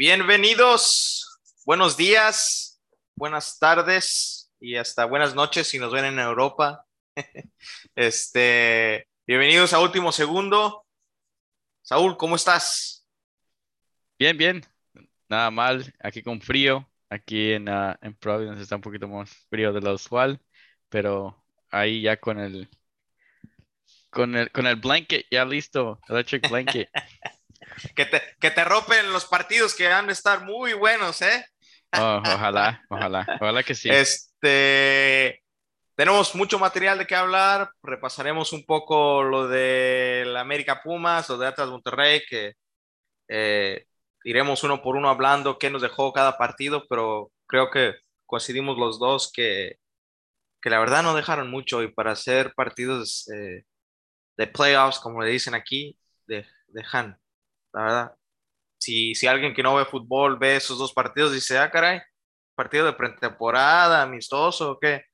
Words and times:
Bienvenidos, 0.00 1.42
buenos 1.66 1.94
días, 1.94 2.80
buenas 3.14 3.58
tardes 3.58 4.50
y 4.58 4.76
hasta 4.76 5.04
buenas 5.04 5.34
noches 5.34 5.68
si 5.68 5.78
nos 5.78 5.92
ven 5.92 6.06
en 6.06 6.18
Europa. 6.18 6.86
Este, 7.94 9.06
bienvenidos 9.26 9.74
a 9.74 9.78
Último 9.78 10.10
Segundo. 10.10 10.86
Saúl, 11.82 12.16
¿cómo 12.16 12.36
estás? 12.36 13.06
Bien, 14.18 14.38
bien, 14.38 14.64
nada 15.28 15.50
mal, 15.50 15.92
aquí 15.98 16.22
con 16.22 16.40
frío, 16.40 16.88
aquí 17.10 17.52
en, 17.52 17.68
uh, 17.68 17.94
en 18.00 18.14
Providence 18.14 18.62
está 18.62 18.76
un 18.76 18.80
poquito 18.80 19.06
más 19.06 19.28
frío 19.50 19.70
de 19.70 19.82
lo 19.82 19.92
usual, 19.92 20.40
pero 20.88 21.44
ahí 21.70 22.00
ya 22.00 22.16
con 22.16 22.40
el 22.40 22.70
con 24.08 24.34
el 24.34 24.50
con 24.50 24.66
el 24.66 24.76
blanket 24.76 25.26
ya 25.30 25.44
listo, 25.44 26.00
electric 26.08 26.48
blanket. 26.48 26.88
que, 27.94 28.06
te, 28.06 28.22
que 28.40 28.50
te 28.50 28.64
rompen 28.64 29.12
los 29.12 29.26
partidos 29.26 29.74
que 29.74 29.88
van 29.88 30.08
a 30.08 30.12
estar 30.12 30.44
muy 30.44 30.72
buenos, 30.72 31.22
¿eh? 31.22 31.44
Oh, 31.92 32.22
ojalá, 32.24 32.82
ojalá, 32.88 33.26
ojalá 33.40 33.62
que 33.62 33.74
sí. 33.74 33.90
Este, 33.90 35.42
tenemos 36.00 36.34
mucho 36.34 36.58
material 36.58 36.98
de 36.98 37.06
qué 37.06 37.14
hablar. 37.14 37.70
Repasaremos 37.82 38.52
un 38.52 38.64
poco 38.64 39.22
lo 39.22 39.48
de 39.48 40.24
la 40.26 40.40
América 40.40 40.82
Pumas, 40.82 41.28
lo 41.28 41.36
de 41.36 41.46
Atlas 41.46 41.68
Monterrey, 41.68 42.22
que 42.28 42.54
eh, 43.28 43.84
iremos 44.24 44.64
uno 44.64 44.82
por 44.82 44.96
uno 44.96 45.10
hablando 45.10 45.58
qué 45.58 45.70
nos 45.70 45.82
dejó 45.82 46.12
cada 46.12 46.38
partido, 46.38 46.86
pero 46.88 47.30
creo 47.46 47.70
que 47.70 47.96
coincidimos 48.24 48.78
los 48.78 48.98
dos 48.98 49.30
que, 49.30 49.78
que 50.62 50.70
la 50.70 50.78
verdad 50.78 51.02
no 51.02 51.14
dejaron 51.14 51.50
mucho 51.50 51.82
y 51.82 51.92
para 51.92 52.12
hacer 52.12 52.54
partidos 52.54 53.28
eh, 53.30 53.64
de 54.36 54.46
playoffs, 54.46 55.00
como 55.00 55.22
le 55.22 55.30
dicen 55.30 55.54
aquí, 55.54 55.98
de, 56.26 56.46
dejan 56.68 57.19
la 57.72 57.82
verdad. 57.82 58.14
Si, 58.78 59.14
si 59.14 59.26
alguien 59.26 59.54
que 59.54 59.62
no 59.62 59.74
ve 59.74 59.84
fútbol 59.84 60.38
ve 60.38 60.56
esos 60.56 60.78
dos 60.78 60.92
partidos, 60.92 61.32
dice, 61.32 61.58
ah, 61.58 61.70
caray, 61.70 62.00
partido 62.54 62.86
de 62.86 62.94
pretemporada, 62.94 64.02
amistoso, 64.02 64.72
¿o 64.72 64.78
qué? 64.78 65.04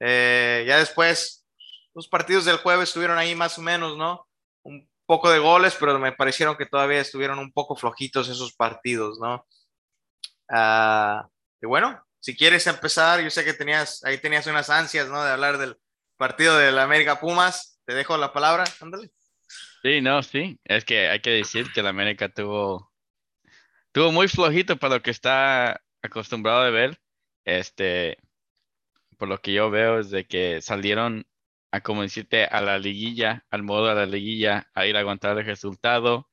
Eh, 0.00 0.64
ya 0.66 0.78
después, 0.78 1.46
los 1.94 2.08
partidos 2.08 2.44
del 2.44 2.58
jueves 2.58 2.88
estuvieron 2.88 3.18
ahí 3.18 3.34
más 3.34 3.58
o 3.58 3.62
menos, 3.62 3.96
¿no? 3.96 4.26
Un 4.64 4.88
poco 5.06 5.30
de 5.30 5.38
goles, 5.38 5.76
pero 5.78 5.98
me 5.98 6.12
parecieron 6.12 6.56
que 6.56 6.66
todavía 6.66 7.00
estuvieron 7.00 7.38
un 7.38 7.52
poco 7.52 7.76
flojitos 7.76 8.28
esos 8.28 8.54
partidos, 8.54 9.18
¿no? 9.20 9.46
Ah, 10.50 11.28
y 11.60 11.66
bueno, 11.66 12.02
si 12.20 12.36
quieres 12.36 12.66
empezar, 12.66 13.20
yo 13.20 13.30
sé 13.30 13.44
que 13.44 13.54
tenías, 13.54 14.04
ahí 14.04 14.18
tenías 14.18 14.46
unas 14.46 14.70
ansias, 14.70 15.08
¿no? 15.08 15.22
De 15.24 15.30
hablar 15.30 15.58
del 15.58 15.78
partido 16.16 16.56
de 16.56 16.72
la 16.72 16.84
América 16.84 17.20
Pumas. 17.20 17.80
Te 17.84 17.94
dejo 17.94 18.16
la 18.16 18.32
palabra, 18.32 18.64
ándale. 18.80 19.10
Sí, 19.82 20.00
no, 20.00 20.22
sí. 20.22 20.60
Es 20.64 20.84
que 20.84 21.08
hay 21.08 21.20
que 21.20 21.30
decir 21.30 21.72
que 21.72 21.82
la 21.82 21.90
América 21.90 22.28
tuvo, 22.28 22.92
tuvo 23.92 24.12
muy 24.12 24.28
flojito 24.28 24.78
para 24.78 24.96
lo 24.96 25.02
que 25.02 25.10
está 25.10 25.82
acostumbrado 26.02 26.64
de 26.64 26.70
ver. 26.70 27.00
Este, 27.44 28.18
por 29.18 29.28
lo 29.28 29.38
que 29.38 29.52
yo 29.54 29.70
veo 29.70 30.00
es 30.00 30.10
de 30.10 30.26
que 30.26 30.62
salieron 30.62 31.26
a 31.72 31.80
como 31.82 32.02
decirte 32.02 32.44
a 32.46 32.60
la 32.62 32.78
liguilla, 32.78 33.44
al 33.50 33.62
modo 33.64 33.88
de 33.88 33.94
la 33.96 34.06
liguilla, 34.06 34.70
a 34.74 34.86
ir 34.86 34.96
a 34.96 35.00
aguantar 35.00 35.38
el 35.38 35.46
resultado 35.46 36.28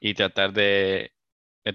y 0.00 0.14
tratar 0.14 0.52
de, 0.52 1.12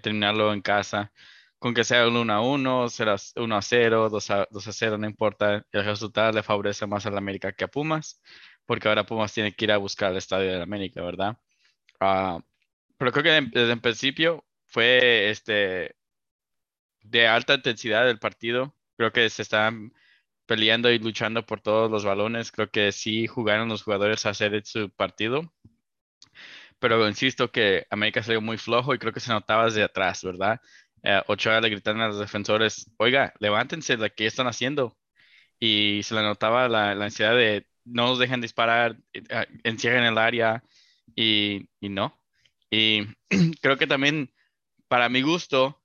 terminarlo 0.02 0.53
en 0.53 0.61
casa. 0.61 1.14
Con 1.59 1.73
que 1.73 1.83
sea 1.83 2.08
un 2.08 2.17
1 2.17 2.33
a 2.33 2.41
1, 2.41 2.88
1 3.36 3.55
a 3.58 3.61
0, 3.61 4.09
2 4.09 4.31
a, 4.31 4.47
2 4.52 4.67
a 4.67 4.71
0, 4.73 4.97
no 4.97 5.08
importa. 5.08 5.66
El 5.71 5.86
resultado 5.86 6.31
le 6.33 6.43
favorece 6.43 6.88
más 6.88 7.05
a 7.05 7.11
la 7.11 7.19
América 7.19 7.52
que 7.53 7.66
a 7.66 7.67
Pumas 7.69 8.21
porque 8.70 8.88
ahora 8.88 9.03
Pumas 9.03 9.34
tiene 9.34 9.52
que 9.52 9.66
ir 9.66 9.72
a 9.72 9.78
buscar 9.78 10.12
el 10.12 10.17
Estadio 10.17 10.52
de 10.52 10.62
América, 10.62 11.02
¿verdad? 11.02 11.39
Ah, 12.00 12.39
pero 12.98 13.11
creo 13.11 13.23
que 13.23 13.50
desde 13.52 13.73
el 13.73 13.81
principio 13.81 14.45
fue 14.67 15.31
este 15.31 15.95
de 17.02 17.28
alta 17.28 17.56
intensidad 17.56 18.08
el 18.08 18.20
partido. 18.20 18.76
Creo 18.95 19.11
que 19.11 19.28
se 19.31 19.42
están 19.42 19.92
peleando 20.45 20.92
y 20.92 20.99
luchando 20.99 21.45
por 21.48 21.61
todos 21.61 21.89
los 21.89 22.05
balones. 22.05 22.52
Creo 22.52 22.70
que 22.70 22.92
sí 22.92 23.26
jugaron 23.26 23.70
los 23.70 23.82
jugadores 23.82 24.27
a 24.27 24.32
hacer 24.32 24.64
su 24.66 24.92
partido. 24.92 25.52
Pero 26.80 27.08
insisto 27.08 27.52
que 27.52 27.88
América 27.89 28.22
salió 28.22 28.39
muy 28.42 28.58
flojo 28.60 28.93
y 28.93 28.99
creo 28.99 29.14
que 29.14 29.20
se 29.20 29.32
notaba 29.32 29.66
desde 29.66 29.83
atrás, 29.83 30.23
¿verdad? 30.23 30.61
Eh, 31.04 31.22
Ochoa 31.27 31.60
le 31.61 31.70
gritaron 31.70 32.02
a 32.02 32.08
los 32.10 32.20
defensores, 32.20 32.92
oiga, 32.98 33.33
levántense 33.39 33.98
qué 34.16 34.27
están 34.27 34.45
haciendo. 34.48 34.95
Y 35.60 36.02
se 36.04 36.16
le 36.16 36.23
notaba 36.23 36.70
la, 36.70 36.95
la 36.95 37.05
ansiedad 37.05 37.36
de 37.36 37.68
no 37.86 38.08
nos 38.08 38.20
dejan 38.20 38.42
disparar, 38.42 38.98
eh, 39.14 39.23
ah, 39.32 39.45
encierran 39.64 40.06
el 40.06 40.17
área 40.17 40.64
y, 41.16 41.67
no. 41.82 42.20
Y 42.72 43.04
creo 43.62 43.78
que 43.78 43.88
también, 43.88 44.34
para 44.88 45.10
mi 45.10 45.22
gusto, 45.22 45.82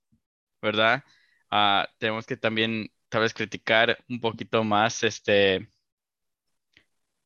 ¿verdad? 0.62 1.04
Ah, 1.50 1.88
tenemos 1.98 2.26
que 2.26 2.36
también 2.36 2.90
tal 3.08 3.22
vez 3.22 3.34
criticar 3.34 3.98
un 4.08 4.20
poquito 4.20 4.64
más 4.64 5.02
este, 5.04 5.68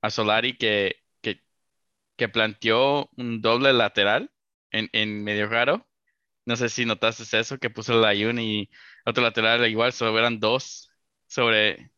a 0.02 0.10
Solari 0.10 0.56
que, 0.56 0.96
que, 2.16 2.28
planteó 2.28 3.10
un 3.16 3.40
doble 3.40 3.72
lateral 3.72 4.30
en, 4.72 4.88
en, 4.92 5.24
medio 5.24 5.48
raro. 5.48 5.86
No 6.46 6.56
sé 6.56 6.68
si 6.68 6.84
notaste 6.86 7.38
eso, 7.38 7.58
que 7.58 7.70
puso 7.70 8.00
la 8.00 8.08
Ayun 8.08 8.38
y 8.40 8.70
otro 9.06 9.22
lateral 9.22 9.68
igual, 9.68 9.92
solo 9.92 10.18
eran 10.18 10.40
dos 10.40 10.90
sobre 11.26 11.92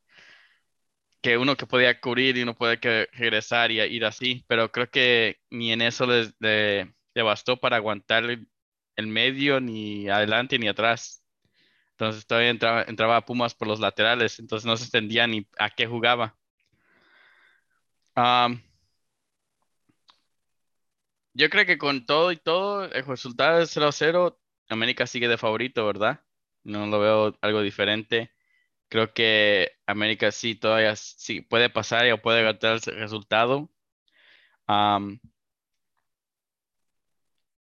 que 1.20 1.36
uno 1.38 1.56
que 1.56 1.66
podía 1.66 2.00
cubrir 2.00 2.36
y 2.36 2.42
uno 2.42 2.54
puede 2.54 2.80
que 2.80 3.08
regresar 3.12 3.70
y 3.70 3.80
ir 3.80 4.04
así, 4.04 4.44
pero 4.48 4.72
creo 4.72 4.90
que 4.90 5.40
ni 5.50 5.72
en 5.72 5.82
eso 5.82 6.06
les, 6.06 6.34
le, 6.40 6.94
bastó 7.22 7.58
para 7.58 7.76
aguantar 7.76 8.24
el, 8.24 8.48
medio, 9.08 9.60
ni 9.60 10.08
adelante 10.08 10.58
ni 10.58 10.68
atrás. 10.68 11.22
Entonces 11.92 12.26
todavía 12.26 12.50
entraba, 12.50 12.84
entraba 12.84 13.24
Pumas 13.26 13.54
por 13.54 13.68
los 13.68 13.80
laterales, 13.80 14.38
entonces 14.40 14.66
no 14.66 14.76
se 14.76 14.84
entendía 14.84 15.26
ni 15.26 15.46
a 15.58 15.70
qué 15.70 15.86
jugaba. 15.86 16.36
yo 21.34 21.48
creo 21.50 21.66
que 21.66 21.78
con 21.78 22.06
todo 22.06 22.32
y 22.32 22.36
todo, 22.36 22.84
el 22.84 23.04
resultado 23.06 23.60
es 23.60 23.70
0-0, 23.76 24.38
América 24.68 25.06
sigue 25.06 25.28
de 25.28 25.38
favorito, 25.38 25.86
¿verdad? 25.86 26.20
No 26.64 26.86
lo 26.86 27.00
veo 27.00 27.38
algo 27.42 27.62
diferente. 27.62 28.30
Creo 28.90 29.14
que 29.14 29.70
América 29.86 30.32
sí 30.32 30.56
todavía 30.56 30.96
sí 30.96 31.42
puede 31.42 31.70
pasar 31.70 32.08
y 32.08 32.16
puede 32.18 32.42
ganar 32.42 32.80
el 32.84 32.96
resultado. 32.96 33.70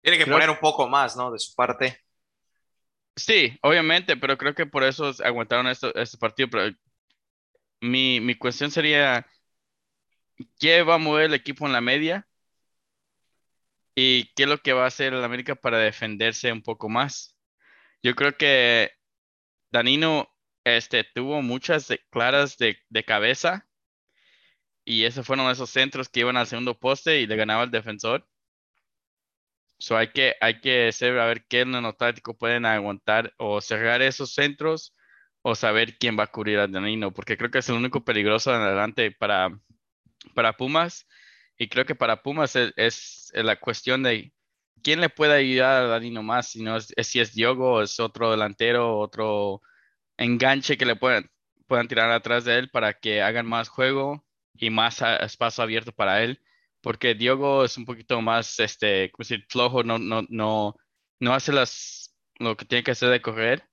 Tiene 0.03 0.19
que 0.19 0.27
poner 0.27 0.51
un 0.51 0.59
poco 0.59 0.87
más, 0.87 1.17
¿no? 1.17 1.33
De 1.33 1.39
su 1.39 1.55
parte. 1.55 1.99
Sí, 3.17 3.59
obviamente, 3.63 4.19
pero 4.19 4.37
creo 4.37 4.55
que 4.55 4.67
por 4.67 4.85
eso 4.85 5.13
aguantaron 5.25 5.67
esto, 5.69 5.95
este 5.95 6.19
partido. 6.19 6.51
Pero 6.51 6.77
mi, 7.81 8.21
mi 8.21 8.35
cuestión 8.35 8.71
sería, 8.71 9.27
¿qué 10.61 10.83
va 10.83 10.97
a 10.97 10.99
mover 10.99 11.25
el 11.27 11.35
equipo 11.35 11.65
en 11.65 11.73
la 11.73 11.81
media? 11.81 12.29
¿Y 13.95 14.27
qué 14.35 14.43
es 14.43 14.49
lo 14.51 14.59
que 14.59 14.75
va 14.75 14.85
a 14.85 14.89
hacer 14.89 15.15
el 15.15 15.25
América 15.25 15.55
para 15.55 15.79
defenderse 15.79 16.53
un 16.53 16.63
poco 16.63 16.91
más? 16.91 17.35
Yo 18.03 18.15
creo 18.15 18.37
que 18.37 18.91
Danino 19.71 20.34
este, 20.65 21.05
tuvo 21.05 21.43
muchas 21.43 21.89
claras 22.11 22.57
de, 22.59 22.79
cabeza 23.05 23.69
y 24.85 25.05
esos 25.05 25.27
fueron 25.27 25.51
esos 25.51 25.71
centros 25.71 26.09
que 26.09 26.21
iban 26.21 26.37
al 26.37 26.47
segundo 26.47 26.79
poste 26.79 27.21
y 27.21 27.27
le 27.27 27.37
ganaba 27.37 27.65
el 27.65 27.71
defensor. 27.71 28.27
So 29.79 29.97
hay 29.97 30.09
que, 30.09 30.35
hay 30.41 30.61
que 30.61 30.91
ser, 30.93 31.19
a 31.19 31.27
ver 31.27 31.45
qué 31.47 31.65
nanotático 31.65 32.37
pueden 32.37 32.65
aguantar 32.65 33.35
o 33.39 33.61
cerrar 33.61 34.03
esos 34.03 34.33
centros 34.33 34.95
o 35.43 35.55
saber 35.55 35.99
quién 35.99 36.19
va 36.19 36.25
a 36.25 36.31
cubrir 36.33 36.59
a 36.59 36.67
Danino, 36.69 37.13
porque 37.13 37.37
creo 37.37 37.51
que 37.51 37.59
es 37.59 37.69
el 37.69 37.77
único 37.77 38.05
peligroso 38.05 38.55
en 38.55 38.63
adelante 38.63 39.11
para, 39.13 39.51
para 40.35 40.55
Pumas. 40.55 41.07
Y 41.59 41.69
creo 41.69 41.85
que 41.85 41.95
para 41.95 42.23
Pumas 42.23 42.57
es, 42.57 43.31
la 43.35 43.57
cuestión 43.61 44.03
de 44.03 44.33
quién 44.83 45.01
le 45.01 45.11
puede 45.11 45.35
ayudar 45.35 45.85
a 45.85 45.87
Danino 45.89 46.23
más, 46.23 46.49
si, 46.51 46.63
no 46.63 46.77
es, 46.77 46.95
si 47.03 47.21
es 47.21 47.35
Diogo, 47.35 47.83
es 47.83 48.01
otro 48.01 48.31
delantero, 48.31 48.99
otro 48.99 49.63
enganche 50.17 50.77
que 50.77 50.87
le 50.87 50.97
puedan, 50.97 51.31
puedan 51.67 51.89
tirar 51.89 52.11
atrás 52.11 52.45
de 52.45 52.59
él 52.59 52.71
para 52.71 52.95
que 52.95 53.23
hagan 53.23 53.47
más 53.47 53.69
juego 53.69 54.25
y 54.55 54.71
más 54.71 55.03
espacio 55.03 55.65
abierto 55.65 55.93
para 55.93 56.23
él, 56.23 56.41
porque 56.81 57.15
Diogo 57.15 57.65
es 57.65 57.77
un 57.79 57.85
poquito 57.87 58.21
más, 58.21 58.61
este, 58.61 59.11
decir, 59.19 59.47
flojo, 59.49 59.83
no, 59.83 59.99
no, 59.99 60.23
no, 60.29 60.77
no 61.21 61.35
hace 61.35 61.53
las, 61.53 62.15
lo 62.39 62.57
que 62.57 62.65
tiene 62.65 62.85
que 62.85 62.93
hacer 62.93 63.11
de 63.11 63.23
correr, 63.23 63.69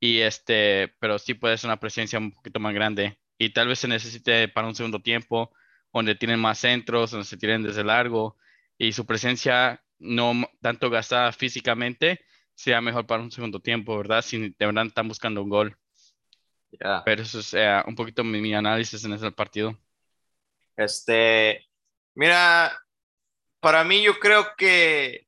y 0.00 0.20
este, 0.20 0.88
pero 1.00 1.18
sí 1.18 1.34
puede 1.34 1.58
ser 1.58 1.68
una 1.68 1.80
presencia 1.80 2.18
un 2.18 2.32
poquito 2.32 2.60
más 2.60 2.74
grande, 2.74 3.18
y 3.38 3.50
tal 3.50 3.68
vez 3.68 3.80
se 3.80 3.88
necesite 3.88 4.48
para 4.48 4.68
un 4.68 4.74
segundo 4.74 5.00
tiempo, 5.00 5.52
donde 5.92 6.14
tienen 6.14 6.40
más 6.40 6.58
centros, 6.58 7.10
donde 7.10 7.26
se 7.26 7.36
tienen 7.36 7.62
desde 7.62 7.84
largo, 7.84 8.36
y 8.78 8.92
su 8.92 9.06
presencia 9.06 9.82
no 9.98 10.32
tanto 10.60 10.90
gastada 10.90 11.32
físicamente, 11.32 12.20
sea 12.54 12.80
mejor 12.80 13.06
para 13.06 13.22
un 13.22 13.30
segundo 13.30 13.60
tiempo, 13.60 13.96
¿verdad? 13.96 14.22
Si 14.22 14.38
de 14.38 14.66
verdad 14.66 14.86
están 14.86 15.08
buscando 15.08 15.42
un 15.42 15.50
gol. 15.50 15.76
Pero 17.04 17.22
eso 17.22 17.40
es 17.40 17.54
eh, 17.54 17.82
un 17.86 17.94
poquito 17.94 18.24
mi, 18.24 18.54
análisis 18.54 19.04
en 19.04 19.12
ese 19.12 19.30
partido. 19.30 19.78
Este, 20.76 21.68
mira, 22.14 22.72
para 23.60 23.84
mí 23.84 24.02
yo 24.02 24.18
creo 24.18 24.54
que 24.56 25.26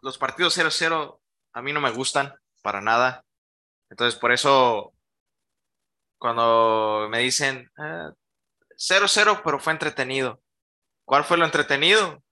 los 0.00 0.18
partidos 0.18 0.56
0-0 0.56 1.20
a 1.52 1.62
mí 1.62 1.72
no 1.72 1.80
me 1.80 1.90
gustan. 1.90 2.34
para 2.62 2.80
nada. 2.80 3.22
Entonces, 3.90 4.18
por 4.18 4.32
eso, 4.32 4.94
cuando 6.18 7.08
me 7.10 7.18
dicen 7.18 7.70
0-0, 7.76 9.42
pero 9.44 9.60
fue 9.60 9.72
entretenido. 9.74 10.40
¿Cuál 11.04 11.24
fue 11.24 11.36
lo 11.36 11.44
entretenido? 11.44 12.22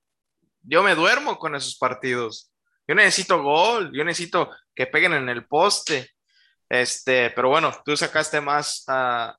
Yo 0.62 0.82
me 0.82 0.94
duermo 0.94 1.38
con 1.38 1.55
esos 1.55 1.76
partidos. 1.76 2.50
Yo 2.88 2.94
necesito 2.94 3.43
gol, 3.43 3.90
yo 3.93 4.05
necesito 4.05 4.50
que 4.75 4.87
peguen 4.87 5.12
en 5.12 5.28
el 5.28 5.46
poste. 5.46 6.11
Este, 6.73 7.29
pero 7.33 7.51
bueno, 7.51 7.71
tú 7.85 7.95
sacaste 7.99 8.41
más 8.41 8.87
uh, 8.89 9.31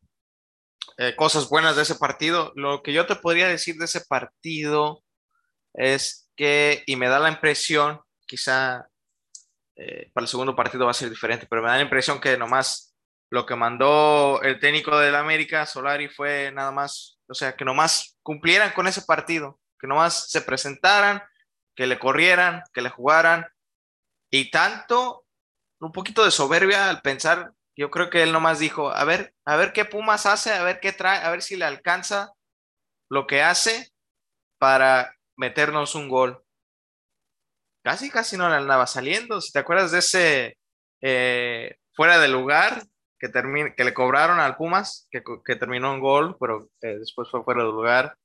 eh, 1.00 1.16
cosas 1.16 1.50
buenas 1.50 1.76
de 1.76 1.82
ese 1.82 1.96
partido. 1.96 2.54
Lo 2.56 2.84
que 2.84 2.94
yo 2.94 3.08
te 3.08 3.16
podría 3.16 3.48
decir 3.48 3.76
de 3.78 3.86
ese 3.86 4.02
partido 4.02 5.04
es 5.74 6.30
que, 6.36 6.84
y 6.86 6.96
me 6.96 7.08
da 7.10 7.18
la 7.18 7.30
impresión, 7.30 8.00
quizá 8.28 8.88
eh, 9.76 10.12
para 10.14 10.26
el 10.26 10.28
segundo 10.28 10.56
partido 10.56 10.86
va 10.86 10.92
a 10.92 10.94
ser 10.94 11.10
diferente, 11.10 11.48
pero 11.50 11.64
me 11.64 11.70
da 11.70 11.78
la 11.78 11.82
impresión 11.82 12.22
que 12.22 12.38
nomás 12.38 12.96
lo 13.32 13.48
que 13.48 13.56
mandó 13.56 14.40
el 14.44 14.60
técnico 14.60 14.96
del 15.00 15.16
América, 15.16 15.66
Solari, 15.66 16.10
fue 16.10 16.52
nada 16.52 16.72
más, 16.72 17.20
o 17.28 17.34
sea, 17.34 17.56
que 17.56 17.66
nomás 17.66 18.16
cumplieran 18.22 18.74
con 18.74 18.86
ese 18.86 19.02
partido, 19.02 19.60
que 19.80 19.88
nomás 19.88 20.30
se 20.30 20.42
presentaran, 20.42 21.24
que 21.76 21.88
le 21.88 21.98
corrieran, 21.98 22.62
que 22.72 22.82
le 22.82 22.92
jugaran, 22.92 23.48
y 24.30 24.52
tanto, 24.52 25.23
un 25.86 25.92
poquito 25.92 26.24
de 26.26 26.32
soberbia 26.32 26.90
al 26.90 27.02
pensar 27.02 27.54
yo 27.76 27.90
creo 27.90 28.10
que 28.10 28.22
él 28.22 28.32
nomás 28.32 28.60
dijo, 28.60 28.92
a 28.92 29.04
ver, 29.04 29.34
a 29.46 29.56
ver 29.56 29.74
qué 29.74 29.86
Pumas 29.86 30.26
hace, 30.26 30.54
a 30.54 30.64
ver 30.64 30.80
qué 30.80 30.94
trae, 30.94 31.20
a 31.20 31.32
ver 31.32 31.42
si 31.42 31.56
le 31.56 31.66
alcanza 31.66 32.34
lo 33.10 33.26
que 33.26 33.42
hace 33.42 33.92
para 34.60 35.16
meternos 35.36 35.96
un 35.96 36.08
gol. 36.08 36.44
Casi, 37.84 38.10
casi 38.10 38.38
no 38.38 38.48
le 38.50 38.56
andaba 38.56 38.88
saliendo. 38.88 39.42
Si 39.42 39.52
te 39.52 39.60
acuerdas 39.60 39.92
de 39.92 40.00
ese 40.00 40.58
eh, 41.02 41.78
fuera 41.94 42.20
de 42.20 42.28
lugar 42.28 42.84
que, 43.20 43.32
que 43.76 43.84
le 43.84 43.94
cobraron 43.94 44.40
al 44.40 44.56
Pumas, 44.56 45.08
que, 45.12 45.56
terminó 45.56 45.94
en 45.94 46.00
gol, 46.00 46.38
pero 46.40 46.70
eh, 46.82 47.00
después 47.00 47.30
fue 47.30 47.44
fuera 47.44 47.64
de 47.64 47.70
lugar. 47.70 48.18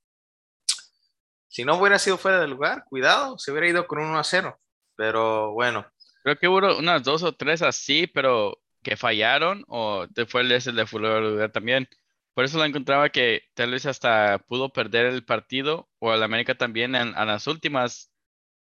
Si 1.49 1.65
no 1.65 1.77
hubiera 1.77 1.99
sido 1.99 2.19
fuera 2.19 2.41
de 2.41 2.49
lugar, 2.49 2.85
cuidado, 2.85 3.39
se 3.39 3.51
hubiera 3.51 3.69
ido 3.69 3.87
con 3.87 3.99
un 3.99 4.11
1 4.11 4.19
a 4.19 4.25
0. 4.25 4.61
Pero 4.95 5.53
bueno. 5.53 5.87
Creo 6.29 6.39
que 6.39 6.49
hubo 6.49 6.77
unas 6.77 7.03
dos 7.05 7.23
o 7.23 7.33
tres 7.33 7.63
así, 7.63 8.07
pero 8.07 8.61
que 8.83 8.99
fallaron 8.99 9.65
o 9.67 10.07
fue 10.29 10.43
el 10.43 10.53
ese 10.53 10.73
de 10.73 10.85
lugar 10.85 11.51
también. 11.53 11.89
Por 12.35 12.45
eso 12.45 12.59
lo 12.59 12.67
encontraba 12.67 13.09
que 13.09 13.45
tal 13.55 13.71
vez 13.71 13.87
hasta 13.87 14.39
pudo 14.47 14.71
perder 14.71 15.07
el 15.07 15.25
partido 15.25 15.89
o 15.99 16.13
el 16.13 16.23
América 16.23 16.55
también 16.55 16.95
en, 16.95 17.13
las 17.13 17.47
últimas. 17.47 18.13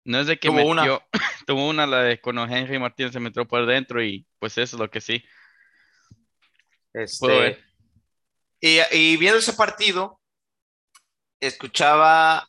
No 0.05 0.21
es 0.21 0.29
de 0.29 0.39
que 0.39 0.47
tuvo 0.47 0.67
una. 0.67 1.01
tuvo 1.49 1.69
una, 1.69 1.89
la 1.89 2.05
de 2.05 2.21
cuando 2.21 2.45
Henry 2.45 2.79
Martínez 2.79 3.13
se 3.13 3.19
metió 3.19 3.45
por 3.45 3.67
dentro 3.67 4.05
y 4.05 4.25
pues 4.39 4.57
eso 4.57 4.77
es 4.77 4.81
lo 4.81 4.89
que 4.89 5.01
sí. 5.01 5.25
Este, 6.93 7.59
y, 8.61 8.79
y, 8.93 9.17
viendo 9.17 9.41
ese 9.41 9.55
partido, 9.55 10.21
escuchaba 11.41 12.49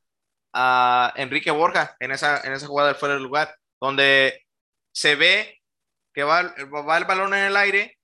a 0.54 1.14
Enrique 1.16 1.50
Borja 1.50 1.98
en 2.00 2.12
esa, 2.12 2.42
en 2.42 2.54
esa 2.54 2.68
jugada 2.68 2.90
del 2.90 2.98
fuera 2.98 3.16
del 3.16 3.24
lugar, 3.24 3.56
donde 3.82 4.46
se 5.00 5.16
ve 5.16 5.62
que 6.14 6.24
va, 6.24 6.42
el 6.42 7.06
balón 7.06 7.34
en 7.34 7.46
el 7.46 7.56
aire 7.56 7.98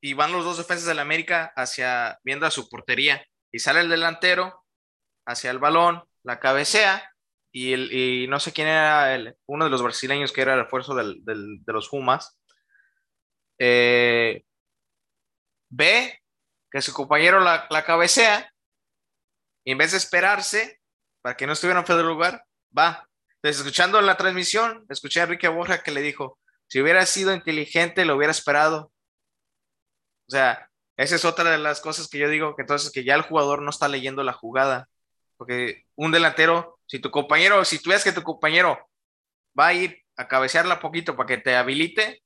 y 0.00 0.14
van 0.14 0.30
los 0.30 0.44
dos 0.44 0.58
defensas 0.58 0.86
del 0.86 1.00
América 1.00 1.52
hacia, 1.56 2.20
viendo 2.22 2.46
a 2.46 2.52
su 2.52 2.68
portería. 2.68 3.26
Y 3.50 3.58
sale 3.58 3.80
el 3.80 3.88
delantero 3.88 4.64
hacia 5.26 5.50
el 5.50 5.58
balón, 5.58 6.04
la 6.22 6.38
cabecea 6.38 7.12
y, 7.50 7.72
el, 7.72 8.30
no 8.30 8.38
sé 8.38 8.52
quién 8.52 8.68
era 8.68 9.12
el, 9.12 9.36
uno 9.46 9.64
de 9.64 9.72
los 9.72 9.82
brasileños 9.82 10.30
que 10.30 10.42
era 10.42 10.54
el 10.54 10.60
refuerzo 10.60 10.94
de 10.94 11.16
los 11.66 11.88
Fumas. 11.88 12.38
Eh, 13.58 14.44
ve 15.68 16.22
que 16.70 16.80
su 16.80 16.92
compañero 16.92 17.40
la, 17.40 17.66
la, 17.70 17.84
cabecea 17.84 18.52
y 19.64 19.72
en 19.72 19.78
vez 19.78 19.90
de 19.90 19.98
esperarse 19.98 20.80
para 21.22 21.36
que 21.36 21.48
no 21.48 21.54
estuviera 21.54 21.80
en 21.80 21.86
de 21.86 22.02
lugar, 22.04 22.44
va. 22.76 23.08
Entonces, 23.44 23.60
escuchando 23.60 24.00
la 24.00 24.16
transmisión, 24.16 24.86
escuché 24.88 25.20
a 25.20 25.24
Enrique 25.24 25.48
Borja 25.48 25.82
que 25.82 25.90
le 25.90 26.00
dijo, 26.00 26.38
si 26.66 26.80
hubiera 26.80 27.04
sido 27.04 27.34
inteligente, 27.34 28.06
lo 28.06 28.16
hubiera 28.16 28.30
esperado. 28.30 28.90
O 30.26 30.30
sea, 30.30 30.70
esa 30.96 31.16
es 31.16 31.26
otra 31.26 31.50
de 31.50 31.58
las 31.58 31.82
cosas 31.82 32.08
que 32.08 32.16
yo 32.16 32.30
digo, 32.30 32.56
que 32.56 32.62
entonces 32.62 32.90
que 32.90 33.04
ya 33.04 33.14
el 33.14 33.20
jugador 33.20 33.60
no 33.60 33.68
está 33.68 33.86
leyendo 33.86 34.22
la 34.22 34.32
jugada. 34.32 34.88
Porque 35.36 35.84
un 35.94 36.10
delantero, 36.10 36.80
si 36.86 37.00
tu 37.00 37.10
compañero, 37.10 37.62
si 37.66 37.78
tú 37.78 37.90
ves 37.90 38.02
que 38.02 38.12
tu 38.12 38.22
compañero 38.22 38.78
va 39.58 39.66
a 39.66 39.74
ir 39.74 40.00
a 40.16 40.26
cabecearla 40.26 40.80
poquito 40.80 41.14
para 41.14 41.26
que 41.26 41.36
te 41.36 41.54
habilite, 41.54 42.22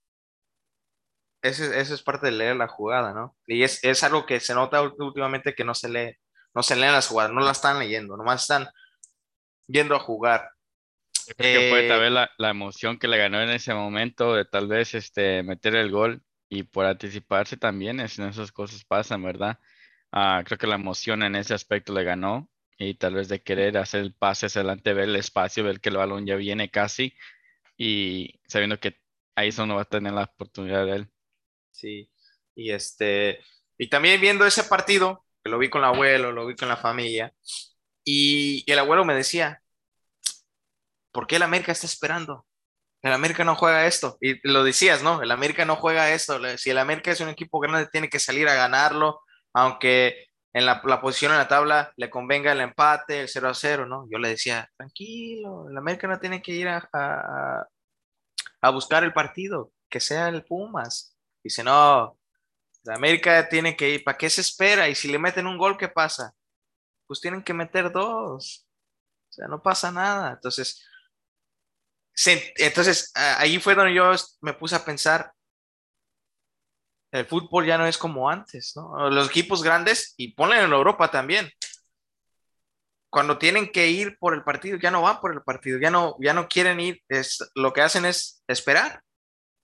eso 1.43 1.65
es 1.65 2.03
parte 2.05 2.27
de 2.27 2.33
leer 2.33 2.55
la 2.55 2.69
jugada, 2.69 3.13
¿no? 3.13 3.37
Y 3.45 3.65
es, 3.65 3.83
es, 3.83 4.05
algo 4.05 4.25
que 4.25 4.39
se 4.39 4.55
nota 4.55 4.83
últimamente 4.83 5.57
que 5.57 5.65
no 5.65 5.75
se 5.75 5.89
lee, 5.89 6.17
no 6.55 6.63
se 6.63 6.77
leen 6.77 6.93
las 6.93 7.09
jugadas, 7.09 7.33
no 7.33 7.41
la 7.41 7.51
están 7.51 7.81
leyendo, 7.81 8.17
nomás 8.17 8.43
están 8.43 8.69
yendo 9.67 9.97
a 9.97 9.99
jugar 9.99 10.49
que 11.37 11.69
puede 11.71 11.89
tal 11.89 12.05
eh, 12.05 12.29
la, 12.37 12.51
emoción 12.51 12.99
que 12.99 13.09
le 13.09 13.19
ganó 13.19 13.41
en 13.41 13.51
ese 13.51 13.75
momento 13.75 14.35
de 14.35 14.45
tal 14.45 14.69
vez 14.69 14.95
este, 14.95 15.43
meter 15.43 15.75
el 15.75 15.91
gol 15.91 16.23
y 16.49 16.63
por 16.65 16.87
anticiparse 16.87 17.57
también, 17.57 18.01
es, 18.01 18.19
esas 18.19 18.53
cosas 18.53 18.85
pasan, 18.85 19.23
¿verdad? 19.23 19.59
Ah, 20.13 20.43
creo 20.45 20.59
que 20.59 20.67
la 20.67 20.77
emoción 20.77 21.23
en 21.23 21.37
ese 21.37 21.55
aspecto 21.55 21.93
le 21.93 22.05
ganó 22.05 22.49
y 22.79 22.95
tal 22.95 23.15
vez 23.15 23.29
de 23.29 23.43
querer 23.43 23.77
hacer 23.77 24.01
el 24.01 24.15
pase 24.15 24.47
hacia 24.47 24.61
adelante, 24.61 24.95
ver 24.95 25.09
el 25.09 25.17
espacio, 25.17 25.65
ver 25.65 25.81
que 25.81 25.91
el 25.91 25.97
balón 25.97 26.27
ya 26.27 26.37
viene 26.37 26.71
casi 26.71 27.15
y 27.77 28.41
sabiendo 28.47 28.81
que 28.81 28.99
ahí 29.35 29.53
solo 29.53 29.77
va 29.77 29.83
a 29.83 29.85
tener 29.85 30.13
la 30.13 30.25
oportunidad 30.25 30.87
de 30.87 30.97
él. 30.97 31.09
Sí, 31.71 32.11
y 32.55 32.71
este, 32.71 33.41
y 33.77 33.89
también 33.89 34.21
viendo 34.21 34.47
ese 34.47 34.65
partido, 34.65 35.25
que 35.43 35.51
lo 35.51 35.59
vi 35.59 35.71
con 35.71 35.83
el 35.83 35.89
abuelo, 35.89 36.33
lo 36.33 36.47
vi 36.47 36.57
con 36.57 36.69
la 36.69 36.77
familia, 36.77 37.33
y 38.05 38.65
el 38.71 38.79
abuelo 38.79 39.05
me 39.05 39.15
decía, 39.15 39.63
¿por 41.19 41.27
qué 41.27 41.35
el 41.35 41.43
América 41.43 41.73
está 41.73 41.85
esperando? 41.85 42.47
El 43.03 43.13
América 43.13 43.43
no 43.43 43.57
juega 43.57 43.89
esto. 43.89 44.17
Y 44.21 44.39
lo 44.49 44.63
decías, 44.63 45.03
¿no? 45.03 45.21
El 45.21 45.33
América 45.33 45.65
no 45.65 45.75
juega 45.75 46.13
esto. 46.13 46.39
Si 46.57 46.71
el 46.71 46.79
América 46.79 47.11
es 47.11 47.21
un 47.21 47.29
equipo 47.29 47.59
grande, 47.59 47.89
tiene 47.91 48.09
que 48.09 48.21
salir 48.21 48.49
a 48.49 48.55
ganarlo, 48.55 49.23
aunque 49.53 50.29
en 50.53 50.65
la, 50.65 50.81
posición 51.01 51.33
en 51.33 51.39
la 51.39 51.49
tabla 51.49 51.93
le 51.97 52.09
convenga 52.09 52.53
el 52.53 52.61
empate, 52.61 53.23
el 53.23 53.29
0 53.29 53.49
a 53.49 53.55
0, 53.55 53.87
¿no? 53.87 54.07
Yo 54.09 54.19
le 54.19 54.29
decía, 54.29 54.71
tranquilo, 54.77 55.67
el 55.69 55.77
América 55.77 56.07
no 56.07 56.21
tiene 56.21 56.41
que 56.41 56.53
ir 56.53 56.69
a, 56.69 56.89
a, 58.61 58.71
buscar 58.71 59.03
el 59.03 59.13
partido, 59.13 59.73
que 59.91 59.99
sea 59.99 60.29
el 60.29 60.45
Pumas. 60.45 61.17
Dice, 61.43 61.65
no, 61.65 62.17
el 62.85 62.93
América 62.93 63.49
tiene 63.49 63.77
que 63.77 63.91
ir, 63.91 64.05
¿para 64.05 64.17
qué 64.17 64.31
se 64.31 64.43
espera? 64.43 64.89
Y 64.89 64.95
si 64.95 65.09
le 65.09 65.19
meten 65.19 65.49
un 65.49 65.59
gol, 65.59 65.77
¿qué 65.77 65.89
pasa? 65.89 66.33
Pues 67.09 67.21
tienen 67.21 67.43
que 67.43 67.55
meter 67.55 67.91
dos. 67.91 68.69
O 69.29 69.33
sea, 69.33 69.49
no 69.49 69.61
pasa 69.61 69.91
nada. 69.91 70.35
Entonces, 70.35 70.85
entonces, 72.27 73.13
ahí 73.15 73.59
fue 73.59 73.75
donde 73.75 73.95
yo 73.95 74.13
me 74.41 74.55
puse 74.55 74.75
a 74.75 74.85
pensar, 74.85 75.33
el 77.13 77.27
fútbol 77.27 77.65
ya 77.65 77.79
no 77.79 77.87
es 77.87 77.97
como 77.97 78.29
antes, 78.29 78.73
¿no? 78.77 79.09
Los 79.11 79.29
equipos 79.29 79.63
grandes, 79.63 80.15
y 80.17 80.35
ponen 80.35 80.65
en 80.65 80.73
Europa 80.73 81.11
también, 81.11 81.51
cuando 83.11 83.39
tienen 83.39 83.73
que 83.73 83.89
ir 83.89 84.19
por 84.19 84.35
el 84.35 84.45
partido, 84.45 84.79
ya 84.79 84.91
no 84.91 85.03
van 85.03 85.21
por 85.21 85.33
el 85.33 85.43
partido, 85.43 85.79
ya 85.79 85.91
no, 85.91 86.17
ya 86.21 86.35
no 86.35 86.49
quieren 86.49 86.81
ir, 86.81 87.03
es, 87.09 87.39
lo 87.55 87.73
que 87.73 87.81
hacen 87.81 88.05
es 88.05 88.43
esperar, 88.47 89.03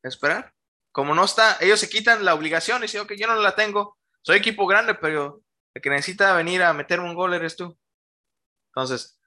esperar. 0.02 0.54
Como 0.92 1.14
no 1.14 1.24
está, 1.24 1.58
ellos 1.60 1.80
se 1.80 1.88
quitan 1.88 2.24
la 2.24 2.34
obligación 2.34 2.78
y 2.78 2.82
dicen, 2.82 3.02
ok, 3.02 3.12
yo 3.18 3.26
no 3.26 3.34
la 3.36 3.54
tengo, 3.54 3.98
soy 4.22 4.38
equipo 4.38 4.66
grande, 4.66 4.94
pero 4.94 5.42
el 5.74 5.82
que 5.82 5.90
necesita 5.90 6.34
venir 6.34 6.62
a 6.62 6.72
meter 6.72 7.00
un 7.00 7.14
gol 7.14 7.34
eres 7.34 7.56
tú. 7.56 7.76
Entonces, 8.68 9.20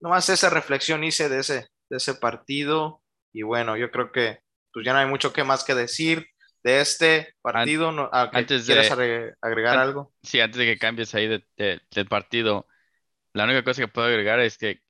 nomás 0.00 0.28
esa 0.28 0.48
reflexión 0.48 1.04
hice 1.04 1.28
de 1.28 1.40
ese, 1.40 1.68
de 1.88 1.96
ese 1.96 2.14
partido. 2.14 3.02
Y 3.32 3.42
bueno, 3.42 3.76
yo 3.76 3.90
creo 3.90 4.12
que 4.12 4.40
pues 4.72 4.84
ya 4.84 4.92
no 4.92 4.98
hay 4.98 5.06
mucho 5.06 5.32
que 5.32 5.44
más 5.44 5.64
que 5.64 5.74
decir 5.74 6.26
de 6.62 6.80
este 6.80 7.34
partido. 7.40 8.10
antes 8.12 8.66
¿Quieres 8.66 8.90
agregar 8.90 9.78
algo? 9.78 10.12
Sí, 10.22 10.40
antes 10.40 10.58
de 10.58 10.66
que 10.66 10.78
cambies 10.78 11.14
ahí 11.14 11.26
del 11.56 12.08
partido, 12.08 12.66
la 13.32 13.44
única 13.44 13.64
cosa 13.64 13.82
que 13.82 13.88
puedo 13.88 14.06
agregar 14.06 14.40
es 14.40 14.58
que 14.58 14.82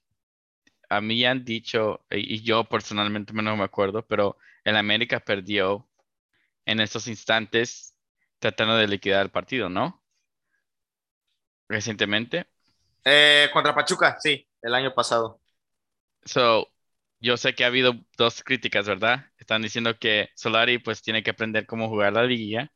a 0.88 1.00
mí 1.00 1.24
han 1.24 1.44
dicho, 1.44 2.04
y 2.10 2.42
yo 2.42 2.64
personalmente 2.64 3.32
no 3.34 3.56
me 3.56 3.64
acuerdo, 3.64 4.06
pero 4.06 4.38
el 4.64 4.76
América 4.76 5.20
perdió 5.20 5.86
en 6.64 6.80
estos 6.80 7.08
instantes 7.08 7.94
tratando 8.38 8.76
de 8.76 8.88
liquidar 8.88 9.22
el 9.22 9.30
partido, 9.30 9.68
¿no? 9.68 10.02
Recientemente. 11.68 12.46
Eh, 13.04 13.48
contra 13.52 13.74
Pachuca, 13.74 14.16
sí, 14.20 14.46
el 14.62 14.74
año 14.74 14.94
pasado. 14.94 15.40
So, 16.24 16.68
yo 17.20 17.36
sé 17.36 17.54
que 17.54 17.64
ha 17.64 17.68
habido 17.68 17.94
dos 18.16 18.42
críticas, 18.42 18.86
¿verdad? 18.88 19.26
Están 19.38 19.62
diciendo 19.62 19.98
que 19.98 20.30
Solari 20.36 20.78
pues 20.78 21.02
tiene 21.02 21.22
que 21.22 21.30
aprender 21.30 21.66
cómo 21.66 21.88
jugar 21.88 22.12
la 22.12 22.24
liguilla 22.24 22.72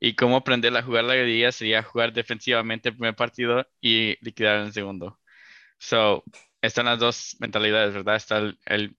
y 0.00 0.14
cómo 0.16 0.36
aprender 0.36 0.76
a 0.76 0.82
jugar 0.82 1.04
la 1.04 1.14
liguilla 1.16 1.52
sería 1.52 1.82
jugar 1.82 2.12
defensivamente 2.12 2.90
el 2.90 2.96
primer 2.96 3.16
partido 3.16 3.66
y 3.80 4.16
liquidar 4.24 4.60
el 4.60 4.72
segundo. 4.72 5.20
So, 5.78 6.24
están 6.62 6.86
las 6.86 6.98
dos 7.00 7.36
mentalidades, 7.40 7.94
¿verdad? 7.94 8.16
Está 8.16 8.38
el, 8.66 8.96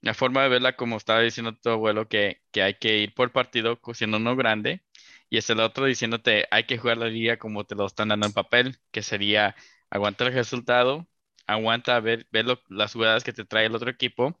la 0.00 0.14
forma 0.14 0.42
de 0.42 0.48
verla, 0.50 0.76
como 0.76 0.96
estaba 0.96 1.20
diciendo 1.20 1.56
tu 1.56 1.70
abuelo, 1.70 2.08
que, 2.08 2.42
que 2.52 2.62
hay 2.62 2.74
que 2.74 2.98
ir 2.98 3.14
por 3.14 3.32
partido 3.32 3.80
siendo 3.94 4.18
uno 4.18 4.36
grande, 4.36 4.84
y 5.30 5.38
es 5.38 5.48
el 5.50 5.60
otro 5.60 5.86
diciéndote 5.86 6.46
hay 6.50 6.64
que 6.66 6.78
jugar 6.78 6.98
la 6.98 7.06
liga 7.08 7.38
como 7.38 7.64
te 7.64 7.74
lo 7.74 7.86
están 7.86 8.08
dando 8.08 8.26
en 8.26 8.32
papel, 8.32 8.78
que 8.92 9.02
sería 9.02 9.56
aguantar 9.90 10.28
el 10.28 10.34
resultado, 10.34 11.08
aguanta 11.46 11.98
ver, 12.00 12.26
ver 12.30 12.46
las 12.68 12.92
jugadas 12.92 13.24
que 13.24 13.32
te 13.32 13.44
trae 13.44 13.66
el 13.66 13.74
otro 13.74 13.90
equipo, 13.90 14.38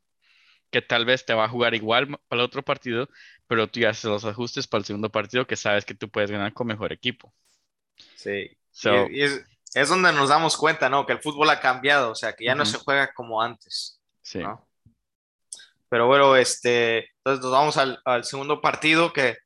que 0.70 0.82
tal 0.82 1.04
vez 1.04 1.24
te 1.24 1.34
va 1.34 1.44
a 1.44 1.48
jugar 1.48 1.74
igual 1.74 2.18
para 2.28 2.40
el 2.40 2.46
otro 2.46 2.62
partido, 2.62 3.08
pero 3.46 3.68
tú 3.68 3.80
ya 3.80 3.90
haces 3.90 4.04
los 4.04 4.24
ajustes 4.24 4.66
para 4.66 4.80
el 4.80 4.84
segundo 4.84 5.10
partido 5.10 5.46
que 5.46 5.56
sabes 5.56 5.84
que 5.84 5.94
tú 5.94 6.08
puedes 6.08 6.30
ganar 6.30 6.52
con 6.52 6.66
mejor 6.66 6.92
equipo. 6.92 7.32
Sí. 8.16 8.56
y, 9.10 9.22
es, 9.22 9.88
donde 9.88 10.12
nos 10.12 10.28
damos 10.28 10.56
cuenta, 10.56 10.88
¿no? 10.88 11.06
Que 11.06 11.12
el 11.12 11.20
fútbol 11.20 11.50
ha 11.50 11.60
cambiado, 11.60 12.10
o 12.10 12.14
sea, 12.14 12.32
que 12.32 12.44
ya 12.44 12.54
no 12.54 12.64
se 12.64 12.78
juega 12.78 13.12
como 13.12 13.40
antes. 13.40 14.00
Sí. 14.22 14.40
Pero 15.88 16.06
bueno, 16.06 16.34
este, 16.36 17.10
entonces 17.18 17.42
nos 17.44 17.52
vamos 17.52 17.76
al, 17.76 18.00
al 18.04 18.24
segundo 18.24 18.60
partido 18.60 19.12
que 19.12 19.36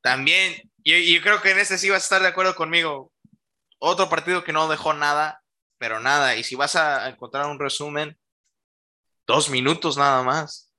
también, 0.00 0.70
y 0.82 1.14
yo 1.14 1.22
creo 1.22 1.40
que 1.40 1.50
en 1.50 1.58
este 1.58 1.78
sí 1.78 1.90
vas 1.90 2.02
a 2.02 2.04
estar 2.04 2.22
de 2.22 2.28
acuerdo 2.28 2.54
conmigo. 2.54 3.10
Otro 3.78 4.08
partido 4.08 4.44
que 4.44 4.52
no 4.52 4.68
dejó 4.68 4.94
nada, 4.94 5.43
pero 5.84 6.00
nada. 6.00 6.34
Y 6.34 6.42
si 6.42 6.54
vas 6.54 6.76
a 6.76 7.06
encontrar 7.10 7.44
un 7.44 7.58
resumen, 7.58 8.16
dos 9.26 9.50
minutos 9.50 9.98
nada 9.98 10.22
más. 10.22 10.72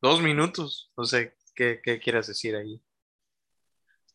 Dos 0.00 0.22
minutos. 0.22 0.92
No 0.96 1.02
sé 1.02 1.36
qué, 1.56 1.80
qué 1.82 1.98
quieras 1.98 2.28
decir 2.28 2.54
ahí. 2.54 2.80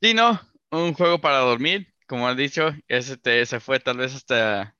Sí, 0.01 0.13
no, 0.13 0.39
un 0.69 0.93
juego 0.93 1.19
para 1.19 1.39
dormir, 1.39 1.93
como 2.07 2.25
has 2.25 2.37
dicho, 2.37 2.71
ese 2.87 3.45
se 3.45 3.59
fue 3.59 3.81
tal 3.81 3.97
vez 3.97 4.15
hasta 4.15 4.73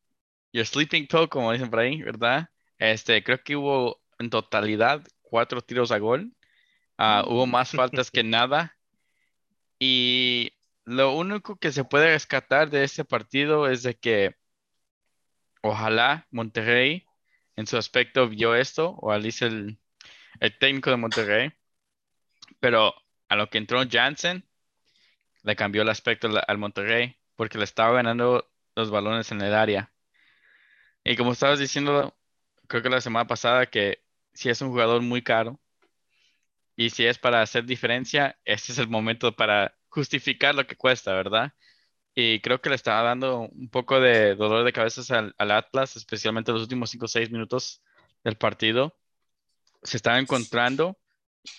your 0.54 0.66
sleeping 0.66 1.08
pill, 1.08 1.28
como 1.28 1.52
dicen 1.52 1.70
por 1.70 1.80
ahí, 1.80 2.02
¿verdad? 2.02 2.48
Este, 2.78 3.22
creo 3.22 3.44
que 3.44 3.58
hubo 3.58 4.02
en 4.18 4.30
totalidad 4.30 5.06
cuatro 5.24 5.60
tiros 5.60 5.92
a 5.92 5.98
gol. 5.98 6.32
Ah, 6.98 7.26
hubo 7.28 7.46
más 7.46 7.72
faltas 7.72 8.12
que 8.12 8.24
nada. 8.24 8.78
Y 9.78 10.54
lo 10.86 11.12
único 11.18 11.58
que 11.58 11.74
se 11.74 11.84
puede 11.84 12.14
rescatar 12.14 12.70
de 12.70 12.86
este 12.86 13.04
partido 13.04 13.68
es 13.68 13.84
de 13.84 13.96
que 13.96 14.40
ojalá 15.62 16.28
Monterrey 16.32 17.06
en 17.56 17.68
su 17.68 17.78
aspecto 17.78 18.28
vio 18.28 18.56
esto, 18.56 18.96
o 19.02 19.18
dice 19.20 19.46
el, 19.48 19.80
el 20.40 20.58
técnico 20.58 20.90
de 20.90 20.98
Monterrey, 20.98 21.52
pero 22.60 22.94
a 23.30 23.36
lo 23.36 23.50
que 23.50 23.58
entró 23.58 23.82
Jansen, 23.90 24.46
le 25.44 25.56
cambió 25.56 25.82
el 25.82 25.90
aspecto 25.90 26.30
al 26.48 26.58
Monterrey, 26.58 27.16
porque 27.36 27.58
le 27.58 27.64
estaba 27.64 27.94
ganando 27.94 28.50
los 28.76 28.92
balones 28.92 29.32
en 29.32 29.42
el 29.42 29.54
área. 29.54 29.92
Y 31.04 31.16
como 31.16 31.32
estabas 31.34 31.60
diciendo, 31.60 32.16
creo 32.68 32.84
que 32.84 32.90
la 32.90 33.02
semana 33.02 33.28
pasada, 33.28 33.66
que 33.66 34.04
si 34.34 34.50
es 34.50 34.62
un 34.62 34.70
jugador 34.70 35.02
muy 35.02 35.22
caro, 35.22 35.60
y 36.76 36.90
si 36.90 37.06
es 37.06 37.18
para 37.18 37.42
hacer 37.42 37.66
diferencia, 37.66 38.40
este 38.46 38.72
es 38.72 38.78
el 38.78 38.88
momento 38.88 39.36
para 39.36 39.76
justificar 39.90 40.56
lo 40.56 40.66
que 40.66 40.76
cuesta, 40.76 41.14
¿verdad? 41.14 41.54
Y 42.24 42.40
creo 42.40 42.62
que 42.62 42.70
le 42.70 42.76
estaba 42.76 43.02
dando 43.02 43.50
un 43.52 43.68
poco 43.68 44.00
de 44.00 44.36
dolor 44.36 44.64
de 44.64 44.72
cabeza 44.72 45.32
al, 45.36 45.52
Atlas, 45.52 45.96
especialmente 45.96 46.52
los 46.52 46.62
últimos 46.62 46.92
5 46.92 47.06
o 47.06 47.08
6 47.08 47.32
minutos 47.32 47.82
del 48.24 48.38
partido. 48.38 48.96
Se 49.82 49.98
estaba 49.98 50.20
encontrando 50.20 51.00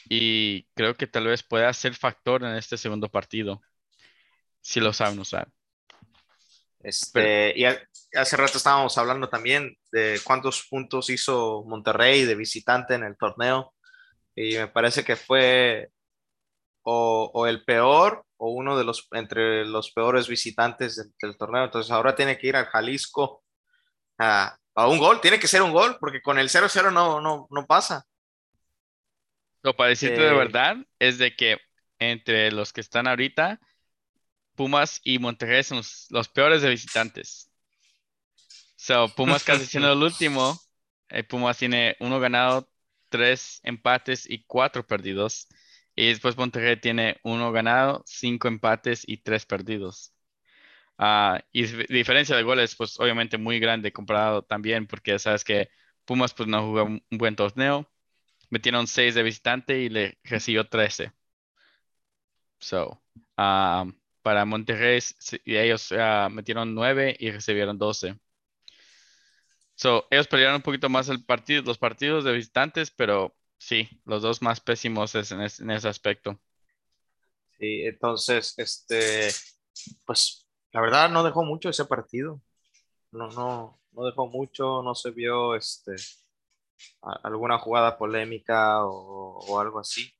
y 0.09 0.63
creo 0.75 0.95
que 0.95 1.09
tal 1.09 1.27
vez 1.27 1.43
pueda 1.43 1.73
ser 1.73 1.97
factor 1.97 2.45
en 2.45 2.55
este 2.55 2.77
segundo 2.77 3.09
partido, 3.09 3.61
si 4.61 4.79
lo 4.79 4.93
saben 4.93 5.19
usar. 5.19 5.49
Este, 6.79 7.59
y 7.59 7.65
hace 8.15 8.37
rato 8.37 8.59
estábamos 8.59 8.97
hablando 8.99 9.29
también 9.29 9.77
de 9.91 10.21
cuántos 10.23 10.65
puntos 10.71 11.11
hizo 11.11 11.65
Monterrey 11.67 12.25
de 12.25 12.37
visitante 12.37 12.95
en 12.95 13.03
el 13.03 13.17
torneo. 13.17 13.75
Y 14.37 14.59
me 14.59 14.69
parece 14.69 15.03
que 15.03 15.17
fue 15.17 15.91
o, 16.83 17.47
el 17.47 17.65
peor 17.65 18.25
o 18.37 18.51
uno 18.51 18.77
de 18.77 18.85
los 18.85 19.09
entre 19.13 19.65
los 19.65 19.93
peores 19.93 20.29
visitantes 20.29 21.13
del, 21.21 21.37
torneo. 21.37 21.65
Entonces 21.65 21.91
ahora 21.91 22.15
tiene 22.15 22.39
que 22.39 22.49
ir 22.49 22.57
al 22.57 22.67
Jalisco 22.67 23.45
a, 24.19 24.59
un 24.75 24.99
gol. 24.99 25.21
Tiene 25.21 25.39
que 25.39 25.49
ser 25.49 25.63
un 25.63 25.73
gol 25.73 25.97
porque 26.01 26.23
con 26.23 26.39
el 26.39 26.49
0-0 26.49 26.93
no, 26.93 27.21
no, 27.21 27.47
no 27.51 27.67
pasa. 27.67 28.05
Lo 29.63 29.77
para 29.77 29.91
decirte 29.91 30.21
de 30.21 30.29
eh, 30.29 30.35
verdad 30.35 30.77
es 30.99 31.19
de 31.19 31.37
que 31.37 31.59
entre 31.99 32.51
los 32.51 32.73
que 32.73 32.81
están 32.81 33.07
ahorita, 33.07 33.61
Pumas 34.57 35.01
y 35.05 35.19
Monterrey 35.19 35.63
son 35.63 35.83
los, 36.11 36.29
peores 36.29 36.63
de 36.63 36.71
visitantes. 36.71 37.51
So, 38.77 39.09
Pumas 39.15 39.45
casi 39.45 39.67
siendo 39.67 39.93
el 39.93 40.03
último. 40.03 40.59
Eh, 41.09 41.23
Pumas 41.23 41.59
tiene 41.59 41.97
uno 42.01 42.19
ganado, 42.19 42.69
tres 43.09 43.61
empates 43.63 44.29
y 44.29 44.45
cuatro 44.45 44.85
perdidos. 44.85 45.47
Y 45.95 46.09
después 46.09 46.37
Monterrey 46.37 46.77
tiene 46.81 47.19
uno 47.23 47.53
ganado, 47.53 48.03
cinco 48.07 48.49
empates 48.49 49.05
y 49.07 49.19
tres 49.19 49.47
perdidos. 49.47 50.15
Ah, 50.99 51.41
y 51.53 51.65
diferencia 51.65 52.37
de 52.37 52.43
goles, 52.45 52.77
pues 52.77 52.99
obviamente 53.01 53.39
muy 53.39 53.59
grande 53.61 53.93
comparado 53.93 54.43
también, 54.43 54.87
porque 54.87 55.19
sabes 55.19 55.45
que 55.45 55.69
Pumas 56.05 56.35
pues 56.35 56.49
no 56.49 56.63
jugó 56.67 56.85
un 56.85 57.03
buen 57.11 57.37
torneo. 57.37 57.91
Metieron 58.51 58.87
seis 58.87 59.15
de 59.15 59.23
visitante 59.23 59.81
y 59.81 59.89
le 59.91 60.19
recibió 60.25 60.69
13. 60.69 61.13
So, 62.61 63.03
ah, 63.37 63.85
para 64.23 64.45
Monterrey, 64.45 65.01
ellos 65.45 65.91
uh, 65.93 66.31
metieron 66.31 66.75
nueve 66.75 67.17
y 67.19 67.31
recibieron 67.31 67.79
12. 67.79 68.19
So, 69.75 70.07
ellos 70.11 70.29
pelearon 70.29 70.57
un 70.57 70.63
poquito 70.63 70.89
más 70.89 71.09
el 71.09 71.25
partido, 71.25 71.63
los 71.63 71.79
partidos 71.79 72.25
de 72.25 72.33
visitantes, 72.33 72.91
pero 72.91 73.35
sí, 73.63 73.89
los 74.05 74.23
dos 74.23 74.43
más 74.43 74.61
pésimos 74.61 75.15
en, 75.15 75.41
ese 75.41 75.89
aspecto. 75.89 76.41
Sí, 77.59 77.83
entonces, 77.85 78.55
este, 78.57 79.29
pues 80.05 80.49
la 80.73 80.81
verdad 80.81 81.09
no 81.09 81.23
dejó 81.23 81.45
mucho 81.45 81.69
ese 81.69 81.85
partido. 81.85 82.43
No, 83.13 83.29
no, 83.29 83.81
no 83.93 84.05
dejó 84.05 84.27
mucho, 84.27 84.83
no 84.83 84.97
se 84.97 85.11
vio 85.11 85.55
este, 85.55 85.95
alguna 87.23 87.59
jugada 87.59 87.97
polémica 87.97 88.85
o, 88.85 89.61
algo 89.61 89.79
así. 89.79 90.13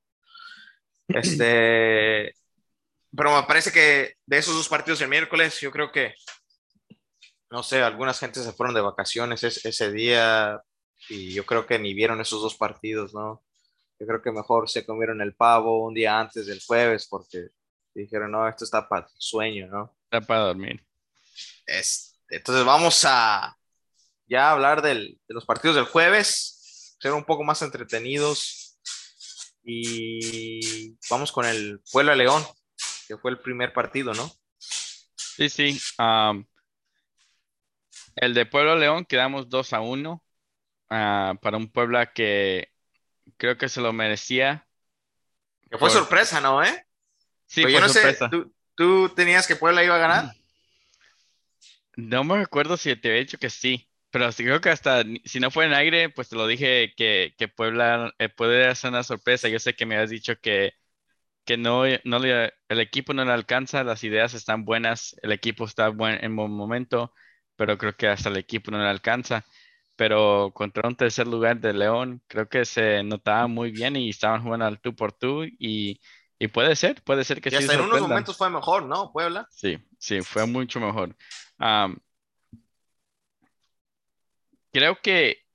Este, 1.09 2.33
pero 3.17 3.35
me 3.35 3.43
parece 3.43 3.73
que 3.73 4.15
de 4.25 4.39
esos 4.39 4.55
dos 4.55 4.69
partidos 4.69 5.01
el 5.01 5.09
miércoles, 5.09 5.59
yo 5.61 5.73
creo 5.73 5.91
que, 5.91 6.15
no 7.51 7.65
sé, 7.65 7.83
algunas 7.83 8.21
gentes 8.21 8.45
se 8.45 8.53
fueron 8.53 8.75
de 8.75 8.83
vacaciones 8.83 9.43
ese 9.43 9.91
día, 9.91 10.63
y 11.09 11.33
yo 11.33 11.45
creo 11.45 11.67
que 11.67 11.79
ni 11.79 11.95
vieron 11.95 12.21
esos 12.21 12.43
dos 12.43 12.55
partidos, 12.55 13.15
¿no? 13.15 13.43
Yo 13.99 14.07
creo 14.07 14.23
que 14.23 14.33
mejor 14.33 14.69
se 14.69 14.85
comieron 14.85 15.21
el 15.21 15.35
pavo 15.35 15.87
un 15.87 15.95
día 15.95 16.19
antes 16.19 16.47
del 16.47 16.63
jueves 16.65 17.07
porque 17.09 17.49
dijeron, 17.95 18.33
no, 18.33 18.49
esto 18.49 18.65
está 18.65 18.89
para 18.89 19.09
sueño, 19.17 19.69
¿no? 19.69 19.97
Está 20.05 20.21
para 20.21 20.41
dormir. 20.41 20.85
Es, 21.67 22.19
entonces 22.29 22.65
vamos 22.65 23.05
a 23.07 23.57
ya 24.27 24.51
hablar 24.51 24.83
del, 24.83 25.21
de 25.29 25.35
los 25.35 25.45
partidos 25.45 25.77
del 25.77 25.85
jueves, 25.85 26.97
ser 27.01 27.13
un 27.13 27.25
poco 27.25 27.45
más 27.45 27.63
entretenidos 27.63 28.79
y 29.65 30.97
vamos 31.09 31.31
con 31.31 31.47
el 31.47 31.81
Puebla 31.93 32.17
León, 32.17 32.45
que 33.07 33.17
fue 33.17 33.31
el 33.31 33.41
primer 33.41 33.73
partido, 33.73 34.13
¿no? 34.15 34.31
Sí, 34.59 35.49
sí. 35.49 35.81
el 38.17 38.35
de 38.35 38.47
Puebla 38.47 38.75
León 38.77 39.05
quedamos 39.05 39.49
2 39.49 39.73
a 39.73 39.81
1. 39.81 40.23
Ah, 40.95 41.39
para 41.41 41.57
un 41.57 41.73
Puebla 41.73 42.13
que 42.13 42.71
creo 43.39 43.57
que 43.57 43.71
se 43.71 43.81
lo 43.81 43.95
merecía. 43.95 44.69
Que 45.71 45.79
fue 45.79 45.89
sorpresa, 45.89 46.39
¿no? 46.43 46.63
¿Eh? 46.63 46.87
Sí, 47.47 47.63
fue 47.63 47.89
sorpresa. 47.89 48.29
¿tú, 48.75 49.09
tenías 49.17 49.47
que 49.47 49.57
Puebla 49.57 49.83
iba 49.83 49.95
a 49.95 49.99
ganar? 49.99 50.35
No 51.97 52.25
me 52.25 52.37
recuerdo 52.37 52.77
si 52.77 52.95
te 52.95 53.09
había 53.09 53.21
dicho 53.21 53.39
que 53.39 53.49
sí, 53.49 53.89
pero 54.11 54.31
creo 54.33 54.61
que 54.61 54.69
hasta 54.69 55.03
si 55.25 55.41
no 55.41 55.51
fue 55.51 55.65
en 55.65 55.73
aire, 55.73 56.11
pues 56.11 56.29
te 56.29 56.37
lo 56.37 56.47
dije 56.47 56.93
que, 56.95 57.35
que 57.39 57.49
Puebla 57.49 58.13
eh, 58.19 58.29
puede 58.29 58.67
hacer 58.67 58.91
una 58.91 59.03
sorpresa. 59.03 59.49
Yo 59.49 59.61
sé 59.61 59.75
que 59.75 59.87
me 59.87 59.97
has 59.97 60.11
dicho 60.11 60.37
que, 60.43 60.75
que 61.47 61.57
no, 61.57 61.85
no 62.05 62.19
el 62.23 62.81
equipo 62.81 63.15
no 63.15 63.25
le 63.25 63.33
alcanza, 63.33 63.83
las 63.83 64.05
ideas 64.05 64.35
están 64.35 64.67
buenas, 64.67 65.17
el 65.23 65.33
equipo 65.33 65.65
está 65.65 65.89
buen, 65.89 66.23
en 66.23 66.37
buen 66.37 66.51
momento, 66.51 67.15
pero 67.57 67.79
creo 67.79 67.97
que 67.97 68.09
hasta 68.09 68.29
el 68.29 68.37
equipo 68.37 68.71
no 68.71 68.79
le 68.79 68.91
alcanza 68.91 69.43
pero 70.03 70.51
contra 70.53 70.89
un 70.89 70.97
tercer 70.97 71.29
lugar 71.29 71.61
de 71.61 71.73
León, 71.73 72.21
creo 72.27 72.49
que 72.49 72.65
se 72.65 73.05
notaba 73.05 73.47
muy 73.47 73.71
bien 73.71 73.95
y 73.95 74.11
estaban 74.11 74.43
jugando 74.43 74.67
al 74.67 74.81
tú 74.81 74.97
por 74.97 75.13
tú 75.13 75.45
y, 75.45 76.01
puede 76.53 76.75
ser, 76.75 77.01
puede 77.05 77.23
ser 77.23 77.41
que 77.41 77.51
y 77.51 77.55
Hasta 77.55 77.75
en 77.75 77.83
unos 77.83 78.01
momentos 78.01 78.37
fue 78.37 78.51
mejor, 78.51 78.83
¿no? 78.83 79.13
Puebla. 79.13 79.47
Sí, 79.53 79.79
sí, 80.01 80.21
fue 80.23 80.45
mucho 80.45 80.81
mejor. 80.81 81.15
creo 84.73 84.99
que 85.01 85.47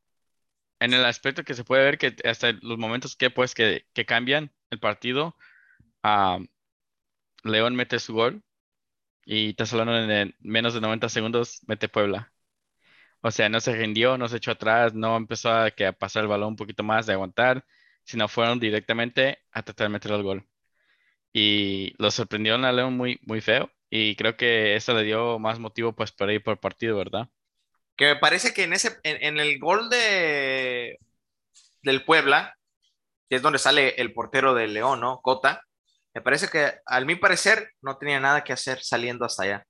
en 0.79 0.93
el 0.93 1.03
aspecto 1.03 1.43
que 1.43 1.53
se 1.53 1.65
puede 1.65 1.83
ver 1.83 1.97
que 1.97 2.15
hasta 2.23 2.53
los 2.53 2.77
momentos 2.77 3.17
que 3.17 3.29
pues 3.29 3.53
que, 3.53 3.83
cambian 4.07 4.53
el 4.69 4.79
partido, 4.79 5.35
León 7.43 7.75
mete 7.75 7.99
su 7.99 8.13
gol 8.13 8.41
y 9.25 9.57
hablando 9.61 9.97
en 9.97 10.33
menos 10.39 10.73
de 10.73 10.79
90 10.79 11.09
segundos, 11.09 11.59
mete 11.67 11.89
Puebla. 11.89 12.31
O 13.21 13.31
sea, 13.31 13.49
no 13.49 13.59
se 13.59 13.73
rindió, 13.75 14.17
no 14.17 14.27
se 14.27 14.37
echó 14.37 14.51
atrás, 14.51 14.93
no 14.93 15.17
empezó 15.17 15.51
a, 15.51 15.71
que 15.71 15.85
a 15.87 15.93
pasar 15.93 16.23
el 16.23 16.29
balón 16.29 16.49
un 16.49 16.55
poquito 16.55 16.83
más 16.83 17.05
de 17.05 17.13
aguantar, 17.13 17.65
sino 18.03 18.27
fueron 18.27 18.59
directamente 18.59 19.39
a 19.51 19.63
tratar 19.63 19.87
de 19.87 19.93
meter 19.93 20.11
el 20.11 20.23
gol. 20.23 20.47
Y 21.33 21.93
lo 22.01 22.11
sorprendió 22.11 22.55
a 22.55 22.71
León 22.71 22.95
muy, 22.95 23.19
muy 23.23 23.41
feo. 23.41 23.71
Y 23.89 24.15
creo 24.15 24.37
que 24.37 24.75
eso 24.75 24.93
le 24.93 25.03
dio 25.03 25.39
más 25.39 25.59
motivo 25.59 25.93
pues 25.93 26.11
para 26.11 26.33
ir 26.33 26.43
por 26.43 26.59
partido, 26.59 26.97
¿verdad? 26.97 27.29
Que 27.95 28.05
me 28.05 28.15
parece 28.17 28.53
que 28.53 28.63
en 28.63 28.73
ese, 28.73 28.97
en, 29.03 29.39
el 29.39 29.59
gol 29.59 29.89
de 29.89 30.99
del 31.81 32.03
Puebla, 32.03 32.55
que 33.29 33.37
es 33.37 33.41
donde 33.41 33.59
sale 33.59 33.89
el 33.97 34.13
portero 34.13 34.53
del 34.53 34.73
León, 34.73 34.99
¿no? 34.99 35.21
Cota, 35.21 35.63
me 36.13 36.21
parece 36.21 36.47
que 36.49 36.79
al 36.85 37.05
mi 37.05 37.15
parecer 37.15 37.71
no 37.81 37.97
tenía 37.97 38.19
nada 38.19 38.43
que 38.43 38.53
hacer 38.53 38.83
saliendo 38.83 39.25
hasta 39.25 39.43
allá. 39.43 39.67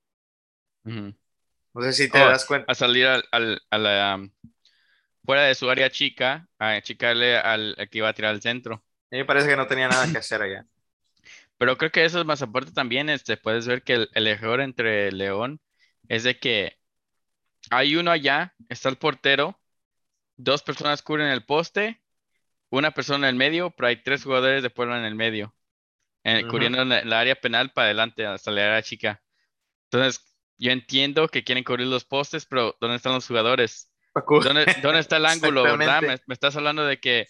No 1.74 1.82
sé 1.82 1.92
si 1.92 2.10
te 2.10 2.20
oh, 2.20 2.28
das 2.28 2.44
cuenta. 2.44 2.70
A 2.70 2.74
salir 2.74 3.06
al, 3.06 3.62
a 3.70 3.78
la, 3.78 4.16
um, 4.16 4.30
fuera 5.24 5.42
de 5.42 5.54
su 5.54 5.68
área 5.68 5.90
chica, 5.90 6.48
a 6.58 6.72
achicarle 6.72 7.36
al, 7.36 7.76
que 7.90 7.98
iba 7.98 8.08
a 8.08 8.14
tirar 8.14 8.30
al 8.30 8.42
centro. 8.42 8.76
A 8.76 9.08
mí 9.10 9.18
me 9.18 9.24
parece 9.24 9.48
que 9.48 9.56
no 9.56 9.66
tenía 9.66 9.88
nada 9.88 10.10
que 10.10 10.18
hacer 10.18 10.42
allá. 10.42 10.66
Pero 11.58 11.76
creo 11.76 11.90
que 11.90 12.04
eso 12.04 12.20
es 12.20 12.24
más 12.24 12.40
aparte 12.40 12.72
también, 12.72 13.10
este, 13.10 13.36
puedes 13.36 13.66
ver 13.66 13.82
que 13.82 14.08
el, 14.12 14.26
error 14.26 14.60
entre 14.60 15.10
León 15.12 15.60
es 16.08 16.22
de 16.22 16.38
que 16.38 16.78
hay 17.70 17.96
uno 17.96 18.10
allá, 18.10 18.54
está 18.68 18.88
el 18.88 18.96
portero, 18.96 19.60
dos 20.36 20.62
personas 20.62 21.02
cubren 21.02 21.28
el 21.28 21.44
poste, 21.44 22.00
una 22.70 22.92
persona 22.92 23.28
en 23.28 23.34
el 23.34 23.38
medio, 23.38 23.70
pero 23.72 23.88
hay 23.88 24.02
tres 24.02 24.22
jugadores 24.22 24.62
de 24.62 24.70
Puebla 24.70 24.98
en 24.98 25.04
el 25.04 25.16
medio, 25.16 25.54
cubriendo 26.48 26.82
el 26.82 27.12
área 27.12 27.34
penal 27.34 27.72
para 27.72 27.86
adelante 27.86 28.24
hasta 28.24 28.50
la 28.50 28.66
área 28.66 28.82
chica. 28.82 29.22
Entonces, 29.90 30.27
yo 30.58 30.72
entiendo 30.72 31.28
que 31.28 31.44
quieren 31.44 31.64
cubrir 31.64 31.86
los 31.86 32.04
postes, 32.04 32.46
pero 32.46 32.76
¿dónde 32.80 32.96
están 32.96 33.14
los 33.14 33.26
jugadores? 33.26 33.92
¿Dónde, 34.14 34.98
está 34.98 35.16
el 35.16 35.26
ángulo, 35.26 35.62
verdad? 35.62 36.02
Me, 36.02 36.34
estás 36.34 36.56
hablando 36.56 36.84
de 36.84 36.98
que 36.98 37.28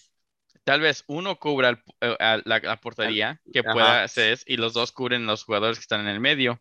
tal 0.64 0.80
vez 0.80 1.04
uno 1.06 1.38
cubra 1.38 1.82
eh, 2.00 2.42
la, 2.44 2.80
portería, 2.80 3.40
que 3.52 3.62
pueda 3.62 4.02
hacer, 4.02 4.38
y 4.46 4.56
los 4.56 4.72
dos 4.72 4.92
cubren 4.92 5.26
los 5.26 5.44
jugadores 5.44 5.78
que 5.78 5.82
están 5.82 6.00
en 6.00 6.08
el 6.08 6.20
medio. 6.20 6.60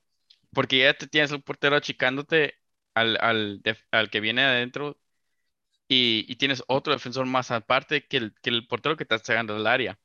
Porque 0.54 0.80
ya 0.80 0.94
te 0.94 1.08
tienes 1.08 1.32
un 1.32 1.42
portero 1.42 1.76
achicándote 1.76 2.56
al, 2.94 3.18
al, 3.92 4.10
que 4.10 4.20
viene 4.20 4.44
adentro 4.44 4.98
y, 5.88 6.36
tienes 6.38 6.64
otro 6.68 6.94
defensor 6.94 7.26
más 7.26 7.52
aparte 7.52 8.06
que 8.08 8.18
el, 8.18 8.36
que 8.42 8.50
el 8.50 8.68
portero 8.68 8.98
que 8.98 9.04
está 9.04 9.18
llegando 9.18 9.56
al 9.56 9.68
área. 9.68 10.00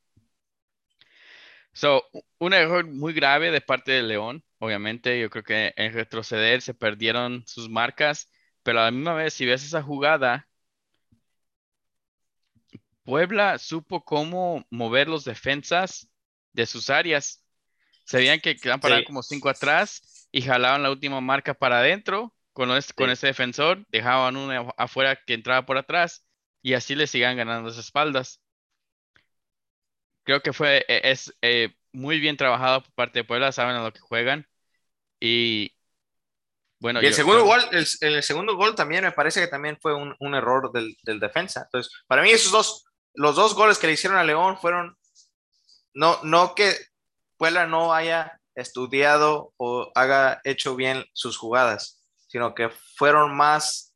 So, 1.73 2.03
un 2.37 2.53
error 2.53 2.85
muy 2.85 3.13
grave 3.13 3.49
de 3.51 3.61
parte 3.61 3.91
de 3.91 4.03
León, 4.03 4.43
obviamente. 4.63 5.19
Yo 5.19 5.29
creo 5.29 5.43
que 5.43 5.73
en 5.75 5.93
retroceder 5.93 6.61
se 6.61 6.73
perdieron 6.73 7.43
sus 7.47 7.69
marcas, 7.69 8.29
pero 8.63 8.79
a 8.79 8.85
la 8.85 8.91
misma 8.91 9.13
vez, 9.13 9.33
si 9.33 9.45
ves 9.45 9.63
esa 9.63 9.81
jugada, 9.81 10.47
Puebla 13.03 13.57
supo 13.57 14.05
cómo 14.05 14.65
mover 14.69 15.09
los 15.09 15.25
defensas 15.25 16.09
de 16.53 16.65
sus 16.65 16.89
áreas. 16.89 17.43
Se 18.05 18.17
veían 18.17 18.39
que 18.39 18.55
quedaban 18.55 18.79
parados 18.79 19.05
como 19.05 19.23
cinco 19.23 19.49
atrás 19.49 20.27
y 20.31 20.41
jalaban 20.41 20.83
la 20.83 20.91
última 20.91 21.19
marca 21.19 21.53
para 21.53 21.79
adentro 21.79 22.33
con, 22.53 22.69
con 22.95 23.09
ese 23.09 23.27
defensor, 23.27 23.85
dejaban 23.89 24.37
uno 24.37 24.73
afuera 24.77 25.17
que 25.25 25.33
entraba 25.33 25.65
por 25.65 25.77
atrás 25.77 26.25
y 26.61 26.73
así 26.75 26.95
le 26.95 27.07
sigan 27.07 27.35
ganando 27.35 27.69
las 27.69 27.77
espaldas 27.77 28.43
creo 30.23 30.41
que 30.41 30.53
fue, 30.53 30.85
e, 30.87 31.11
es 31.11 31.33
eh, 31.41 31.75
muy 31.91 32.19
bien 32.19 32.37
trabajado 32.37 32.83
por 32.83 32.93
parte 32.93 33.19
de 33.19 33.23
Puebla, 33.25 33.51
saben 33.51 33.75
a 33.75 33.83
lo 33.83 33.93
que 33.93 33.99
juegan. 33.99 34.47
Y 35.25 35.73
bueno. 36.79 37.01
Y 37.01 37.05
el 37.05 37.13
segundo 37.13 37.45
gol, 37.45 37.61
el, 37.71 38.23
segundo 38.23 38.57
gol 38.57 38.75
también 38.75 39.05
me 39.05 39.13
parece 39.13 39.39
que 39.39 39.47
también 39.47 39.77
fue 39.81 39.93
un, 39.93 40.35
error 40.35 40.69
del, 40.73 40.97
defensa. 41.21 41.61
Entonces, 41.61 41.93
para 42.07 42.21
mí 42.21 42.29
esos 42.29 42.51
dos, 42.51 42.85
los 43.13 43.37
dos 43.37 43.55
goles 43.55 43.77
que 43.77 43.87
le 43.87 43.93
hicieron 43.93 44.19
a 44.19 44.25
León 44.25 44.57
fueron, 44.57 44.97
no, 45.93 46.19
no 46.23 46.55
que 46.55 46.75
Puebla 47.37 47.67
no 47.67 47.93
haya 47.93 48.37
estudiado 48.53 49.53
o 49.55 49.89
haga 49.95 50.41
hecho 50.43 50.75
bien 50.75 51.05
sus 51.13 51.37
jugadas, 51.37 52.03
sino 52.27 52.53
que 52.53 52.69
fueron 52.97 53.33
más 53.33 53.95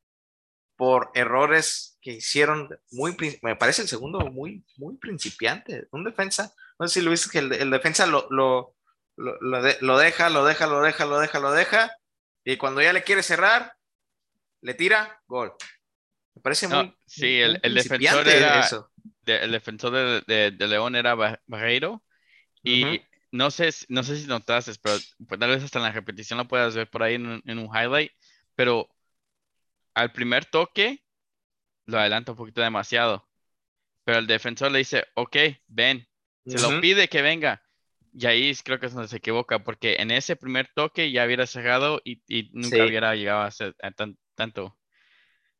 por 0.78 1.12
errores 1.14 1.98
que 2.02 2.14
hicieron 2.14 2.70
muy, 2.92 3.18
me 3.42 3.58
parece 3.58 3.82
el 3.82 3.90
segundo 3.90 4.20
muy, 4.20 4.64
muy 4.78 4.96
principiante, 4.96 5.90
un 5.92 6.06
defensa, 6.06 6.54
no 6.80 6.88
sé 6.88 7.02
si 7.02 7.06
lo 7.06 7.12
viste 7.12 7.30
que 7.30 7.40
el, 7.40 7.70
defensa 7.70 8.08
lo, 8.08 8.28
lo, 8.30 8.77
lo, 9.18 9.62
deja, 9.62 10.30
lo 10.30 10.46
deja, 10.46 10.68
lo 10.68 10.82
deja, 10.82 11.06
lo 11.06 11.20
deja, 11.20 11.40
lo 11.40 11.52
deja, 11.52 11.98
y 12.44 12.58
cuando 12.58 12.82
ya 12.82 12.94
le 12.94 13.04
quiere 13.04 13.24
cerrar, 13.24 13.74
le 14.62 14.74
tira, 14.74 15.22
gol. 15.28 15.54
Me 16.36 16.42
parece 16.42 16.68
muy... 16.68 16.96
Sí, 17.06 17.42
el, 17.42 17.60
el, 17.64 17.74
defensor 17.74 18.28
era, 18.28 18.60
eso. 18.60 18.92
el 19.26 19.52
defensor 19.52 20.24
de, 20.26 20.52
de, 20.52 20.68
León 20.68 20.96
era 20.96 21.16
Barreiro, 21.46 22.04
y 22.64 23.02
no, 23.32 23.50
sé, 23.52 23.70
no 23.90 24.04
sé 24.04 24.18
si 24.18 24.28
notaste, 24.28 24.74
pero 24.82 24.98
pues, 25.28 25.40
tal 25.40 25.50
vez 25.50 25.64
hasta 25.64 25.80
en 25.80 25.86
la 25.86 25.92
repetición 25.92 26.38
lo 26.38 26.48
puedas 26.48 26.76
ver 26.76 26.90
por 26.90 27.04
ahí 27.04 27.16
en, 27.16 27.42
en 27.46 27.60
un 27.60 27.66
highlight, 27.66 28.12
pero 28.56 28.90
al 29.94 30.12
primer 30.12 30.46
toque 30.46 31.04
lo 31.86 31.98
adelanta 31.98 32.34
un 32.34 32.38
poquito 32.38 32.62
demasiado. 32.62 33.28
Pero 34.04 34.20
el 34.20 34.28
defensor 34.28 34.72
le 34.72 34.80
dice, 34.80 35.06
ok, 35.16 35.36
ven. 35.68 36.08
Se 36.46 36.60
lo 36.60 36.80
pide 36.80 37.10
que 37.10 37.22
venga. 37.22 37.62
Y 38.20 38.26
ahí 38.26 38.52
creo 38.64 38.80
que 38.80 38.88
es 38.88 38.94
donde 38.94 39.08
se 39.08 39.18
equivoca, 39.18 39.64
porque 39.64 39.98
en 40.00 40.10
ese 40.10 40.36
primer 40.36 40.68
toque 40.74 41.12
ya 41.12 41.24
hubiera 41.24 41.46
cerrado 41.46 42.02
y, 42.04 42.20
nunca 42.52 42.84
hubiera 42.84 43.14
llegado 43.14 43.42
a 43.44 43.52
ser 43.52 43.76
tan, 43.96 44.18
tanto, 44.34 44.76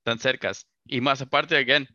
tan 0.02 0.18
cercas. 0.18 0.68
Y 0.86 1.00
más 1.00 1.22
aparte, 1.22 1.56
again, 1.56 1.88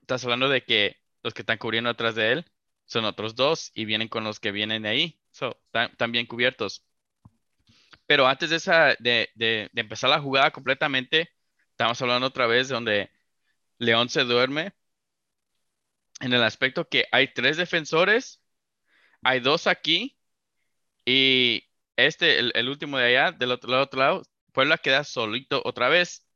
estás 0.00 0.24
hablando 0.24 0.48
de 0.48 0.64
que 0.64 0.96
los 1.22 1.34
que 1.34 1.42
están 1.42 1.58
cubriendo 1.58 1.90
atrás 1.90 2.14
de 2.14 2.32
él 2.32 2.46
son 2.86 3.04
otros 3.04 3.34
dos 3.34 3.70
y 3.74 3.84
vienen 3.84 4.08
con 4.08 4.24
los 4.24 4.40
que 4.40 4.52
vienen 4.52 4.84
de 4.84 4.88
ahí. 4.88 5.20
So, 5.32 5.60
están 5.74 6.12
bien 6.12 6.24
cubiertos. 6.24 6.82
Pero 8.06 8.26
antes 8.26 8.48
de, 8.48 8.56
esa, 8.56 8.96
de, 8.98 9.28
de, 9.34 9.68
de 9.70 9.80
empezar 9.82 10.08
la 10.08 10.20
jugada 10.20 10.50
completamente, 10.50 11.28
estamos 11.72 12.00
hablando 12.00 12.28
otra 12.28 12.46
vez 12.46 12.68
de 12.68 12.74
donde 12.74 13.10
León 13.76 14.08
se 14.08 14.24
duerme 14.24 14.72
en 16.20 16.32
el 16.32 16.42
aspecto 16.42 16.88
que 16.88 17.04
hay 17.12 17.34
tres 17.34 17.58
defensores, 17.58 18.40
hay 19.22 19.40
dos 19.40 19.66
aquí 19.66 20.16
y 21.04 21.64
este, 21.96 22.38
el, 22.38 22.68
último 22.68 22.98
de 22.98 23.06
allá, 23.06 23.32
del 23.32 23.52
otro, 23.52 23.80
otro 23.80 24.00
lado, 24.00 24.22
Puebla 24.52 24.78
queda 24.78 25.04
solito 25.04 25.62
otra 25.64 25.88
vez, 25.88 26.26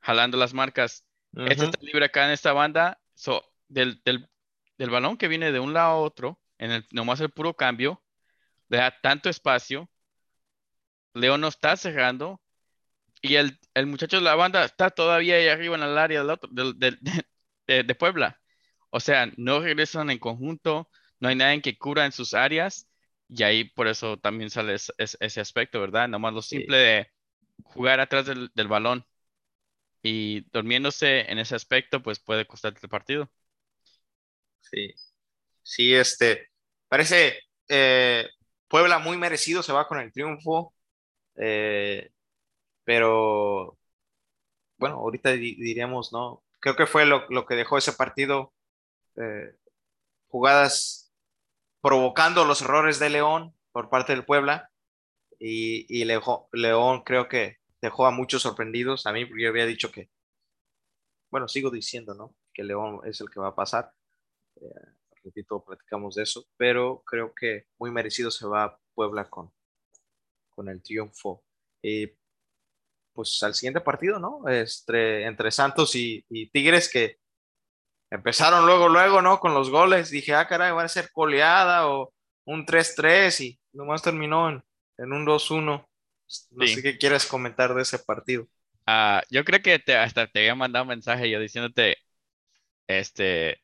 jalando 0.00 0.36
las 0.36 0.54
marcas. 0.54 1.04
Este 1.32 1.64
está 1.64 1.78
libre 1.80 2.04
acá 2.06 2.26
en 2.26 2.32
esta 2.32 2.52
banda, 2.52 3.00
so, 3.14 3.44
del, 3.68 4.00
del, 4.04 4.28
balón 4.90 5.16
que 5.16 5.28
viene 5.28 5.52
de 5.52 5.60
un 5.60 5.72
lado 5.72 5.90
a 5.90 6.00
otro, 6.00 6.40
en 6.58 6.70
el, 6.70 6.86
nomás 6.92 7.20
el 7.20 7.30
puro 7.30 7.54
cambio, 7.54 8.02
le 8.68 8.78
da 8.78 9.00
tanto 9.00 9.28
espacio, 9.28 9.90
León 11.14 11.40
no 11.40 11.48
está 11.48 11.76
cerrando, 11.76 12.40
y 13.24 13.36
el, 13.36 13.58
muchacho 13.86 14.18
de 14.18 14.22
la 14.22 14.34
banda 14.34 14.64
está 14.64 14.90
todavía 14.90 15.36
ahí 15.36 15.48
arriba 15.48 15.76
en 15.76 15.82
el 15.82 15.96
área 15.96 16.20
del 16.20 16.30
otro, 16.30 16.50
de, 17.66 17.94
Puebla. 17.98 18.38
O 18.90 19.00
sea, 19.00 19.32
no 19.38 19.60
regresan 19.60 20.10
en 20.10 20.18
conjunto, 20.18 20.90
no 21.20 21.28
hay 21.28 21.36
nadie 21.36 21.62
que 21.62 21.78
cura 21.78 22.04
en 22.06 22.12
sus 22.12 22.34
áreas. 22.34 22.88
Y 23.28 23.42
ahí 23.42 23.64
por 23.64 23.88
eso 23.88 24.18
también 24.18 24.50
sale 24.50 24.74
ese, 24.74 25.40
aspecto, 25.40 25.80
¿verdad? 25.80 26.08
Nomás 26.08 26.34
lo 26.34 26.42
simple 26.42 26.76
de 26.76 27.10
jugar 27.62 28.00
atrás 28.00 28.26
del, 28.26 28.68
balón 28.68 29.06
y 30.02 30.42
durmiéndose 30.52 31.30
en 31.30 31.38
ese 31.38 31.54
aspecto, 31.54 32.02
pues 32.02 32.20
puede 32.20 32.46
costarte 32.46 32.80
el 32.82 32.90
partido. 32.90 33.30
Sí, 34.60 34.94
sí, 35.62 35.94
este, 35.94 36.50
parece 36.88 37.38
eh, 37.68 38.28
Puebla 38.68 38.98
muy 38.98 39.16
merecido, 39.16 39.62
se 39.62 39.72
va 39.72 39.88
con 39.88 39.98
el 40.00 40.12
triunfo. 40.12 40.74
Eh, 41.36 42.10
pero 42.84 43.78
bueno, 44.76 44.96
ahorita 44.96 45.32
diríamos, 45.32 46.12
¿no? 46.12 46.42
Creo 46.60 46.76
que 46.76 46.86
fue 46.86 47.06
lo, 47.06 47.26
que 47.46 47.54
dejó 47.54 47.78
ese 47.78 47.92
partido, 47.92 48.52
eh, 49.16 49.56
jugadas 50.28 51.03
provocando 51.84 52.46
los 52.46 52.62
errores 52.62 52.98
de 52.98 53.10
León 53.10 53.54
por 53.70 53.90
parte 53.90 54.14
del 54.14 54.24
Puebla 54.24 54.70
y, 55.38 56.02
León 56.06 57.02
creo 57.04 57.28
que 57.28 57.58
dejó 57.82 58.06
a 58.06 58.10
muchos 58.10 58.40
sorprendidos. 58.40 59.06
A 59.06 59.12
mí 59.12 59.28
yo 59.38 59.50
había 59.50 59.66
dicho 59.66 59.92
que, 59.92 60.08
bueno, 61.30 61.46
sigo 61.46 61.68
diciendo, 61.70 62.14
¿no? 62.14 62.34
Que 62.54 62.64
León 62.64 63.00
es 63.04 63.20
el 63.20 63.28
que 63.28 63.38
va 63.38 63.48
a 63.48 63.54
pasar. 63.54 63.92
Eh, 64.56 64.64
repito, 65.22 65.62
platicamos 65.62 66.14
de 66.14 66.22
eso, 66.22 66.46
pero 66.56 67.02
creo 67.04 67.34
que 67.34 67.66
muy 67.78 67.90
merecido 67.90 68.30
se 68.30 68.46
va 68.46 68.80
Puebla 68.94 69.28
con, 69.28 69.52
con 70.48 70.70
el 70.70 70.82
triunfo. 70.82 71.44
Eh, 71.82 72.16
pues 73.12 73.42
al 73.42 73.52
siguiente 73.52 73.82
partido, 73.82 74.18
¿no? 74.18 74.48
Entre, 74.48 75.26
entre 75.26 75.50
Santos 75.50 75.94
y, 75.96 76.24
Tigres 76.50 76.90
que 76.90 77.18
empezaron 78.14 78.66
luego, 78.66 78.88
luego, 78.88 79.22
¿no? 79.22 79.38
Con 79.40 79.54
los 79.54 79.70
goles. 79.70 80.10
Dije, 80.10 80.34
ah, 80.34 80.46
caray, 80.46 80.72
va 80.72 80.82
a 80.84 80.88
ser 80.88 81.10
coleada 81.12 81.88
o 81.88 82.12
un 82.44 82.66
3-3 82.66 83.40
y 83.40 83.60
nomás 83.72 84.02
terminó 84.02 84.48
en, 84.50 85.12
un 85.12 85.24
2-1. 85.26 85.88
No 86.50 86.66
sé 86.66 86.82
qué 86.82 86.98
quieres 86.98 87.26
comentar 87.26 87.74
de 87.74 87.82
ese 87.82 87.98
partido. 87.98 88.46
Ah, 88.86 89.22
yo 89.30 89.44
creo 89.44 89.62
que 89.62 89.78
te, 89.78 89.96
hasta 89.96 90.26
te 90.26 90.40
había 90.40 90.54
mandado 90.54 90.84
un 90.84 90.90
mensaje 90.90 91.30
yo 91.30 91.40
diciéndote, 91.40 91.96
este, 92.86 93.62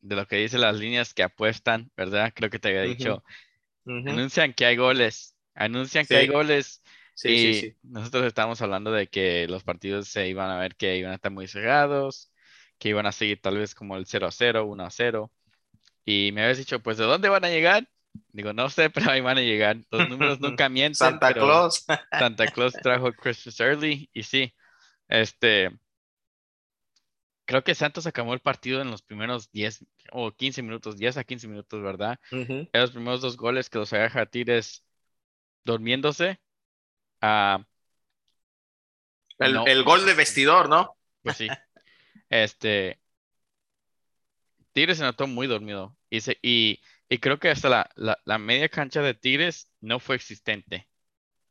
de 0.00 0.16
lo 0.16 0.26
que 0.28 0.36
dicen 0.36 0.62
las 0.62 0.76
líneas 0.78 1.14
que 1.14 1.24
apuestan, 1.24 1.90
¿verdad? 1.96 2.32
Creo 2.34 2.50
que 2.50 2.58
te 2.60 2.68
había 2.68 2.82
dicho, 2.82 3.24
anuncian 3.86 4.54
que 4.54 4.66
hay 4.66 4.76
goles, 4.76 5.36
anuncian 5.54 6.06
que 6.06 6.18
hay 6.18 6.26
Sí, 6.26 6.32
goles 6.32 6.82
sí, 7.14 7.36
sí, 7.36 7.54
y 7.54 7.54
sí. 7.54 7.76
nosotros 7.82 8.26
estamos 8.26 8.62
hablando 8.62 8.92
de 8.92 9.08
que 9.08 9.48
los 9.48 9.64
partidos 9.64 10.08
se 10.08 10.28
iban 10.28 10.50
a 10.50 10.58
ver 10.58 10.76
que 10.76 10.96
iban 10.98 11.12
a 11.12 11.16
estar 11.16 11.32
muy 11.32 11.48
cerrados, 11.48 12.31
que 12.82 12.88
iban 12.88 13.06
a 13.06 13.12
seguir 13.12 13.40
tal 13.40 13.58
vez 13.58 13.76
como 13.76 13.96
el 13.96 14.06
0 14.06 14.26
a 14.26 14.32
0, 14.32 14.66
1 14.66 14.84
a 14.84 14.90
0 14.90 15.30
y 16.04 16.32
me 16.32 16.42
habías 16.42 16.58
dicho, 16.58 16.80
pues, 16.80 16.98
¿de 16.98 17.04
dónde 17.04 17.28
van 17.28 17.44
a 17.44 17.48
llegar? 17.48 17.88
Digo, 18.32 18.52
no 18.52 18.68
sé, 18.70 18.90
pero 19.06 19.08
ahí 19.12 19.20
van 19.20 19.38
a 19.38 19.42
llegar. 19.42 19.76
Los 19.92 20.08
números 20.08 20.40
nunca 20.40 20.68
mienten, 20.68 20.96
Santa 20.96 21.32
Claus. 21.32 21.86
Santa 22.18 22.48
Claus 22.48 22.72
trajo 22.74 23.12
Christmas 23.12 23.60
early 23.60 24.10
y 24.12 24.24
sí, 24.24 24.52
este, 25.06 25.70
creo 27.44 27.62
que 27.62 27.76
Santos 27.76 28.08
acabó 28.08 28.34
el 28.34 28.40
partido 28.40 28.80
en 28.80 28.90
los 28.90 29.02
primeros 29.02 29.52
10 29.52 29.84
o 30.10 30.32
15 30.32 30.62
minutos, 30.62 30.96
10 30.96 31.16
a 31.18 31.24
15 31.24 31.46
minutos, 31.46 31.80
¿verdad? 31.82 32.18
Ujú. 32.32 32.68
En 32.72 32.80
los 32.80 32.90
primeros 32.90 33.20
dos 33.20 33.36
goles 33.36 33.70
que 33.70 33.78
los 33.78 33.92
agarra 33.92 34.26
Tigres 34.26 34.84
durmiéndose. 35.64 36.40
ah, 37.20 37.64
El, 39.38 39.54
no, 39.54 39.64
el 39.66 39.84
gol 39.84 40.06
de 40.06 40.14
vestidor, 40.14 40.68
¿no? 40.68 40.96
pues 41.22 41.36
sí. 41.36 41.48
Este, 42.32 42.98
Tigres 44.72 44.98
se 44.98 45.04
notó 45.04 45.26
muy 45.26 45.46
dormido. 45.46 45.96
Y, 46.10 46.20
y, 47.08 47.18
creo 47.18 47.38
que 47.38 47.50
hasta 47.50 47.68
la, 47.68 47.90
la, 47.96 48.38
media 48.38 48.68
cancha 48.68 49.02
de 49.02 49.14
Tigres 49.14 49.70
no 49.80 49.98
fue 50.00 50.16
existente. 50.16 50.88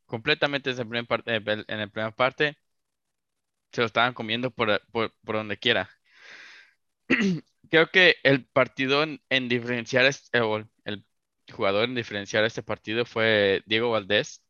Completamente 0.07 0.73
parte, 1.05 1.35
en 1.35 1.79
la 1.79 1.87
primera 1.87 2.11
parte 2.11 2.57
se 3.71 3.81
lo 3.81 3.87
estaban 3.87 4.13
comiendo 4.13 4.51
por, 4.51 4.81
por, 4.91 5.13
por 5.23 5.35
donde 5.35 5.57
quiera. 5.57 5.89
Creo 7.69 7.89
que 7.91 8.15
el 8.23 8.45
partido 8.45 9.03
en, 9.03 9.21
en 9.29 9.47
diferenciar, 9.49 10.05
este- 10.05 10.37
el, 10.37 10.67
el 10.85 11.05
jugador 11.53 11.85
en 11.85 11.95
diferenciar 11.95 12.43
este 12.45 12.63
partido 12.63 13.05
fue 13.05 13.63
Diego 13.65 13.91
Valdés. 13.91 14.43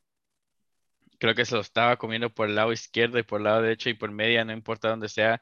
Creo 1.19 1.35
que 1.35 1.45
se 1.45 1.55
lo 1.55 1.61
estaba 1.61 1.97
comiendo 1.97 2.33
por 2.33 2.49
el 2.49 2.55
lado 2.55 2.73
izquierdo 2.73 3.17
y 3.19 3.23
por 3.23 3.39
el 3.39 3.45
lado 3.45 3.61
derecho 3.61 3.89
y 3.89 3.93
por 3.93 4.11
media, 4.11 4.43
no 4.43 4.53
importa 4.53 4.89
dónde 4.89 5.07
sea, 5.07 5.41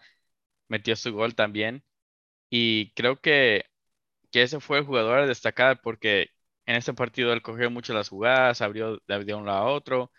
metió 0.69 0.95
su 0.97 1.13
gol 1.13 1.35
también. 1.35 1.83
Y 2.49 2.93
creo 2.95 3.21
que, 3.21 3.65
que 4.31 4.43
ese 4.43 4.59
fue 4.59 4.79
el 4.79 4.85
jugador 4.85 5.19
a 5.19 5.27
destacar 5.27 5.81
porque 5.81 6.29
en 6.65 6.75
ese 6.75 6.93
partido 6.93 7.33
él 7.33 7.41
cogió 7.41 7.69
mucho 7.71 7.93
las 7.93 8.09
jugadas, 8.09 8.61
abrió 8.61 9.01
de 9.07 9.25
de 9.25 9.33
un 9.33 9.45
lado 9.45 9.59
a 9.67 9.71
otro 9.73 10.11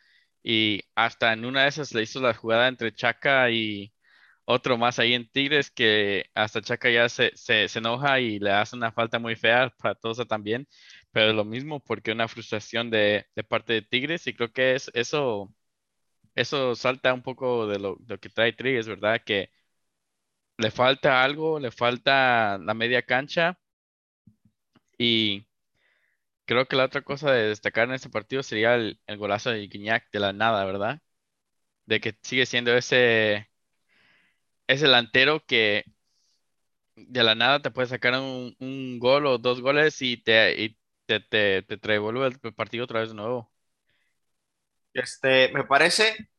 y 0.43 0.83
hasta 0.95 1.33
en 1.33 1.45
una 1.45 1.63
de 1.63 1.69
esas 1.69 1.93
le 1.95 2.03
hizo 2.03 2.21
la 2.21 2.35
jugada 2.35 2.69
entre 2.69 2.93
Chaca 2.95 3.51
y 3.51 3.93
otro 4.45 4.77
más 4.79 4.99
ahí 4.99 5.15
en 5.15 5.29
Tigres 5.31 5.71
que 5.71 6.27
hasta 6.35 6.61
Chaca 6.63 6.91
ya 6.91 7.09
se, 7.09 7.33
se, 7.37 7.69
se 7.69 7.79
enoja 7.79 8.21
y 8.21 8.39
le 8.41 8.51
hace 8.53 8.77
una 8.77 8.93
falta 8.93 9.19
muy 9.19 9.37
fea 9.37 9.71
para 9.79 9.95
todos 9.95 10.27
también, 10.29 10.67
pero 11.13 11.31
es 11.31 11.37
lo 11.37 11.45
mismo 11.45 11.81
porque 11.81 12.13
una 12.13 12.29
frustración 12.29 12.91
de, 12.91 13.27
de 13.37 13.45
parte 13.45 13.75
de 13.75 13.83
Tigres 13.83 14.27
y 14.27 14.35
creo 14.35 14.53
que 14.53 14.75
es, 14.75 14.91
eso, 14.95 15.55
eso 16.35 16.75
salta 16.75 17.15
un 17.15 17.23
poco 17.23 17.67
de 17.67 17.79
lo, 17.79 17.97
de 18.01 18.15
lo 18.15 18.21
que 18.21 18.29
trae 18.31 18.53
Tigres, 18.53 18.89
¿verdad? 18.89 19.21
Que 19.25 19.51
le 20.61 20.71
falta 20.71 21.23
algo, 21.23 21.59
le 21.59 21.71
falta 21.71 22.59
la 22.59 22.75
media 22.75 23.03
cancha 23.03 23.59
y 24.99 25.47
creo 26.45 26.67
que 26.67 26.77
la 26.77 26.85
otra 26.85 27.03
cosa 27.03 27.33
de 27.33 27.49
destacar 27.49 27.89
en 27.89 27.95
este 27.95 28.11
partido 28.11 28.43
sería 28.43 28.75
el, 28.75 28.99
golazo 29.17 29.51
de 29.51 29.67
Guiñac 29.69 30.11
de 30.13 30.21
la 30.21 30.33
nada, 30.33 30.65
¿verdad? 30.65 31.01
De 31.87 32.01
que 32.01 32.19
sigue 32.23 32.47
siendo 32.47 32.75
ese, 32.77 33.51
ese 34.67 34.85
delantero 34.87 35.45
que 35.47 35.85
de 36.97 37.23
la 37.25 37.35
nada 37.35 37.61
te 37.63 37.71
puede 37.71 37.89
sacar 37.89 38.15
un, 38.15 38.55
un 38.59 38.99
gol 38.99 39.27
o 39.27 39.39
dos 39.39 39.61
goles 39.61 40.01
y 40.03 40.17
te, 40.19 40.61
y 40.63 40.79
te, 41.07 41.21
te, 41.21 41.63
te 41.63 41.99
vuelve 41.99 42.27
el 42.27 42.55
partido 42.55 42.85
otra 42.85 43.01
vez 43.01 43.11
de 43.11 43.15
nuevo. 43.17 43.51
Este, 44.93 45.51
me 45.53 45.65
parece, 45.65 46.31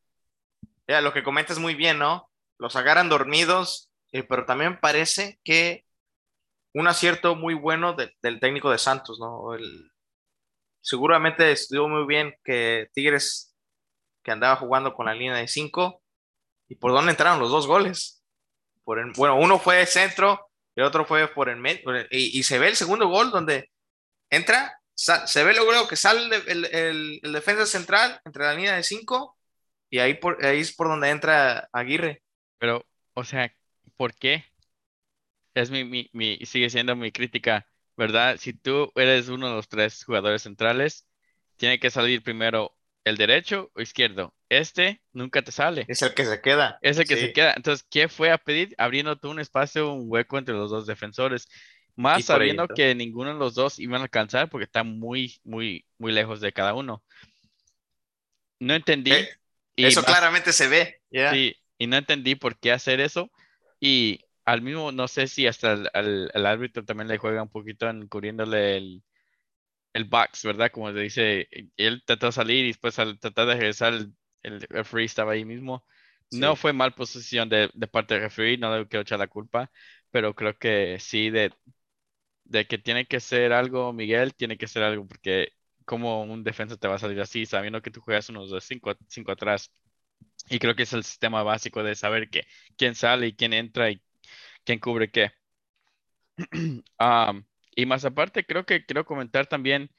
ya, 0.88 1.01
lo 1.01 1.13
que 1.13 1.23
comentas 1.23 1.57
muy 1.57 1.75
bien, 1.75 1.99
¿no? 1.99 2.29
Los 2.57 2.75
agarran 2.75 3.10
dormidos, 3.10 3.90
eh, 4.12 4.24
pero 4.24 4.45
también 4.45 4.80
parece 4.80 5.39
que 5.43 5.86
un 6.74 6.88
acierto 6.88 7.36
muy 7.36 7.54
bueno 7.54 7.93
de- 7.93 8.15
del 8.21 8.39
técnico 8.39 8.71
de 8.71 8.78
Santos, 8.78 9.19
¿no? 9.19 9.54
El- 9.54 9.91
seguramente 10.82 11.52
estuvo 11.52 11.88
muy 11.89 12.06
bien 12.08 12.36
que 12.43 12.89
Tigres, 12.93 13.56
que 14.24 14.32
andaba 14.32 14.56
jugando 14.58 14.93
con 14.93 15.08
la 15.08 15.13
línea 15.13 15.36
de 15.36 15.47
cinco, 15.47 16.02
y 16.69 16.76
por 16.76 16.91
dónde 16.93 17.12
entraron 17.12 17.39
los 17.39 17.52
dos 17.52 17.67
goles. 17.67 18.24
Por 18.84 19.00
el- 19.00 19.12
bueno, 19.13 19.36
uno 19.38 19.60
fue 19.60 19.86
centro 19.86 20.52
y 20.76 20.82
el 20.82 20.88
otro 20.88 21.06
fue 21.06 21.28
por 21.28 21.50
el 21.50 21.58
medio, 21.58 21.82
y, 22.12 22.43
se 22.43 22.60
ve 22.60 22.69
el 22.69 22.76
segundo 22.78 23.08
gol 23.08 23.32
donde 23.32 23.71
entra, 24.30 24.80
se 24.95 25.43
ve 25.43 25.54
luego 25.54 25.88
que 25.88 25.95
sale 25.97 26.36
el, 26.47 27.19
defensa 27.24 27.65
central 27.65 28.21
entre 28.26 28.43
la 28.45 28.54
línea 28.54 28.76
de 28.76 28.84
cinco 28.84 29.38
y 29.89 30.00
ahí, 30.00 30.15
por, 30.15 30.43
ahí 30.45 30.62
es 30.62 30.74
por 30.76 30.88
donde 30.88 31.10
entra 31.10 31.69
Aguirre. 31.74 32.24
Pero, 32.60 32.86
o 33.13 33.24
sea, 33.24 33.54
¿por 34.01 34.15
qué? 34.15 34.43
Es 35.53 35.69
mi, 35.69 35.83
mi, 35.83 36.09
mi, 36.11 36.37
sigue 36.37 36.71
siendo 36.71 36.95
mi 36.95 37.11
crítica, 37.11 37.67
¿verdad? 37.95 38.37
Si 38.39 38.51
tú 38.51 38.91
eres 38.95 39.29
uno 39.29 39.47
de 39.47 39.53
los 39.53 39.67
tres 39.67 40.03
jugadores 40.03 40.41
centrales, 40.41 41.07
tiene 41.57 41.79
que 41.79 41.91
salir 41.91 42.23
primero 42.23 42.75
el 43.03 43.15
derecho 43.15 43.69
o 43.75 43.81
izquierdo. 43.81 44.33
Este 44.49 45.03
nunca 45.13 45.43
te 45.43 45.51
sale. 45.51 45.85
Es 45.87 46.01
el 46.01 46.15
que 46.15 46.25
se 46.25 46.41
queda. 46.41 46.79
Es 46.81 46.97
el 46.97 47.05
que 47.05 47.15
se 47.15 47.31
queda. 47.31 47.53
Entonces, 47.55 47.85
¿qué 47.91 48.07
fue 48.07 48.31
a 48.31 48.39
pedir? 48.39 48.73
Abriéndote 48.79 49.27
un 49.27 49.39
espacio, 49.39 49.93
un 49.93 50.05
hueco 50.07 50.39
entre 50.39 50.55
los 50.55 50.71
dos 50.71 50.87
defensores. 50.87 51.47
Más 51.95 52.25
sabiendo 52.25 52.67
que 52.69 52.95
ninguno 52.95 53.33
de 53.33 53.39
los 53.39 53.53
dos 53.53 53.77
iban 53.77 54.01
a 54.01 54.05
alcanzar 54.05 54.49
porque 54.49 54.63
están 54.65 54.97
muy, 54.97 55.39
muy, 55.43 55.85
muy 55.99 56.11
lejos 56.11 56.41
de 56.41 56.51
cada 56.51 56.73
uno. 56.73 57.03
No 58.59 58.73
Eh, 58.73 58.77
entendí. 58.77 59.11
Y 59.75 59.85
eso 59.85 60.01
más, 60.01 60.07
claramente 60.07 60.53
se 60.53 60.67
ve, 60.67 61.01
sí, 61.11 61.55
y 61.77 61.87
no 61.87 61.97
entendí 61.97 62.35
por 62.35 62.59
qué 62.59 62.71
hacer 62.71 62.99
eso. 62.99 63.31
Y 63.81 64.21
al 64.45 64.63
mismo, 64.63 64.93
no 64.93 65.09
sé 65.09 65.27
si 65.27 65.47
hasta 65.47 65.73
el, 65.73 65.89
al- 65.95 66.31
al 66.35 66.47
árbitro 66.47 66.85
también 66.85 67.09
le 67.09 67.19
juega 67.19 67.43
un 67.43 67.49
poquito 67.51 67.89
en 67.89 68.07
cubriéndole 68.09 68.77
el, 68.77 69.03
el 69.93 70.05
box, 70.05 70.43
¿verdad? 70.45 70.71
Como 70.71 70.91
le 70.91 71.01
dice, 71.03 71.49
él 71.77 72.03
trató 72.05 72.27
de 72.27 72.31
salir 72.33 72.65
y 72.65 72.69
después 72.69 72.99
al 72.99 73.19
tratar 73.19 73.47
de 73.47 73.55
regresar, 73.55 73.93
el, 73.93 74.13
el 74.43 74.61
referee 74.63 75.05
estaba 75.05 75.33
ahí 75.33 75.45
mismo. 75.45 75.85
No 76.31 76.55
Sí. 76.55 76.57
fue 76.57 76.73
mal 76.73 76.93
posición 76.95 77.49
de, 77.49 77.69
de 77.73 77.87
parte 77.87 78.15
del 78.15 78.23
referee, 78.23 78.57
no 78.57 78.77
le 78.77 78.87
quiero 78.87 79.01
echar 79.03 79.19
la 79.19 79.27
culpa, 79.27 79.71
pero 80.11 80.35
creo 80.35 80.57
que 80.57 80.97
sí, 80.99 81.29
de, 81.29 81.53
de 82.45 82.67
que 82.67 82.77
tiene 82.77 83.05
que 83.07 83.19
ser 83.19 83.53
algo, 83.53 83.93
Miguel, 83.93 84.35
tiene 84.35 84.57
que 84.57 84.67
ser 84.67 84.83
algo, 84.83 85.07
porque 85.07 85.53
como 85.85 86.23
un 86.23 86.43
defensa 86.43 86.77
te 86.77 86.87
va 86.87 86.95
a 86.95 86.99
salir 86.99 87.19
así, 87.21 87.45
sabiendo 87.45 87.81
que 87.81 87.91
tú 87.91 88.01
juegas 88.01 88.29
unos 88.29 88.51
de 88.51 88.61
cinco, 88.61 88.93
cinco 89.07 89.31
atrás. 89.31 89.71
Y 90.49 90.60
creo 90.60 90.75
que 90.75 90.84
es 90.84 90.93
el 90.93 91.04
sistema 91.04 91.43
básico 91.43 91.84
de 91.84 91.95
saber 91.95 92.30
que, 92.30 92.45
quién 92.77 92.95
sale 92.95 93.27
y 93.27 93.36
quién 93.36 93.54
entra 93.54 93.89
y 93.91 94.01
quién 94.65 94.80
cubre 94.80 95.12
qué. 95.12 95.32
Y 97.75 97.86
más 97.86 98.04
aparte, 98.06 98.45
creo 98.45 98.65
que 98.65 98.86
quiero 98.86 99.06
comentar 99.06 99.47
también, 99.47 99.89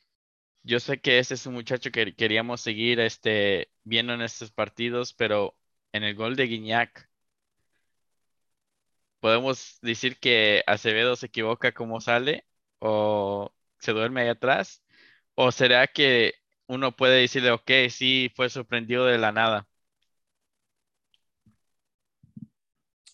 yo 0.64 0.80
sé 0.80 1.00
que 1.00 1.18
ese 1.20 1.34
es 1.34 1.46
un 1.46 1.54
muchacho 1.54 1.90
que 1.92 2.14
queríamos 2.16 2.60
seguir 2.62 3.00
este, 3.00 3.72
viendo 3.84 4.14
en 4.14 4.22
estos 4.22 4.52
partidos, 4.52 5.14
pero 5.14 5.56
en 5.92 6.04
el 6.04 6.14
gol 6.16 6.36
de 6.36 6.46
Guiñac, 6.46 7.10
podemos 9.20 9.78
decir 9.82 10.18
que 10.18 10.62
Acevedo 10.66 11.16
se 11.16 11.26
equivoca 11.26 11.72
cómo 11.72 12.00
sale 12.00 12.46
o 12.78 13.54
se 13.78 13.92
duerme 13.92 14.22
ahí 14.22 14.28
atrás, 14.28 14.82
o 15.34 15.52
será 15.52 15.86
que 15.88 16.34
uno 16.66 16.96
puede 16.96 17.20
decirle, 17.20 17.50
ok, 17.52 17.70
sí, 17.90 18.32
fue 18.36 18.50
sorprendido 18.50 19.06
de 19.06 19.18
la 19.18 19.32
nada. 19.32 19.68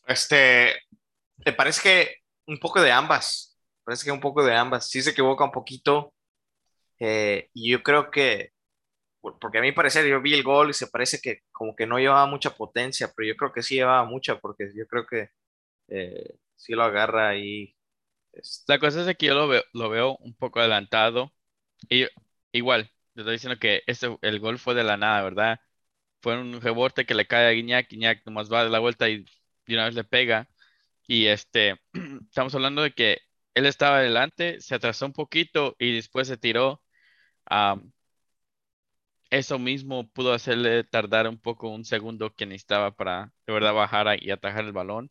Este, 0.08 0.74
me 1.46 1.54
parece 1.54 1.82
que 1.82 2.16
un 2.48 2.58
poco 2.60 2.82
de 2.82 2.92
ambas. 2.92 3.58
Parece 3.84 4.06
que 4.06 4.12
un 4.12 4.20
poco 4.20 4.44
de 4.44 4.54
ambas. 4.56 4.90
Sí 4.90 5.02
se 5.02 5.10
equivoca 5.12 5.44
un 5.44 5.52
poquito. 5.52 6.14
eh, 7.00 7.50
y 7.54 7.70
yo 7.72 7.82
creo 7.82 8.10
que, 8.10 8.52
por- 9.20 9.38
porque 9.40 9.58
a 9.58 9.62
mi 9.62 9.72
parecer 9.72 10.06
yo 10.06 10.20
vi 10.22 10.34
el 10.34 10.42
gol 10.44 10.70
y 10.70 10.74
se 10.74 10.88
parece 10.88 11.20
que 11.20 11.40
como 11.52 11.76
que 11.76 11.86
no 11.86 11.98
llevaba 11.98 12.26
mucha 12.26 12.56
potencia, 12.56 13.12
pero 13.16 13.28
yo 13.28 13.36
creo 13.36 13.52
que 13.52 13.62
sí 13.62 13.76
llevaba 13.76 14.04
mucha 14.06 14.38
porque 14.40 14.70
yo 14.76 14.86
creo 14.88 15.06
que 15.06 15.30
eh, 15.88 16.36
sí 16.56 16.74
lo 16.74 16.84
agarra 16.84 17.28
ahí. 17.30 17.76
este, 18.32 18.66
La 18.66 18.78
cosa 18.78 19.08
es 19.10 19.16
que 19.16 19.26
yo 19.26 19.34
lo 19.34 19.48
veo, 19.48 19.62
lo 19.72 19.88
veo 19.90 20.16
un 20.18 20.34
poco 20.34 20.60
adelantado 20.60 21.32
y 21.90 22.06
igual, 22.52 22.90
te 23.14 23.22
estoy 23.22 23.34
diciendo 23.34 23.58
que 23.60 23.82
este, 23.86 24.18
el 24.22 24.40
gol 24.40 24.58
fue 24.58 24.74
de 24.74 24.84
la 24.84 24.96
nada, 24.98 25.22
¿verdad? 25.22 25.60
Fue 26.22 26.38
un 26.40 26.60
rebote 26.60 27.06
que 27.06 27.14
le 27.14 27.26
cae 27.26 27.48
a 27.48 27.52
Guiñac, 27.52 27.88
Guiñac 27.90 28.24
nomás 28.26 28.52
va 28.52 28.64
de 28.64 28.70
la 28.70 28.80
vuelta 28.80 29.08
y 29.10 29.24
de 29.72 29.78
una 29.78 29.86
vez 29.86 29.94
le 29.94 30.04
pega. 30.04 30.48
Y 31.06 31.26
este, 31.26 31.80
estamos 32.28 32.54
hablando 32.54 32.82
de 32.82 32.92
que 32.92 33.18
él 33.54 33.66
estaba 33.66 33.98
adelante, 33.98 34.60
se 34.60 34.74
atrasó 34.74 35.06
un 35.06 35.12
poquito 35.14 35.76
y 35.78 35.94
después 35.94 36.28
se 36.28 36.36
tiró. 36.38 36.82
am, 37.46 37.92
eso 39.30 39.58
mismo 39.58 40.08
pudo 40.10 40.32
hacerle 40.34 40.84
tardar 40.84 41.28
un 41.28 41.38
poco 41.38 41.68
un 41.70 41.84
segundo 41.84 42.34
que 42.34 42.46
necesitaba 42.46 42.92
para 42.94 43.32
de 43.46 43.52
verdad 43.52 43.74
bajar 43.74 44.22
y 44.22 44.30
atajar 44.30 44.64
el 44.64 44.72
balón. 44.72 45.10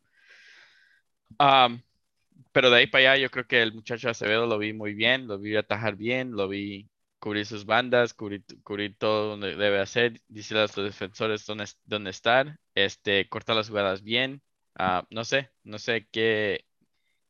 pero 2.52 2.70
de 2.70 2.76
ahí 2.78 2.86
para 2.86 3.12
allá 3.12 3.22
yo 3.22 3.30
creo 3.30 3.46
que 3.46 3.62
el 3.62 3.72
muchacho 3.74 4.08
Acevedo 4.10 4.46
lo 4.46 4.58
vi 4.58 4.72
muy 4.72 4.94
bien, 4.94 5.26
lo 5.26 5.38
vi 5.38 5.56
atajar 5.56 5.96
bien, 5.96 6.32
lo 6.32 6.48
vi 6.48 6.90
cubrir 7.18 7.46
sus 7.46 7.64
bandas, 7.66 8.14
cubrir, 8.14 8.44
cubrir 8.62 8.96
todo 8.96 9.30
donde 9.30 9.56
debe 9.56 9.80
hacer, 9.80 10.20
decirle 10.28 10.60
a 10.60 10.66
los 10.66 10.76
defensores 10.76 11.44
dónde, 11.46 11.66
dónde 11.84 12.10
estar, 12.10 12.58
este, 12.74 13.28
cortar 13.28 13.56
las 13.56 13.68
jugadas 13.68 14.02
bien. 14.02 14.42
Ah, 14.78 15.06
no 15.10 15.24
sé, 15.24 15.50
no 15.64 15.78
sé 15.78 16.08
qué, 16.10 16.64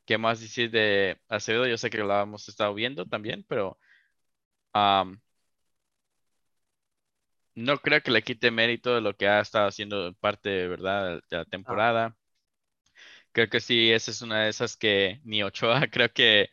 qué 0.07 0.19
más 0.19 0.41
decir 0.41 0.71
de 0.71 1.21
Acevedo. 1.29 1.67
Yo 1.67 1.79
sé 1.79 1.91
que 1.91 1.99
lo 1.99 2.21
hemos 2.23 2.49
estado 2.49 2.75
viendo 2.75 3.07
también, 3.07 3.45
pero 3.49 3.79
no 7.55 7.79
creo 7.81 8.03
que 8.03 8.11
le 8.11 8.23
quite 8.23 8.51
mérito 8.51 8.95
de 8.95 9.01
lo 9.01 9.17
que 9.17 9.29
ha 9.29 9.41
estado 9.41 9.69
haciendo 9.69 10.15
parte 10.15 10.69
verdad 10.69 11.21
de 11.31 11.37
la 11.37 11.45
temporada. 11.45 12.17
Creo 13.33 13.49
que 13.49 13.61
sí, 13.61 13.91
esa 13.93 14.11
es 14.11 14.23
una 14.23 14.43
de 14.45 14.51
esas 14.51 14.77
que 14.77 15.21
ni 15.25 15.43
Ochoa 15.43 15.81
creo 15.91 16.13
que, 16.13 16.51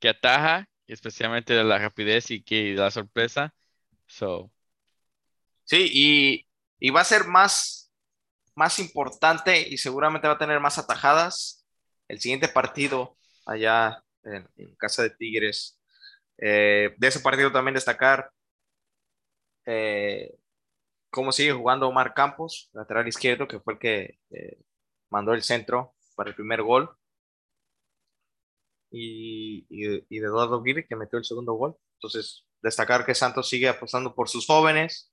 que 0.00 0.10
ataja 0.10 0.68
especialmente 0.86 1.54
de 1.54 1.64
la 1.64 1.78
rapidez 1.78 2.30
y 2.30 2.42
que 2.42 2.74
la 2.74 2.90
sorpresa. 2.90 3.54
So. 4.06 4.52
Sí, 5.64 6.46
y, 6.80 6.90
va 6.90 7.00
a 7.00 7.04
ser 7.04 7.24
más, 7.26 7.81
más 8.54 8.78
importante 8.78 9.68
y 9.68 9.78
seguramente 9.78 10.28
va 10.28 10.34
a 10.34 10.38
tener 10.38 10.60
más 10.60 10.78
atajadas 10.78 11.64
el 12.08 12.20
siguiente 12.20 12.48
partido 12.48 13.16
allá 13.46 14.02
en, 14.24 14.74
casa 14.76 15.02
de 15.02 15.10
Tigres. 15.10 15.78
Eh, 16.38 16.94
de 16.98 17.08
ese 17.08 17.20
partido 17.20 17.52
también 17.52 17.74
destacar 17.74 18.30
eh, 19.66 20.34
cómo 21.10 21.32
sigue 21.32 21.52
jugando 21.52 21.88
Omar 21.88 22.14
Campos, 22.14 22.70
lateral 22.72 23.06
izquierdo, 23.06 23.46
que 23.48 23.60
fue 23.60 23.74
el 23.74 23.78
que 23.78 24.18
eh, 24.30 24.58
mandó 25.10 25.34
el 25.34 25.42
centro 25.42 25.94
para 26.16 26.30
el 26.30 26.36
primer 26.36 26.62
gol 26.62 26.96
y, 28.90 29.64
de 29.68 30.26
Eduardo 30.26 30.62
Guiri 30.62 30.86
que 30.86 30.96
metió 30.96 31.18
el 31.18 31.24
segundo 31.24 31.54
gol. 31.54 31.76
Entonces, 31.94 32.44
destacar 32.62 33.04
que 33.06 33.14
Santos 33.14 33.48
sigue 33.48 33.68
apostando 33.68 34.14
por 34.14 34.28
sus 34.28 34.46
jóvenes 34.46 35.11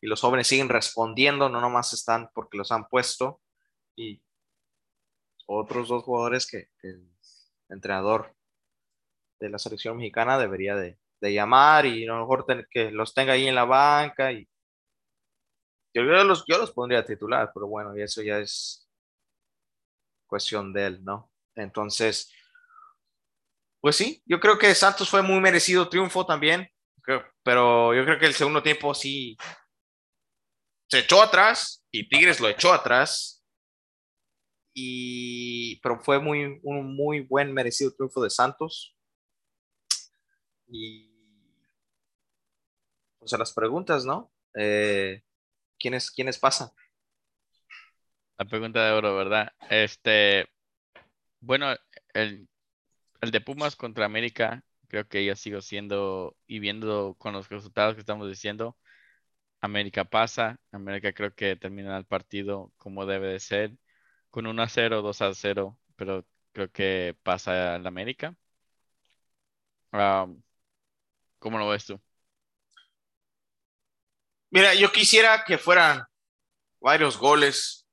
y 0.00 0.06
los 0.06 0.20
jóvenes 0.20 0.46
siguen 0.46 0.68
respondiendo, 0.68 1.48
no 1.48 1.60
nomás 1.60 1.92
están 1.92 2.30
porque 2.34 2.58
los 2.58 2.70
han 2.70 2.88
puesto. 2.88 3.40
Y 3.96 4.22
otros 5.46 5.88
dos 5.88 6.04
jugadores 6.04 6.46
que, 6.46 6.68
el 6.82 7.10
entrenador 7.68 8.34
de 9.40 9.50
la 9.50 9.58
selección 9.58 9.96
mexicana 9.96 10.38
debería 10.38 10.76
de, 10.76 10.98
llamar 11.20 11.84
y 11.84 12.04
a 12.04 12.12
lo 12.12 12.20
mejor 12.20 12.46
que 12.70 12.92
los 12.92 13.12
tenga 13.12 13.32
ahí 13.32 13.48
en 13.48 13.54
la 13.56 13.64
banca. 13.64 14.32
Y 14.32 14.48
yo 15.92 16.02
los, 16.02 16.44
yo 16.46 16.58
los 16.58 16.70
pondría 16.72 17.00
a 17.00 17.04
titular, 17.04 17.50
pero 17.52 17.66
bueno, 17.66 17.96
y 17.96 18.02
eso 18.02 18.22
ya 18.22 18.38
es 18.38 18.88
cuestión 20.28 20.72
de 20.72 20.86
él, 20.86 21.04
¿no? 21.04 21.32
Entonces, 21.56 22.32
pues 23.80 23.96
sí, 23.96 24.22
yo 24.26 24.38
creo 24.38 24.58
que 24.58 24.74
Santos 24.74 25.10
fue 25.10 25.22
muy 25.22 25.40
merecido 25.40 25.88
triunfo 25.88 26.24
también, 26.24 26.68
pero 27.42 27.94
yo 27.94 28.04
creo 28.04 28.18
que 28.18 28.26
el 28.26 28.34
segundo 28.34 28.62
tiempo 28.62 28.94
sí 28.94 29.36
se 30.88 31.00
echó 31.00 31.22
atrás 31.22 31.84
y 31.90 32.08
Tigres 32.08 32.40
lo 32.40 32.48
echó 32.48 32.72
atrás. 32.72 33.44
Y, 34.74 35.80
pero 35.80 36.00
fue 36.00 36.20
muy, 36.20 36.60
un 36.62 36.96
muy 36.96 37.20
buen 37.20 37.52
merecido 37.52 37.92
triunfo 37.94 38.22
de 38.22 38.30
Santos. 38.30 38.96
Y 40.66 41.08
pues 43.18 43.32
a 43.32 43.38
las 43.38 43.52
preguntas, 43.52 44.04
¿no? 44.04 44.32
Eh, 44.54 45.22
¿quiénes, 45.78 46.10
¿Quiénes 46.10 46.38
pasan? 46.38 46.70
La 48.38 48.44
pregunta 48.44 48.84
de 48.86 48.92
oro, 48.92 49.16
¿verdad? 49.16 49.52
Este, 49.68 50.46
bueno, 51.40 51.74
el, 52.14 52.48
el 53.20 53.30
de 53.30 53.40
Pumas 53.40 53.74
contra 53.74 54.04
América, 54.06 54.64
creo 54.86 55.08
que 55.08 55.24
ya 55.24 55.34
sigo 55.34 55.60
siendo 55.60 56.36
y 56.46 56.60
viendo 56.60 57.16
con 57.18 57.32
los 57.32 57.48
resultados 57.48 57.94
que 57.94 58.00
estamos 58.00 58.28
diciendo, 58.28 58.76
América 59.60 60.04
pasa, 60.04 60.58
América 60.72 61.12
creo 61.12 61.34
que 61.34 61.56
termina 61.56 61.96
el 61.98 62.06
partido 62.06 62.72
como 62.76 63.06
debe 63.06 63.28
de 63.28 63.40
ser, 63.40 63.76
con 64.30 64.46
1 64.46 64.62
a 64.62 64.68
0, 64.68 65.02
2 65.02 65.22
a 65.22 65.34
0, 65.34 65.78
pero 65.96 66.26
creo 66.52 66.70
que 66.70 67.16
pasa 67.22 67.76
el 67.76 67.86
América. 67.86 68.36
¿Cómo 71.38 71.58
lo 71.58 71.68
ves 71.68 71.86
tú? 71.86 72.00
Mira, 74.50 74.74
yo 74.74 74.90
quisiera 74.92 75.44
que 75.44 75.58
fueran 75.58 76.02
varios 76.80 77.18
goles, 77.18 77.86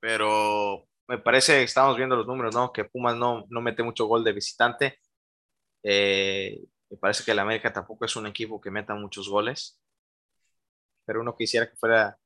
pero 0.00 0.86
me 1.08 1.18
parece, 1.18 1.62
estamos 1.62 1.96
viendo 1.96 2.16
los 2.16 2.26
números, 2.26 2.54
¿no? 2.54 2.72
Que 2.72 2.84
Pumas 2.84 3.16
no, 3.16 3.46
no 3.50 3.60
mete 3.60 3.82
mucho 3.82 4.06
gol 4.06 4.24
de 4.24 4.32
visitante. 4.32 4.98
Eh, 5.82 6.58
me 6.90 6.96
parece 6.98 7.24
que 7.24 7.32
el 7.32 7.38
América 7.40 7.72
tampoco 7.72 8.04
es 8.04 8.16
un 8.16 8.26
equipo 8.26 8.60
que 8.60 8.70
meta 8.70 8.94
muchos 8.94 9.28
goles. 9.28 9.80
Pero 11.04 11.20
uno 11.20 11.36
quisiera 11.36 11.68
que 11.68 11.76
fuera 11.76 12.18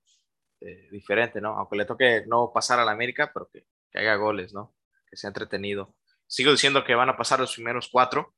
eh, 0.60 0.88
diferente, 0.90 1.40
¿no? 1.40 1.56
Aunque 1.58 1.76
le 1.76 1.84
toque 1.84 2.24
no 2.26 2.52
pasar 2.52 2.80
al 2.80 2.88
América, 2.88 3.30
pero 3.32 3.48
que, 3.50 3.66
que 3.90 3.98
haga 3.98 4.16
goles, 4.16 4.52
¿no? 4.54 4.74
Que 5.08 5.16
sea 5.16 5.28
entretenido. 5.28 5.96
Sigo 6.26 6.50
diciendo 6.52 6.84
que 6.84 6.94
van 6.94 7.08
a 7.10 7.16
pasar 7.16 7.40
los 7.40 7.54
primeros 7.54 7.88
cuatro. 7.90 8.34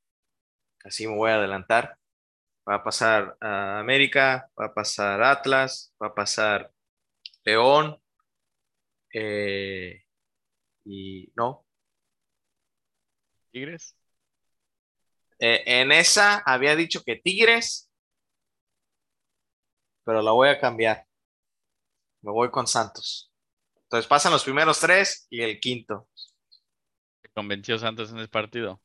Así 0.85 1.07
me 1.07 1.16
voy 1.16 1.31
a 1.31 1.37
adelantar. 1.37 1.99
Va 2.68 2.77
a 2.77 2.85
pasar 2.85 3.37
a 3.40 3.79
América, 3.81 4.51
va 4.61 4.66
a 4.66 4.75
pasar 4.75 5.22
Atlas, 5.22 5.94
va 6.03 6.09
a 6.09 6.14
pasar 6.14 6.72
León, 7.44 8.01
eh, 9.12 10.03
y 10.85 11.33
no. 11.37 11.66
¿Tigres? 13.51 13.96
Eh, 15.38 15.62
en 15.66 15.92
esa 15.92 16.38
había 16.46 16.77
dicho 16.77 17.03
que 17.05 17.16
Tigres, 17.16 17.86
pero 20.07 20.23
la 20.23 20.31
voy 20.31 20.49
a 20.49 20.59
cambiar. 20.59 21.05
Me 22.23 22.31
voy 22.31 22.49
con 22.49 22.66
Santos. 22.69 23.33
Entonces 23.83 24.07
pasan 24.07 24.33
los 24.33 24.45
primeros 24.45 24.79
tres 24.79 25.27
y 25.29 25.42
el 25.42 25.59
quinto. 25.59 26.09
¿Te 27.21 27.29
convenció 27.31 27.77
Santos 27.77 28.12
en 28.12 28.19
el 28.19 28.29
partido? 28.29 28.81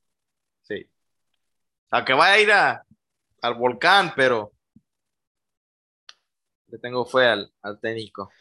Sí. 0.64 0.90
Aunque 1.92 2.14
vaya 2.14 2.34
a 2.34 2.40
ir 2.40 2.52
al 3.42 3.54
volcán, 3.54 4.14
pero 4.16 4.52
le 6.68 6.80
tengo 6.80 7.06
fue 7.06 7.28
al, 7.28 7.54
al 7.62 7.80
técnico. 7.80 8.32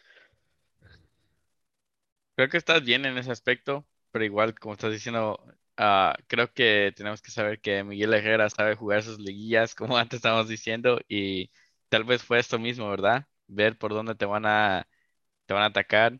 Creo 2.35 2.49
que 2.49 2.57
estás 2.57 2.83
bien 2.83 3.05
en 3.05 3.15
ese 3.15 3.31
aspecto, 3.31 3.85
pero 4.09 4.25
igual, 4.25 4.57
como 4.57 4.73
estás 4.73 4.91
diciendo, 4.91 5.39
ah, 5.77 6.15
creo 6.25 6.51
que 6.51 6.93
tenemos 6.95 7.21
que 7.21 7.29
saber 7.29 7.61
que 7.61 7.83
Miguel 7.83 8.13
Herrera 8.15 8.49
sabe 8.49 8.75
jugar 8.75 9.03
sus 9.03 9.19
liguillas, 9.19 9.75
como 9.75 9.97
antes 9.97 10.17
estábamos 10.17 10.47
diciendo, 10.47 10.99
y 11.07 11.51
tal 11.91 12.05
vez 12.05 12.23
fue 12.23 12.39
esto 12.39 12.59
mismo, 12.59 12.89
¿verdad? 12.89 13.27
Ver 13.47 13.77
por 13.77 13.91
dónde 13.93 14.15
te 14.15 14.25
van 14.25 14.45
a, 14.45 14.87
te 15.45 15.53
van 15.53 15.63
a 15.63 15.67
atacar. 15.67 16.19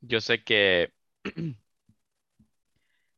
Yo 0.00 0.20
sé 0.22 0.44
que 0.44 0.94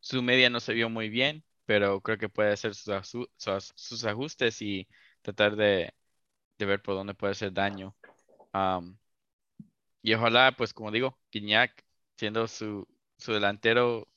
su 0.00 0.22
media 0.22 0.50
no 0.50 0.60
se 0.60 0.74
vio 0.74 0.90
muy 0.90 1.08
bien, 1.08 1.44
pero 1.66 2.00
creo 2.02 2.18
que 2.18 2.28
puede 2.28 2.52
hacer 2.52 2.74
sus, 2.74 4.04
ajustes 4.04 4.62
y 4.62 4.88
tratar 5.22 5.56
de, 5.56 5.94
ver 6.58 6.82
por 6.82 6.94
dónde 6.96 7.14
puede 7.14 7.32
hacer 7.32 7.52
daño. 7.52 7.96
y 10.02 10.14
ojalá, 10.14 10.52
pues 10.56 10.72
como 10.74 10.90
digo, 10.90 11.18
Guiñac 11.32 11.84
siendo 12.16 12.48
su, 12.48 12.86
delantero 13.26 14.08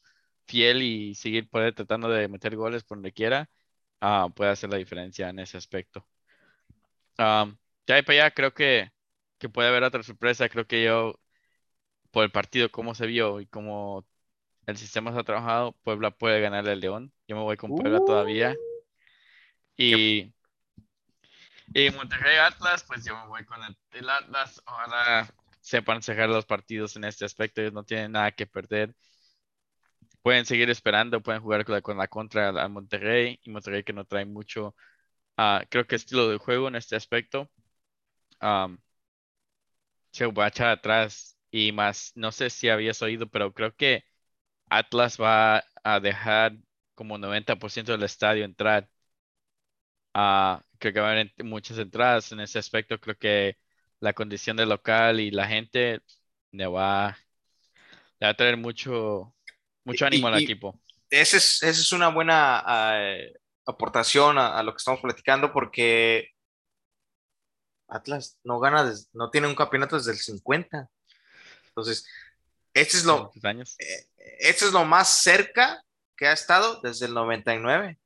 fiel 0.48 0.82
y 0.84 1.16
seguir 1.16 1.50
poder 1.50 1.76
tratando 1.76 2.10
de 2.10 2.28
meter 2.28 2.56
goles 2.56 2.84
por 2.84 2.98
donde 2.98 3.14
quiera, 3.14 3.50
ah, 4.02 4.30
puede 4.36 4.52
hacer 4.52 4.70
la 4.72 4.78
diferencia 4.78 5.30
en 5.30 5.40
ese 5.40 5.58
aspecto. 5.58 6.08
Ya 7.88 7.96
de 7.96 8.04
para 8.04 8.26
allá 8.26 8.32
creo 8.32 8.54
que, 8.54 8.92
puede 9.54 9.70
haber 9.70 9.84
otra 9.84 10.04
sorpresa. 10.04 10.50
Creo 10.50 10.66
que 10.66 10.84
yo, 10.84 11.20
por 12.12 12.24
el 12.24 12.32
partido, 12.32 12.72
cómo 12.72 12.96
se 12.96 13.06
vio 13.06 13.40
y 13.42 13.48
cómo 13.48 14.06
el 14.66 14.78
sistema 14.78 15.14
se 15.14 15.20
ha 15.20 15.24
trabajado, 15.24 15.74
Puebla 15.84 16.12
puede 16.12 16.42
ganarle 16.42 16.72
al 16.72 16.80
León. 16.80 17.14
Yo 17.28 17.36
me 17.36 17.44
voy 17.44 17.58
con 17.58 17.76
Puebla 17.76 18.00
todavía. 18.00 18.52
Uh. 18.52 18.76
Y, 19.78 20.34
y 21.74 21.90
Monterrey 21.92 22.38
Atlas, 22.38 22.84
pues 22.88 23.06
yo 23.06 23.16
me 23.16 23.28
voy 23.28 23.46
con 23.46 23.62
el, 23.64 23.78
el 23.92 24.10
Atlas. 24.10 24.62
Ojalá 24.66 25.30
sepan 25.66 26.02
cerrar 26.04 26.30
los 26.30 26.46
partidos 26.46 26.96
en 26.96 27.06
este 27.06 27.26
aspecto, 27.26 27.62
ellos 27.62 27.74
no 27.74 27.84
tienen 27.84 28.12
nada 28.14 28.32
que 28.32 28.46
perder. 28.46 28.96
Pueden 30.22 30.46
seguir 30.46 30.70
esperando, 30.70 31.22
pueden 31.22 31.42
jugar 31.42 31.66
con 31.84 31.98
la, 31.98 32.08
contra 32.08 32.50
a 32.50 32.68
Monterrey 32.68 33.40
y 33.44 33.50
Monterrey 33.50 33.84
que 33.84 33.94
no 33.94 34.06
trae 34.06 34.26
mucho, 34.26 34.76
uh, 35.38 35.60
creo 35.70 35.88
que 35.88 35.96
estilo 35.96 36.30
de 36.30 36.38
juego 36.38 36.68
en 36.68 36.76
este 36.76 36.96
aspecto. 36.96 37.50
Se 40.12 40.26
va 40.28 40.46
a 40.46 40.48
echar 40.48 40.70
atrás 40.70 41.38
y 41.52 41.72
más, 41.72 42.12
no 42.16 42.32
sé 42.32 42.50
si 42.50 42.70
habías 42.70 43.02
oído, 43.02 43.28
pero 43.30 43.54
creo 43.54 43.76
que 43.76 44.06
Atlas 44.70 45.20
va 45.20 45.64
a 45.84 46.00
dejar 46.00 46.58
como 46.96 47.18
90% 47.18 47.92
del 47.92 48.04
estadio 48.04 48.46
entrar. 48.46 48.90
Uh, 50.14 50.60
creo 50.80 50.94
que 50.94 51.00
va 51.00 51.10
a 51.10 51.12
haber 51.12 51.34
muchas 51.44 51.78
entradas 51.78 52.32
en 52.32 52.40
ese 52.40 52.60
aspecto. 52.60 53.00
Creo 53.00 53.18
que 53.18 53.58
la 54.00 54.14
condición 54.14 54.58
del 54.58 54.70
local 54.70 55.20
y 55.20 55.32
la 55.32 55.48
gente 55.48 56.02
le 56.52 56.68
va, 56.68 57.18
le 58.20 58.28
va 58.28 58.32
a 58.32 58.34
traer 58.36 58.58
mucho, 58.58 59.34
mucho 59.84 60.06
ánimo 60.06 60.28
al 60.28 60.42
equipo. 60.42 60.80
Esa 61.10 61.38
es, 61.38 61.64
es 61.64 61.92
una 61.92 62.10
buena 62.10 62.64
eh, 62.96 63.34
aportación 63.66 64.38
a, 64.38 64.62
lo 64.64 64.72
que 64.72 64.78
estamos 64.78 65.02
platicando 65.02 65.52
porque 65.52 66.35
Atlas 67.88 68.40
no 68.44 68.60
gana, 68.60 68.92
no 69.14 69.30
tiene 69.30 69.48
un 69.48 69.56
campeonato 69.56 69.98
desde 69.98 70.12
el 70.12 70.18
50. 70.18 70.90
Entonces, 71.68 72.08
este 72.74 72.98
es 72.98 73.06
lo, 73.06 73.32
eh, 73.44 74.08
este 74.40 74.66
es 74.66 74.72
lo 74.72 74.86
más 74.86 75.10
cerca 75.10 75.84
que 76.16 76.28
ha 76.28 76.34
estado 76.34 76.80
desde 76.82 77.06
el 77.06 77.14
99, 77.14 78.00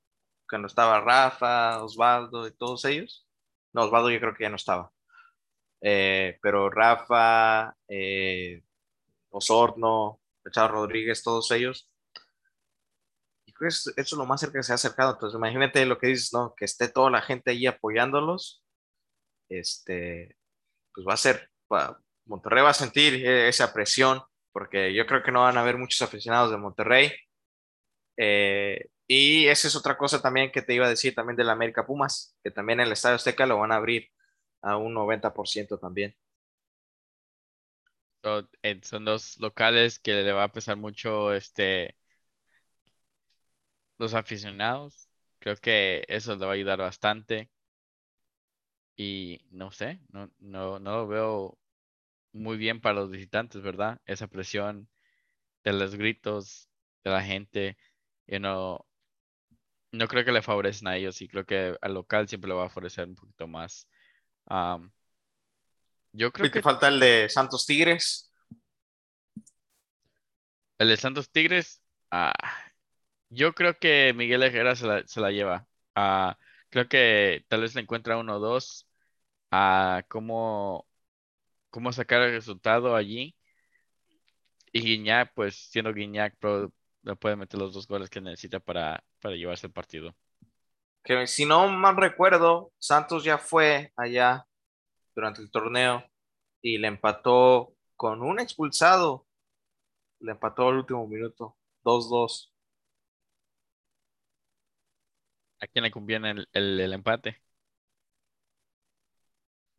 cuando 0.47 0.67
estaba 0.67 1.01
Rafa, 1.01 1.83
Osvaldo 1.83 2.47
y 2.47 2.51
todos 2.51 2.85
ellos. 2.85 3.27
No, 3.73 3.83
Osvaldo 3.83 4.09
yo 4.09 4.19
creo 4.19 4.33
que 4.33 4.43
ya 4.43 4.49
no 4.49 4.55
estaba. 4.55 4.91
Eh, 5.81 6.37
pero 6.41 6.69
Rafa, 6.69 7.75
eh, 7.87 8.63
Osorno, 9.29 10.19
Chavo 10.51 10.69
Rodríguez, 10.69 11.23
todos 11.23 11.49
ellos. 11.51 11.89
Y 13.45 13.53
creo 13.53 13.69
que 13.69 13.75
eso 13.75 13.91
es 13.95 14.11
lo 14.13 14.25
más 14.25 14.41
cerca 14.41 14.59
que 14.59 14.63
se 14.63 14.71
ha 14.71 14.75
acercado. 14.75 15.13
Entonces, 15.13 15.37
imagínate 15.37 15.85
lo 15.85 15.97
que 15.97 16.07
dices, 16.07 16.33
¿no? 16.33 16.53
Que 16.55 16.65
esté 16.65 16.87
toda 16.89 17.09
la 17.11 17.21
gente 17.21 17.51
ahí 17.51 17.67
apoyándolos. 17.67 18.63
Este, 19.49 20.37
pues 20.93 21.07
va 21.07 21.13
a 21.15 21.17
ser, 21.17 21.49
Monterrey 22.25 22.63
va 22.63 22.71
a 22.71 22.73
sentir 22.73 23.25
esa 23.27 23.73
presión, 23.73 24.21
porque 24.51 24.93
yo 24.93 25.05
creo 25.07 25.23
que 25.23 25.31
no 25.31 25.41
van 25.43 25.57
a 25.57 25.61
haber 25.61 25.77
muchos 25.77 26.01
aficionados 26.03 26.51
de 26.51 26.57
Monterrey. 26.57 27.11
Eh, 28.17 28.89
y 29.07 29.47
esa 29.47 29.67
es 29.67 29.75
otra 29.75 29.97
cosa 29.97 30.21
también 30.21 30.51
que 30.51 30.61
te 30.61 30.73
iba 30.75 30.85
a 30.85 30.89
decir 30.89 31.15
también 31.15 31.37
del 31.37 31.49
América 31.49 31.85
Pumas, 31.85 32.37
que 32.43 32.51
también 32.51 32.79
el 32.81 32.91
Estadio 32.91 33.15
Azteca 33.15 33.45
lo 33.47 33.59
van 33.59 33.71
a 33.71 33.75
abrir 33.77 34.09
a 34.61 34.77
un 34.77 34.93
90% 34.93 35.79
también. 35.79 36.15
Eh, 38.63 38.79
son 38.83 39.05
dos 39.05 39.37
locales 39.39 39.99
que 39.99 40.13
le 40.13 40.31
va 40.33 40.43
a 40.45 40.51
pesar 40.51 40.77
mucho 40.77 41.33
este 41.33 41.95
los 43.97 44.13
aficionados. 44.13 45.09
Creo 45.39 45.55
que 45.57 46.03
eso 46.07 46.35
le 46.35 46.45
va 46.45 46.51
a 46.53 46.55
ayudar 46.55 46.79
bastante. 46.79 47.49
Y 48.99 49.39
no 49.51 49.71
sé, 49.71 50.01
no, 50.11 50.29
no, 50.39 50.77
no 50.77 50.97
lo 50.97 51.07
veo 51.07 51.57
muy 52.33 52.57
bien 52.57 52.81
para 52.81 52.95
los 52.95 53.09
visitantes, 53.09 53.61
¿verdad? 53.61 54.01
Esa 54.05 54.27
presión 54.27 54.89
de 55.63 55.71
los 55.71 55.95
gritos 55.95 56.67
de 57.05 57.11
la 57.11 57.23
gente. 57.23 57.77
Yo 58.27 58.41
no, 58.41 58.85
no 59.93 60.07
creo 60.09 60.25
que 60.25 60.33
le 60.33 60.41
favorecen 60.41 60.89
a 60.89 60.97
ellos 60.97 61.21
y 61.21 61.29
creo 61.29 61.45
que 61.45 61.77
al 61.79 61.93
local 61.93 62.27
siempre 62.27 62.49
le 62.49 62.55
va 62.55 62.65
a 62.65 62.69
favorecer 62.69 63.07
un 63.07 63.15
poquito 63.15 63.47
más. 63.47 63.87
yo 66.11 66.33
creo 66.33 66.51
que 66.51 66.61
falta 66.61 66.89
el 66.89 66.99
de 66.99 67.29
Santos 67.29 67.65
Tigres. 67.65 68.33
El 70.77 70.89
de 70.89 70.97
Santos 70.97 71.31
Tigres, 71.31 71.81
ah, 72.11 72.33
yo 73.29 73.53
creo 73.53 73.79
que 73.79 74.13
Miguel 74.13 74.43
Herrera 74.43 74.75
se 74.75 75.21
la, 75.21 75.31
lleva. 75.31 75.69
Ah, 75.95 76.37
creo 76.69 76.89
que 76.89 77.45
tal 77.47 77.61
vez 77.61 77.75
le 77.75 77.81
encuentra 77.81 78.17
uno 78.17 78.35
o 78.35 78.39
dos 78.39 78.88
a 79.51 80.03
cómo, 80.07 80.87
cómo 81.69 81.91
sacar 81.91 82.21
el 82.21 82.33
resultado 82.33 82.95
allí. 82.95 83.35
Y 84.71 84.81
Guiñac, 84.81 85.33
pues 85.33 85.55
siendo 85.55 85.93
Guiñac, 85.93 86.37
no 87.01 87.15
puede 87.15 87.35
meter 87.35 87.59
los 87.59 87.73
dos 87.73 87.87
goles 87.87 88.09
que 88.09 88.21
necesita 88.21 88.59
para, 88.59 89.03
para 89.19 89.35
llevarse 89.35 89.67
el 89.67 89.73
partido. 89.73 90.15
Que 91.03 91.27
si 91.27 91.45
no 91.45 91.67
mal 91.69 91.97
recuerdo, 91.97 92.71
Santos 92.77 93.23
ya 93.23 93.37
fue 93.37 93.93
allá 93.95 94.45
durante 95.15 95.41
el 95.41 95.49
torneo 95.49 96.03
y 96.61 96.77
le 96.77 96.87
empató 96.87 97.73
con 97.95 98.21
un 98.21 98.39
expulsado. 98.39 99.25
Le 100.19 100.31
empató 100.33 100.67
al 100.67 100.77
último 100.77 101.07
minuto, 101.07 101.57
2-2. 101.83 102.51
¿A 105.61 105.67
quién 105.67 105.83
le 105.83 105.91
conviene 105.91 106.31
el, 106.31 106.79
el, 106.79 106.93
empate? 106.93 107.41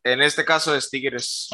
En 0.04 0.22
este 0.22 0.44
caso 0.44 0.74
es 0.74 0.90
Tigres. 0.90 1.50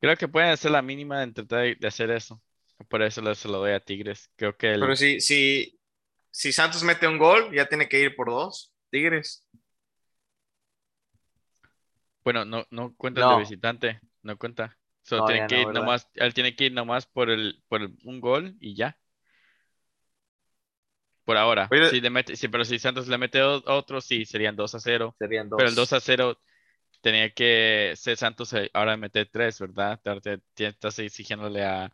Creo 0.00 0.16
que 0.16 0.28
pueden 0.28 0.50
hacer 0.50 0.70
la 0.70 0.82
mínima 0.82 1.20
de 1.20 1.32
tratar 1.32 1.76
de 1.76 1.88
hacer 1.88 2.10
eso. 2.10 2.40
Por 2.88 3.02
eso 3.02 3.34
se 3.34 3.48
lo 3.48 3.58
doy 3.58 3.72
a 3.72 3.80
Tigres. 3.80 4.30
Creo 4.36 4.56
que 4.56 4.68
Pero 4.68 4.96
si, 4.96 5.20
si, 5.20 5.78
si 6.30 6.52
Santos 6.52 6.82
mete 6.82 7.06
un 7.06 7.18
gol, 7.18 7.52
ya 7.52 7.66
tiene 7.66 7.88
que 7.88 8.00
ir 8.00 8.16
por 8.16 8.30
dos. 8.30 8.72
Tigres. 8.90 9.46
Bueno, 12.24 12.44
no, 12.44 12.66
no 12.70 12.94
cuenta 12.96 13.32
de 13.32 13.38
visitante. 13.40 14.00
No 14.22 14.36
cuenta. 14.38 14.76
tiene 15.26 15.46
que 15.46 15.62
ir 15.62 15.68
nomás, 15.68 16.08
él 16.14 16.34
tiene 16.34 16.54
que 16.54 16.66
ir 16.66 16.72
nomás 16.72 17.06
por 17.06 17.30
el, 17.30 17.62
por 17.68 17.82
un 18.04 18.20
gol 18.20 18.56
y 18.60 18.74
ya. 18.74 18.96
Por 21.24 21.36
ahora. 21.36 21.68
si 21.90 22.00
le 22.00 22.10
mete, 22.10 22.34
pero 22.48 22.64
si 22.64 22.78
Santos 22.78 23.06
le 23.06 23.18
mete 23.18 23.42
otro, 23.42 24.00
sí, 24.00 24.24
serían 24.24 24.56
2 24.56 24.74
a 24.74 24.80
0. 24.80 25.16
Serían 25.18 25.48
dos. 25.48 25.58
Pero 25.58 25.68
el 25.68 25.74
2 25.74 25.92
a 25.92 26.00
0 26.00 26.38
tenía 27.00 27.30
que 27.30 27.94
ser 27.96 28.16
Santos 28.16 28.54
ahora 28.72 28.96
meter 28.96 29.28
3, 29.30 29.58
¿verdad? 29.60 30.00
Estás 30.56 30.98
exigiéndole 30.98 31.64
a, 31.64 31.92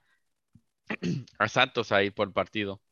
a 1.38 1.48
Santos 1.48 1.92
ahí 1.92 2.10
por 2.10 2.32
partido. 2.32 2.82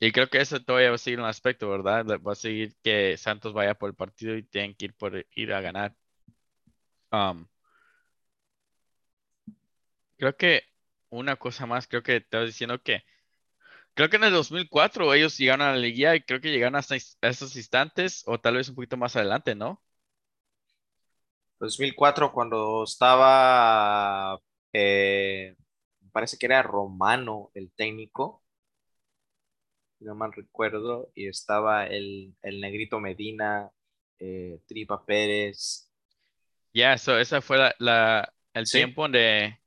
y 0.00 0.12
creo 0.12 0.28
que 0.28 0.40
eso 0.40 0.60
todavía 0.62 0.90
va 0.90 0.96
a 0.96 0.98
seguir 0.98 1.20
un 1.20 1.26
aspecto, 1.26 1.68
¿verdad? 1.70 2.04
Va 2.26 2.32
a 2.32 2.34
seguir 2.34 2.74
que 2.82 3.16
Santos 3.16 3.52
vaya 3.54 3.74
por 3.74 3.90
el 3.90 3.96
partido 3.96 4.36
y 4.36 4.42
tienen 4.42 4.74
que 4.74 4.86
ir 4.86 4.94
por 4.94 5.26
ir 5.34 5.52
a 5.52 5.60
ganar. 5.60 5.96
creo 10.18 10.36
que 10.36 10.62
una 11.10 11.36
cosa 11.36 11.66
más, 11.66 11.86
creo 11.88 12.02
que 12.02 12.20
te 12.20 12.44
diciendo 12.44 12.82
que 12.82 13.04
creo 13.94 14.10
que 14.10 14.16
en 14.16 14.24
el 14.24 14.32
2004 14.32 15.14
ellos 15.14 15.38
llegaron 15.38 15.66
a 15.66 15.72
la 15.72 15.78
liguilla 15.78 16.14
y 16.16 16.22
creo 16.22 16.40
que 16.40 16.50
llegaron 16.50 16.76
hasta 16.76 16.96
esos 17.22 17.56
instantes 17.56 18.24
o 18.26 18.40
tal 18.40 18.56
vez 18.56 18.68
un 18.68 18.76
poquito 18.76 18.96
más 18.96 19.16
adelante, 19.16 19.54
¿no? 19.54 19.82
2004 21.62 22.32
cuando 22.32 22.82
estaba 22.82 24.36
eh, 24.72 25.54
parece 26.10 26.36
que 26.36 26.46
era 26.46 26.60
Romano 26.62 27.52
el 27.54 27.70
técnico, 27.70 28.42
no 30.00 30.16
mal 30.16 30.32
recuerdo, 30.32 31.12
y 31.14 31.28
estaba 31.28 31.86
el, 31.86 32.34
negrito 32.42 32.98
Medina, 32.98 33.70
eh, 34.18 34.60
Tripa 34.66 35.04
Pérez. 35.04 35.88
Ya, 36.74 36.94
eso 36.94 37.16
esa 37.16 37.40
fue 37.40 37.58
la, 37.78 38.32
el 38.54 38.68
tiempo 38.68 39.02
donde 39.02 39.60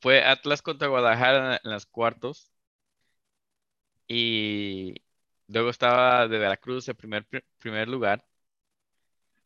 fue 0.00 0.22
Atlas 0.22 0.62
contra 0.62 0.86
Guadalajara 0.86 1.60
en, 1.64 1.70
los 1.72 1.86
cuartos. 1.86 2.52
Y 4.06 4.94
luego 5.48 5.70
estaba 5.70 6.28
de 6.28 6.38
Veracruz 6.38 6.88
en 6.88 6.96
primer, 6.96 7.26
primer 7.58 7.88
lugar. 7.88 8.24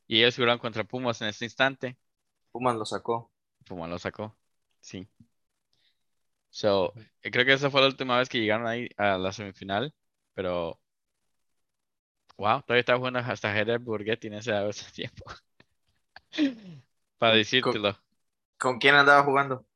Y 0.08 0.20
ellos 0.20 0.34
jugaron 0.34 0.58
contra 0.58 0.84
Pumas 0.84 1.20
en 1.20 1.28
ese 1.28 1.44
instante. 1.44 1.96
Pumas 2.50 2.74
lo 2.74 2.86
sacó. 2.86 3.30
Pumas 3.66 3.90
lo 3.90 3.98
sacó. 3.98 4.34
Sí. 4.80 5.06
So, 6.50 6.94
eh, 7.22 7.30
creo 7.30 7.44
que 7.44 7.52
esa 7.52 7.70
fue 7.70 7.82
la 7.82 7.88
última 7.88 8.18
vez 8.18 8.28
que 8.30 8.40
llegaron 8.40 8.66
ahí 8.66 8.88
a 8.96 9.18
la 9.18 9.32
semifinal, 9.32 9.94
pero 10.32 10.80
wow, 12.38 12.62
todavía 12.62 12.80
estaba 12.80 12.98
jugando 12.98 13.18
hasta 13.18 13.54
Heather 13.54 13.78
Burgetti 13.78 14.28
en 14.28 14.34
ese, 14.34 14.52
tiempo. 14.94 15.24
Para 17.18 17.34
decírtelo. 17.34 17.98
¿Con, 18.56 18.78
quién 18.78 18.94
andaba 18.94 19.22
jugando? 19.24 19.66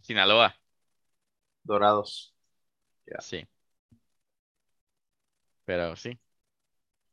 Sinaloa. 0.00 0.56
Dorados. 1.62 2.34
Sí. 3.20 3.46
Pero 5.64 5.94
sí. 5.94 6.18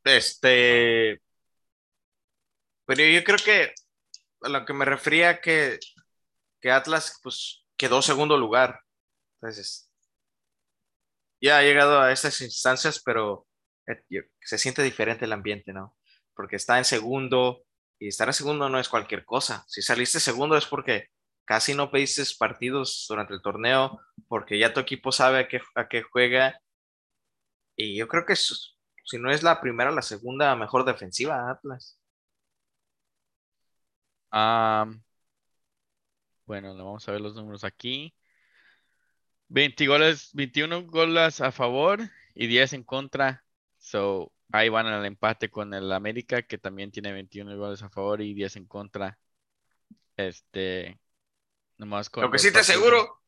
Este. 0.03 1.21
Pero 2.91 3.06
yo 3.06 3.24
creo 3.24 3.38
que 3.38 3.74
a 4.41 4.49
lo 4.49 4.65
que 4.65 4.74
me 4.74 4.84
refería 4.84 5.39
que 5.39 5.80
que 6.59 6.72
Atlas 6.72 7.22
pues 7.24 7.65
quedó 7.78 8.01
segundo 8.01 8.38
lugar. 8.38 8.82
Entonces, 9.36 9.89
ya 11.41 11.59
ha 11.59 11.63
llegado 11.63 12.01
a 12.01 12.11
estas 12.11 12.41
instancias, 12.41 13.01
pero 13.01 13.47
eh, 13.88 14.30
se 14.41 14.57
siente 14.57 14.84
diferente 14.84 15.24
el 15.24 15.32
ambiente, 15.32 15.72
¿no? 15.72 15.97
Porque 16.36 16.57
está 16.57 16.78
en 16.80 16.86
segundo 16.86 17.63
y 17.97 18.09
estar 18.09 18.28
en 18.28 18.34
segundo 18.34 18.68
no 18.68 18.78
es 18.78 18.89
cualquier 18.89 19.24
cosa. 19.24 19.63
Si 19.70 19.82
saliste 19.82 20.20
segundo 20.20 20.57
es 20.57 20.65
porque 20.65 21.07
casi 21.45 21.74
no 21.74 21.91
pediste 21.91 22.24
partidos 22.38 23.05
durante 23.07 23.34
el 23.34 23.41
torneo, 23.41 24.01
porque 24.28 24.59
ya 24.59 24.74
tu 24.74 24.82
equipo 24.82 25.13
sabe 25.13 25.39
a 25.39 25.47
qué, 25.47 25.61
a 25.76 25.88
qué 25.88 26.01
juega. 26.03 26.59
Y 27.78 27.95
yo 27.95 28.09
creo 28.09 28.26
que 28.26 28.36
si 28.36 29.18
no 29.18 29.32
es 29.32 29.43
la 29.43 29.61
primera, 29.61 29.91
la 29.91 30.01
segunda 30.01 30.57
mejor 30.57 30.84
defensiva, 30.84 31.49
Atlas. 31.49 32.01
Ah... 34.32 34.88
Bueno, 36.45 36.75
vamos 36.75 37.07
a 37.07 37.11
ver 37.13 37.21
los 37.21 37.36
números 37.36 37.63
aquí. 37.63 38.13
20 39.47 39.88
goles, 39.88 40.32
21 40.34 40.86
goles 40.88 41.39
a 41.39 41.51
favor 41.51 42.01
y 42.34 42.47
10 42.47 42.73
en 42.73 42.84
contra. 42.84 43.43
So, 43.77 44.34
ahí 44.51 44.69
van 44.69 44.88
al 44.88 45.05
empate 45.05 45.49
con 45.49 45.73
el 45.73 45.91
América, 45.91 46.41
que 46.41 46.57
también 46.57 46.91
tiene 46.91 47.13
21 47.13 47.57
goles 47.57 47.82
a 47.84 47.89
favor 47.89 48.21
y 48.21 48.34
10 48.34 48.57
en 48.57 48.65
contra. 48.65 49.17
Este, 50.17 50.99
nomás 51.77 52.09
con 52.09 52.23
Lo 52.23 52.32
que 52.32 52.39
sí 52.39 52.51
te 52.51 52.59
aseguro 52.59 53.21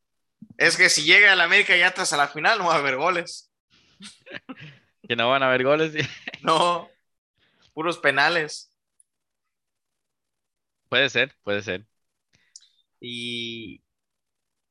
es 0.58 0.76
que 0.76 0.89
si 0.89 1.04
llega 1.04 1.32
el 1.32 1.41
América 1.41 1.78
y 1.78 1.82
Atlas 1.82 2.12
a 2.14 2.18
la 2.18 2.28
final, 2.28 2.60
no 2.60 2.66
va 2.66 2.76
a 2.76 2.80
haber 2.80 2.97
goles. 2.97 3.51
que 5.08 5.16
no 5.16 5.30
van 5.30 5.43
a 5.43 5.47
haber 5.47 5.64
goles. 5.64 5.93
no, 6.41 6.89
puros 7.74 7.99
penales. 7.99 8.73
Puede 10.94 11.10
ser, 11.10 11.36
puede 11.44 11.64
ser. 11.64 11.88
Y 13.00 13.84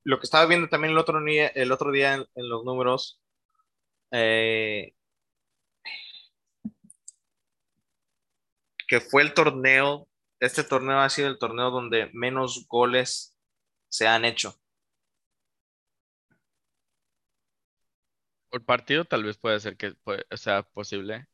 lo 0.05 0.21
que 0.21 0.25
estaba 0.25 0.47
viendo 0.47 0.69
también 0.69 0.93
el 0.93 0.99
otro 0.99 1.21
día, 1.21 1.49
el 1.49 1.73
otro 1.73 1.91
día 1.91 2.15
en, 2.15 2.49
los 2.49 2.65
números, 2.65 3.21
eh, 4.13 4.95
que 8.87 9.01
fue 9.01 9.23
el 9.23 9.35
torneo, 9.35 10.09
este 10.39 10.63
torneo 10.63 11.01
ha 11.01 11.11
sido 11.11 11.27
el 11.29 11.39
torneo 11.39 11.73
donde 11.73 12.09
menos 12.13 12.69
goles 12.69 13.37
se 13.89 14.07
han 14.07 14.25
hecho. 14.25 14.55
Por 18.49 18.65
partido 18.65 19.05
tal 19.05 19.25
vez 19.25 19.39
puede 19.39 19.59
ser 19.59 19.77
que 19.77 19.97
sea 20.37 20.63
posible. 20.63 21.27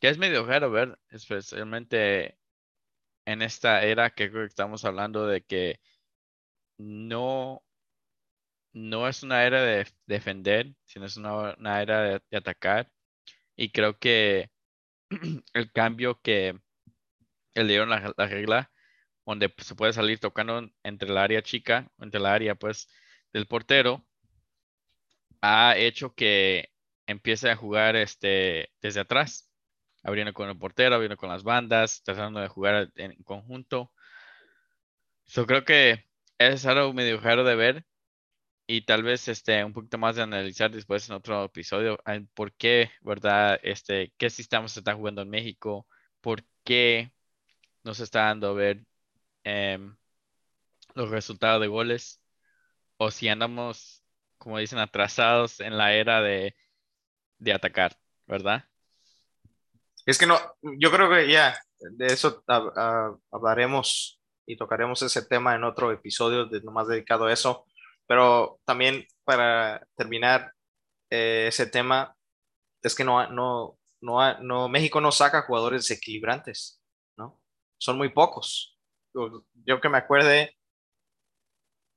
que 0.00 0.08
es 0.08 0.18
medio 0.18 0.44
raro 0.44 0.72
ver, 0.72 0.98
especialmente 1.10 2.36
en 3.26 3.42
esta 3.42 3.82
era 3.84 4.10
que 4.10 4.30
estamos 4.46 4.84
hablando 4.84 5.26
de 5.26 5.42
que 5.42 5.80
no, 6.78 7.62
no 8.72 9.08
es 9.08 9.22
una 9.22 9.44
era 9.44 9.62
de 9.62 9.86
defender, 10.06 10.74
sino 10.84 11.06
es 11.06 11.16
una, 11.16 11.82
era 11.82 12.20
de, 12.30 12.36
atacar. 12.36 12.90
Y 13.56 13.70
creo 13.72 13.98
que 13.98 14.50
el 15.54 15.72
cambio 15.72 16.20
que 16.22 16.58
le 17.54 17.64
dieron 17.64 17.90
la, 17.90 18.00
regla, 18.28 18.70
donde 19.26 19.48
pues, 19.48 19.68
se 19.68 19.74
puede 19.76 19.92
salir 19.92 20.20
tocando 20.20 20.70
entre 20.82 21.10
el 21.10 21.18
área 21.18 21.42
chica, 21.42 21.90
entre 21.98 22.20
el 22.20 22.26
área 22.26 22.54
pues 22.56 22.88
del 23.32 23.46
portero, 23.46 24.06
ha 25.42 25.76
hecho 25.76 26.14
que 26.14 26.70
empiece 27.06 27.50
a 27.50 27.56
jugar 27.56 27.96
este, 27.96 28.72
desde 28.80 29.00
atrás, 29.00 29.53
abriendo 30.04 30.34
con 30.34 30.48
el 30.48 30.58
portero, 30.58 30.94
abriendo 30.94 31.16
con 31.16 31.30
las 31.30 31.42
bandas, 31.42 32.02
tratando 32.04 32.40
de 32.40 32.48
jugar 32.48 32.92
en 32.96 33.14
conjunto. 33.24 33.92
Yo 35.26 35.46
creo 35.46 35.64
que 35.64 36.04
es 36.38 36.66
algo 36.66 36.92
medio 36.92 37.20
raro 37.20 37.44
de 37.44 37.56
ver 37.56 37.86
y 38.66 38.82
tal 38.82 39.02
vez 39.02 39.28
este, 39.28 39.64
un 39.64 39.72
poquito 39.72 39.98
más 39.98 40.16
de 40.16 40.22
analizar 40.22 40.70
después 40.70 41.08
en 41.08 41.16
otro 41.16 41.44
episodio 41.44 41.98
por 42.34 42.52
qué, 42.54 42.90
¿verdad? 43.02 43.60
Este, 43.62 44.12
qué 44.18 44.30
sistemas 44.30 44.72
se 44.72 44.80
está 44.80 44.94
jugando 44.94 45.22
en 45.22 45.30
México, 45.30 45.86
por 46.20 46.44
qué 46.64 47.12
nos 47.84 48.00
está 48.00 48.26
dando 48.26 48.50
a 48.50 48.54
ver 48.54 48.86
em, 49.44 49.96
los 50.94 51.10
resultados 51.10 51.60
de 51.60 51.68
goles 51.68 52.22
o 52.98 53.10
si 53.10 53.28
andamos, 53.28 54.04
como 54.38 54.58
dicen, 54.58 54.78
atrasados 54.78 55.60
en 55.60 55.78
la 55.78 55.94
era 55.94 56.22
de, 56.22 56.56
de 57.38 57.52
atacar, 57.52 57.98
¿verdad? 58.26 58.66
Es 60.06 60.18
que 60.18 60.26
no, 60.26 60.38
yo 60.62 60.90
creo 60.90 61.08
que 61.10 61.30
ya 61.30 61.58
de 61.78 62.06
eso 62.06 62.44
hablaremos 63.30 64.20
y 64.46 64.56
tocaremos 64.56 65.00
ese 65.02 65.22
tema 65.22 65.54
en 65.54 65.64
otro 65.64 65.90
episodio 65.92 66.46
de 66.46 66.60
nomás 66.62 66.88
dedicado 66.88 67.26
a 67.26 67.32
eso. 67.32 67.64
Pero 68.06 68.60
también 68.64 69.06
para 69.24 69.86
terminar 69.96 70.52
eh, 71.10 71.46
ese 71.48 71.66
tema, 71.66 72.14
es 72.82 72.94
que 72.94 73.04
no, 73.04 73.26
no, 73.28 73.78
no, 74.02 74.38
no, 74.40 74.68
México 74.68 75.00
no 75.00 75.10
saca 75.10 75.42
jugadores 75.42 75.88
desequilibrantes, 75.88 76.82
¿no? 77.16 77.40
Son 77.78 77.96
muy 77.96 78.10
pocos. 78.10 78.78
Yo 79.14 79.80
que 79.80 79.88
me 79.88 79.98
acuerde, 79.98 80.54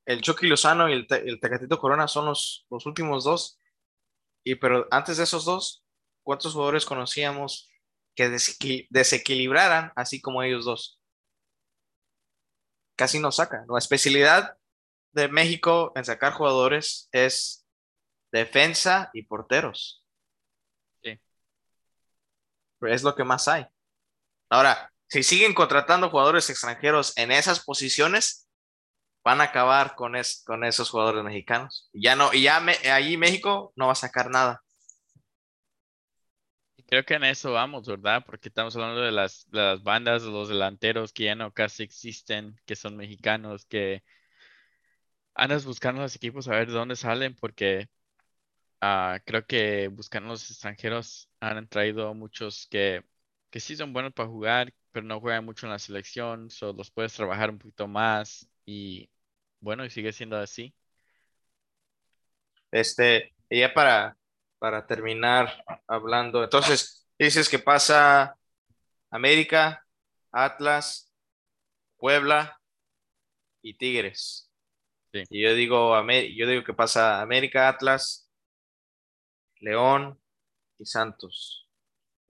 el 0.05 0.22
Chucky 0.22 0.47
Lozano 0.47 0.88
y 0.88 0.93
el, 0.93 1.08
el 1.10 1.39
Tecatito 1.41 1.78
Corona 1.78 2.08
son 2.08 2.28
los, 2.28 2.66
los 2.70 2.86
últimos 2.86 3.26
dos. 3.26 3.60
Y 4.45 4.55
pero 4.55 4.88
antes 4.91 5.18
de 5.18 5.24
esos 5.24 5.43
dos, 5.43 5.84
¿cuántos 6.24 6.53
jugadores 6.53 6.86
conocíamos 6.86 7.70
que 8.18 8.88
desequilibraran 8.89 9.93
así 9.95 10.20
como 10.20 10.43
ellos 10.43 10.65
dos? 10.65 10.97
casi 12.97 13.20
no 13.20 13.32
saca. 13.32 13.63
La 13.70 13.78
especialidad 13.78 14.57
de 15.13 15.30
México 15.30 15.93
en 15.95 16.03
sacar 16.03 16.34
jugadores 16.34 17.07
es 17.13 17.65
defensa 18.34 19.09
y 19.13 19.22
porteros. 19.24 20.03
Sí. 21.01 21.22
Es 22.82 23.03
lo 23.03 23.15
que 23.15 23.24
más 23.24 23.47
hay. 23.47 23.65
Ahora, 24.49 24.91
si 25.07 25.24
siguen 25.24 25.53
contratando 25.53 26.09
jugadores 26.09 26.49
extranjeros 26.49 27.15
en 27.18 27.32
esas 27.32 27.63
posiciones, 27.63 28.49
van 29.24 29.41
a 29.41 29.45
acabar 29.45 29.95
con, 29.95 30.13
con 30.45 30.63
esos 30.63 30.89
jugadores 30.89 31.24
mexicanos. 31.24 31.89
Ya 31.93 32.15
no, 32.15 32.34
y 32.34 32.43
ya 32.43 32.57
allí 32.91 33.15
México 33.18 33.74
no 33.76 33.88
va 33.88 33.93
a 33.93 33.95
sacar 33.95 34.30
nada. 34.30 34.63
Creo 36.88 37.04
que 37.06 37.16
en 37.16 37.24
eso 37.26 37.52
vamos, 37.54 37.86
¿verdad? 37.88 38.24
Porque 38.26 38.48
estamos 38.50 38.76
hablando 38.76 39.02
de 39.02 39.12
las, 39.12 39.48
las 39.52 39.84
bandas, 39.84 40.24
de 40.24 40.32
los 40.32 40.48
delanteros 40.50 41.12
que 41.14 41.26
ya 41.26 41.36
no 41.36 41.54
casi 41.54 41.84
existen, 41.84 42.60
que 42.66 42.76
son 42.78 42.96
mexicanos, 42.98 43.66
que 43.66 44.04
andas 45.36 45.66
buscando 45.66 46.02
los 46.02 46.16
equipos 46.16 46.48
a 46.48 46.52
ver 46.52 46.68
de 46.68 46.74
dónde 46.74 46.96
salen, 46.96 47.36
porque 47.36 47.90
ah, 48.82 49.20
creo 49.26 49.46
que 49.48 49.90
buscando 49.90 50.30
los 50.30 50.50
extranjeros 50.52 51.30
han 51.42 51.68
traído 51.70 52.14
muchos 52.14 52.68
que, 52.70 53.04
que 53.50 53.60
sí 53.60 53.76
son 53.76 53.94
buenos 53.94 54.14
para 54.14 54.30
jugar, 54.30 54.74
pero 54.92 55.06
no 55.06 55.20
juegan 55.22 55.46
mucho 55.46 55.68
en 55.68 55.74
la 55.74 55.80
selección, 55.80 56.50
so 56.52 56.74
los 56.74 56.92
puedes 56.92 57.14
trabajar 57.14 57.50
un 57.52 57.60
poquito 57.60 57.88
más 57.88 58.50
y 58.66 59.10
bueno, 59.62 59.86
y 59.86 59.90
sigue 59.92 60.14
siendo 60.14 60.38
así. 60.38 60.76
Este, 62.72 63.34
ya 63.50 63.74
para 63.74 64.18
para 64.60 64.86
terminar 64.88 65.64
hablando. 65.88 66.43
Entonces, 66.43 67.08
dices 67.18 67.49
que 67.49 67.60
pasa 67.60 68.38
América, 69.10 69.86
Atlas, 70.32 71.12
Puebla 71.97 72.60
y 73.62 73.78
Tigres. 73.78 74.51
Y 75.30 75.43
yo 75.43 75.55
digo, 75.55 75.95
yo 76.10 76.47
digo 76.47 76.64
que 76.64 76.74
pasa 76.74 77.22
América, 77.22 77.70
Atlas, 77.70 78.30
León 79.60 80.20
y 80.78 80.86
Santos. 80.86 81.68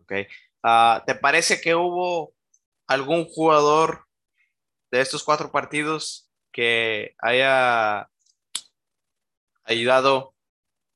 Okay. 0.04 0.28
Ah, 0.64 1.04
¿Te 1.06 1.16
parece 1.16 1.60
que 1.60 1.76
hubo 1.76 2.34
algún 2.88 3.26
jugador 3.26 4.08
de 4.92 5.02
estos 5.02 5.24
cuatro 5.24 5.52
partidos 5.52 6.30
que 6.52 7.14
haya 7.20 8.10
ayudado 9.66 10.34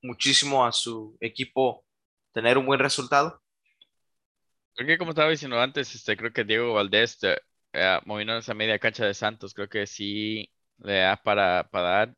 muchísimo 0.02 0.66
a 0.66 0.72
su 0.72 1.18
equipo 1.20 1.86
tener 2.34 2.58
un 2.58 2.66
buen 2.66 2.80
resultado. 2.80 3.42
Creo 4.76 4.88
que 4.88 4.98
como 4.98 5.12
estaba 5.12 5.30
diciendo 5.30 5.60
antes, 5.60 5.94
este, 5.96 6.18
creo 6.18 6.32
que 6.34 6.44
Diego 6.44 6.74
Valdés, 6.74 7.20
eh, 7.74 8.00
moviendo 8.06 8.38
esa 8.38 8.54
media 8.54 8.80
cancha 8.80 9.06
de 9.06 9.14
Santos, 9.14 9.54
creo 9.54 9.70
que 9.70 9.86
sí 9.88 10.52
le 10.80 11.00
da 11.00 11.18
para, 11.18 11.70
para 11.70 11.90
dar. 11.90 12.16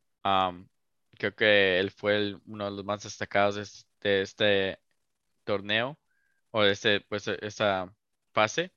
creo 1.18 1.34
que 1.34 1.78
él 1.78 1.90
fue 1.90 2.36
uno 2.46 2.64
de 2.66 2.70
los 2.72 2.84
más 2.84 3.02
destacados 3.02 3.56
de 4.00 4.22
este, 4.22 4.80
torneo 5.44 5.98
o 6.50 6.62
de 6.62 6.72
este, 6.72 7.00
pues, 7.02 7.28
esta 7.28 7.94
fase. 8.32 8.72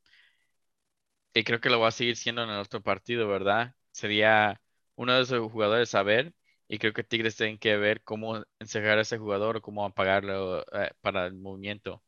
Y 1.33 1.43
creo 1.43 1.61
que 1.61 1.69
lo 1.69 1.79
va 1.79 1.89
a 1.89 1.91
seguir 1.91 2.17
siendo 2.17 2.43
en 2.43 2.49
el 2.49 2.59
otro 2.59 2.81
partido, 2.81 3.27
¿verdad? 3.27 3.75
Sería 3.91 4.59
uno 4.95 5.13
de 5.13 5.21
esos 5.23 5.51
jugadores 5.51 5.93
a 5.95 6.03
ver 6.03 6.33
y 6.68 6.80
creo 6.80 6.93
que 6.93 7.03
Tigres 7.03 7.36
tienen 7.38 7.57
que 7.57 7.78
ver 7.78 8.03
cómo 8.03 8.43
encerrar 8.59 8.97
a 8.97 9.01
ese 9.01 9.18
jugador 9.18 9.57
o 9.57 9.61
cómo 9.61 9.86
apagarlo 9.86 10.61
eh, 10.74 10.91
para 11.01 11.26
el 11.26 11.34
movimiento. 11.34 12.03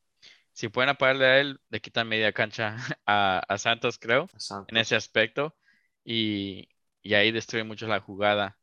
Si 0.53 0.69
pueden 0.69 0.89
apagarle 0.89 1.25
a 1.25 1.39
él, 1.39 1.61
le 1.69 1.81
quitan 1.81 2.07
media 2.07 2.33
cancha 2.33 2.75
a, 3.05 3.57
Santos, 3.57 3.97
creo, 3.99 4.27
en 4.67 4.77
ese 4.77 4.95
aspecto. 4.95 5.55
Y, 6.03 6.69
ahí 7.13 7.31
destruye 7.31 7.63
mucho 7.63 7.87
la 7.87 7.99
jugada. 8.01 8.57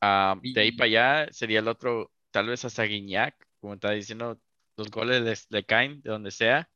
Ah, 0.00 0.36
de 0.42 0.60
ahí 0.60 0.72
para 0.72 0.86
allá 0.86 1.32
sería 1.32 1.58
el 1.58 1.68
otro, 1.68 2.12
tal 2.30 2.46
vez 2.48 2.64
hasta 2.64 2.84
Guiñac, 2.84 3.34
como 3.60 3.74
está 3.74 3.90
diciendo, 3.90 4.40
los 4.76 4.90
goles 4.90 5.46
le, 5.50 5.64
caen 5.64 6.00
de 6.02 6.10
donde 6.10 6.30
sea. 6.30 6.70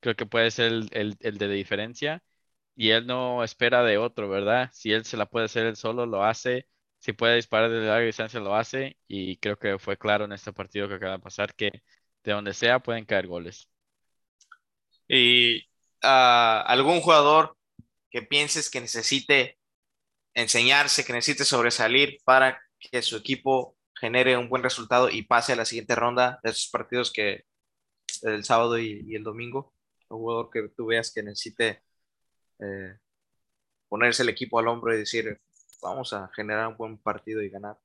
Creo 0.00 0.16
que 0.16 0.26
puede 0.26 0.50
ser 0.50 0.72
el, 0.72 1.16
el 1.20 1.38
de 1.38 1.48
diferencia 1.48 2.22
y 2.76 2.90
él 2.90 3.06
no 3.06 3.44
espera 3.44 3.82
de 3.82 3.98
otro, 3.98 4.28
¿verdad? 4.28 4.70
Si 4.72 4.92
él 4.92 5.04
se 5.04 5.16
la 5.16 5.26
puede 5.26 5.46
hacer 5.46 5.66
él 5.66 5.76
solo, 5.76 6.06
lo 6.06 6.24
hace. 6.24 6.68
Si 6.98 7.12
puede 7.12 7.36
disparar 7.36 7.70
de 7.70 7.80
larga 7.80 8.06
distancia, 8.06 8.40
lo 8.40 8.54
hace. 8.54 8.98
Y 9.06 9.36
creo 9.38 9.58
que 9.58 9.78
fue 9.78 9.98
claro 9.98 10.24
en 10.24 10.32
este 10.32 10.52
partido 10.52 10.88
que 10.88 10.94
acaba 10.94 11.12
de 11.16 11.22
pasar 11.22 11.54
que 11.54 11.82
de 12.24 12.32
donde 12.32 12.54
sea 12.54 12.80
pueden 12.80 13.04
caer 13.04 13.26
goles. 13.26 13.68
¿Y 15.08 15.62
ah, 16.02 16.64
algún 16.66 17.00
jugador 17.00 17.56
que 18.10 18.22
pienses 18.22 18.70
que 18.70 18.80
necesite 18.80 19.58
enseñarse, 20.34 21.04
que 21.04 21.12
necesite 21.12 21.44
sobresalir 21.44 22.18
para 22.24 22.60
que 22.78 23.02
su 23.02 23.16
equipo 23.16 23.76
genere 23.94 24.36
un 24.36 24.48
buen 24.48 24.62
resultado 24.62 25.10
y 25.10 25.22
pase 25.22 25.52
a 25.52 25.56
la 25.56 25.64
siguiente 25.64 25.94
ronda 25.94 26.40
de 26.42 26.50
esos 26.50 26.68
partidos 26.70 27.12
que 27.12 27.44
el 28.22 28.44
sábado 28.44 28.78
y, 28.78 29.14
el 29.14 29.22
domingo. 29.24 29.72
Un 30.08 30.18
jugador 30.18 30.50
que 30.52 30.68
tú 30.76 30.86
veas 30.86 31.12
que 31.12 31.22
necesite 31.22 31.82
eh, 32.58 32.96
ponerse 33.88 34.22
el 34.22 34.28
equipo 34.28 34.58
al 34.58 34.68
hombro 34.68 34.94
y 34.94 34.98
decir, 34.98 35.40
vamos 35.82 36.12
a 36.12 36.28
generar 36.34 36.68
un 36.68 36.76
buen 36.76 36.98
partido 36.98 37.42
y 37.42 37.50
ganar. 37.50 37.78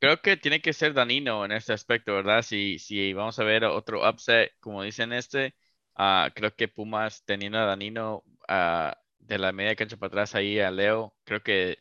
Creo 0.00 0.20
que 0.22 0.36
tiene 0.36 0.62
que 0.62 0.72
ser 0.72 0.94
Danino 0.94 1.44
en 1.44 1.52
este 1.52 1.72
aspecto, 1.72 2.14
¿verdad? 2.14 2.42
Si, 2.42 2.78
si 2.78 3.12
vamos 3.12 3.38
a 3.38 3.44
ver 3.44 3.64
otro 3.64 4.08
upset, 4.08 4.52
como 4.60 4.82
dicen 4.84 5.12
este, 5.12 5.56
uh, 5.98 6.30
creo 6.34 6.54
que 6.54 6.68
Pumas 6.68 7.24
teniendo 7.24 7.58
a 7.58 7.64
Danino 7.64 8.22
uh, 8.48 8.92
de 9.18 9.38
la 9.38 9.52
media 9.52 9.74
cancha 9.74 9.96
para 9.96 10.08
atrás 10.08 10.34
ahí 10.36 10.60
a 10.60 10.70
Leo, 10.70 11.14
creo 11.24 11.42
que 11.42 11.78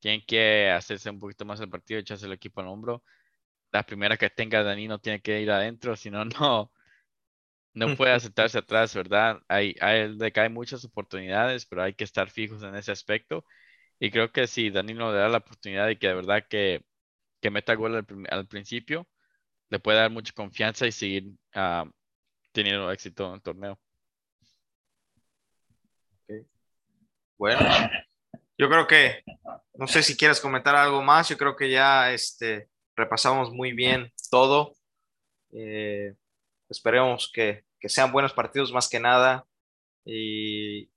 tienen 0.00 0.22
que 0.26 0.70
hacerse 0.70 1.10
un 1.10 1.20
poquito 1.20 1.44
más 1.44 1.60
el 1.60 1.70
partido, 1.70 2.00
echarse 2.00 2.26
el 2.26 2.32
equipo 2.32 2.60
al 2.60 2.68
hombro. 2.68 3.04
La 3.72 3.84
primera 3.84 4.16
que 4.16 4.30
tenga 4.30 4.62
Danino 4.64 4.98
tiene 5.00 5.20
que 5.22 5.40
ir 5.40 5.50
adentro, 5.50 5.96
si 5.96 6.10
no, 6.10 6.24
no, 6.40 6.72
no 7.74 7.86
puede 7.96 8.12
aceptarse 8.12 8.58
atrás, 8.58 8.94
¿verdad? 8.94 9.40
Hay, 9.48 9.74
hay, 9.80 10.08
le 10.08 10.32
caen 10.32 10.52
muchas 10.52 10.84
oportunidades, 10.84 11.66
pero 11.66 11.82
hay 11.82 11.94
que 11.94 12.04
estar 12.04 12.30
fijos 12.30 12.62
en 12.62 12.74
ese 12.74 12.92
aspecto. 12.92 13.44
Y 13.98 14.10
creo 14.10 14.32
que 14.32 14.46
si 14.46 14.70
Danilo 14.70 15.12
le 15.12 15.18
da 15.18 15.28
la 15.28 15.38
oportunidad 15.38 15.88
y 15.88 15.96
que 15.96 16.08
de 16.08 16.14
verdad 16.14 16.44
que, 16.48 16.84
que 17.40 17.50
meta 17.50 17.74
gol 17.74 17.96
al, 18.30 18.46
principio, 18.48 19.08
le 19.70 19.80
puede 19.80 19.98
dar 19.98 20.10
mucha 20.10 20.32
confianza 20.34 20.86
y 20.86 20.92
seguir 20.92 21.32
ah, 21.54 21.84
teniendo 22.52 22.90
éxito 22.92 23.28
en 23.28 23.34
el 23.34 23.42
torneo. 23.42 23.80
Bueno, 27.38 27.60
yo 28.58 28.68
creo 28.68 28.86
que, 28.86 29.22
no 29.74 29.86
sé 29.86 30.02
si 30.02 30.14
quieres 30.16 30.40
comentar 30.40 30.76
algo 30.76 31.02
más, 31.02 31.28
yo 31.30 31.38
creo 31.38 31.56
que 31.56 31.70
ya 31.70 32.12
este, 32.12 32.68
repasamos 32.94 33.50
muy 33.50 33.72
bien 33.72 34.12
todo. 34.30 34.74
Eh, 35.52 36.14
esperemos 36.70 37.30
que, 37.32 37.64
que, 37.78 37.88
sean 37.88 38.12
buenos 38.12 38.32
partidos 38.32 38.72
más 38.72 38.88
que 38.88 39.00
nada. 39.00 39.46
Y 40.04 40.90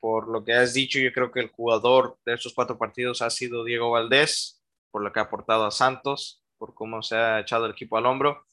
por 0.00 0.28
lo 0.28 0.44
que 0.44 0.54
has 0.54 0.74
dicho, 0.74 0.98
yo 0.98 1.12
creo 1.12 1.30
que 1.30 1.40
el 1.40 1.50
jugador 1.50 2.18
de 2.24 2.34
estos 2.34 2.54
cuatro 2.54 2.78
partidos 2.78 3.22
ha 3.22 3.30
sido 3.30 3.64
Diego 3.64 3.90
Valdés, 3.90 4.62
por 4.90 5.02
lo 5.02 5.12
que 5.12 5.20
ha 5.20 5.24
aportado 5.24 5.66
a 5.66 5.70
Santos, 5.70 6.42
por 6.58 6.74
cómo 6.74 7.02
se 7.02 7.16
ha 7.16 7.40
echado 7.40 7.66
el 7.66 7.72
equipo 7.72 7.96
al 7.96 8.06
hombro. 8.06 8.44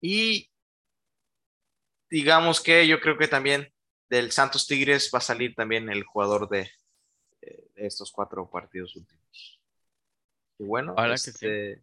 Y 0.00 0.50
digamos 2.10 2.60
que 2.60 2.86
yo 2.86 3.00
creo 3.00 3.16
que 3.16 3.28
también 3.28 3.72
del 4.08 4.32
Santos 4.32 4.66
Tigres 4.66 5.10
va 5.12 5.18
a 5.18 5.22
salir 5.22 5.54
también 5.54 5.88
el 5.88 6.04
jugador 6.04 6.48
de, 6.48 6.70
estos 7.74 8.12
cuatro 8.12 8.48
partidos 8.48 8.94
últimos. 8.96 9.60
Y 10.58 10.64
bueno, 10.64 10.94
este, 11.12 11.82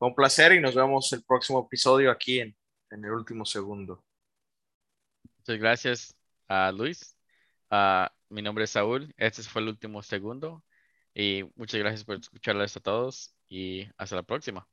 fue 0.00 0.08
un 0.08 0.14
placer 0.14 0.52
y 0.54 0.60
nos 0.60 0.74
vemos 0.74 1.12
el 1.12 1.22
próximo 1.22 1.66
episodio 1.66 2.10
aquí 2.10 2.40
en, 2.40 2.56
el 2.90 3.12
último 3.12 3.44
segundo. 3.44 4.02
Muchas 5.36 5.58
gracias 5.58 6.14
a 6.48 6.72
Luis. 6.72 7.14
Uh, 7.70 8.06
mi 8.30 8.40
nombre 8.40 8.64
es 8.64 8.70
Saúl. 8.70 9.12
Este 9.18 9.42
fue 9.42 9.60
el 9.60 9.68
último 9.68 10.02
segundo. 10.02 10.64
Y 11.14 11.44
muchas 11.54 11.80
gracias 11.80 12.04
por 12.04 12.16
escucharles 12.16 12.74
a 12.78 12.80
todos 12.80 13.34
y 13.50 13.88
hasta 13.98 14.16
la 14.16 14.22
próxima. 14.22 14.66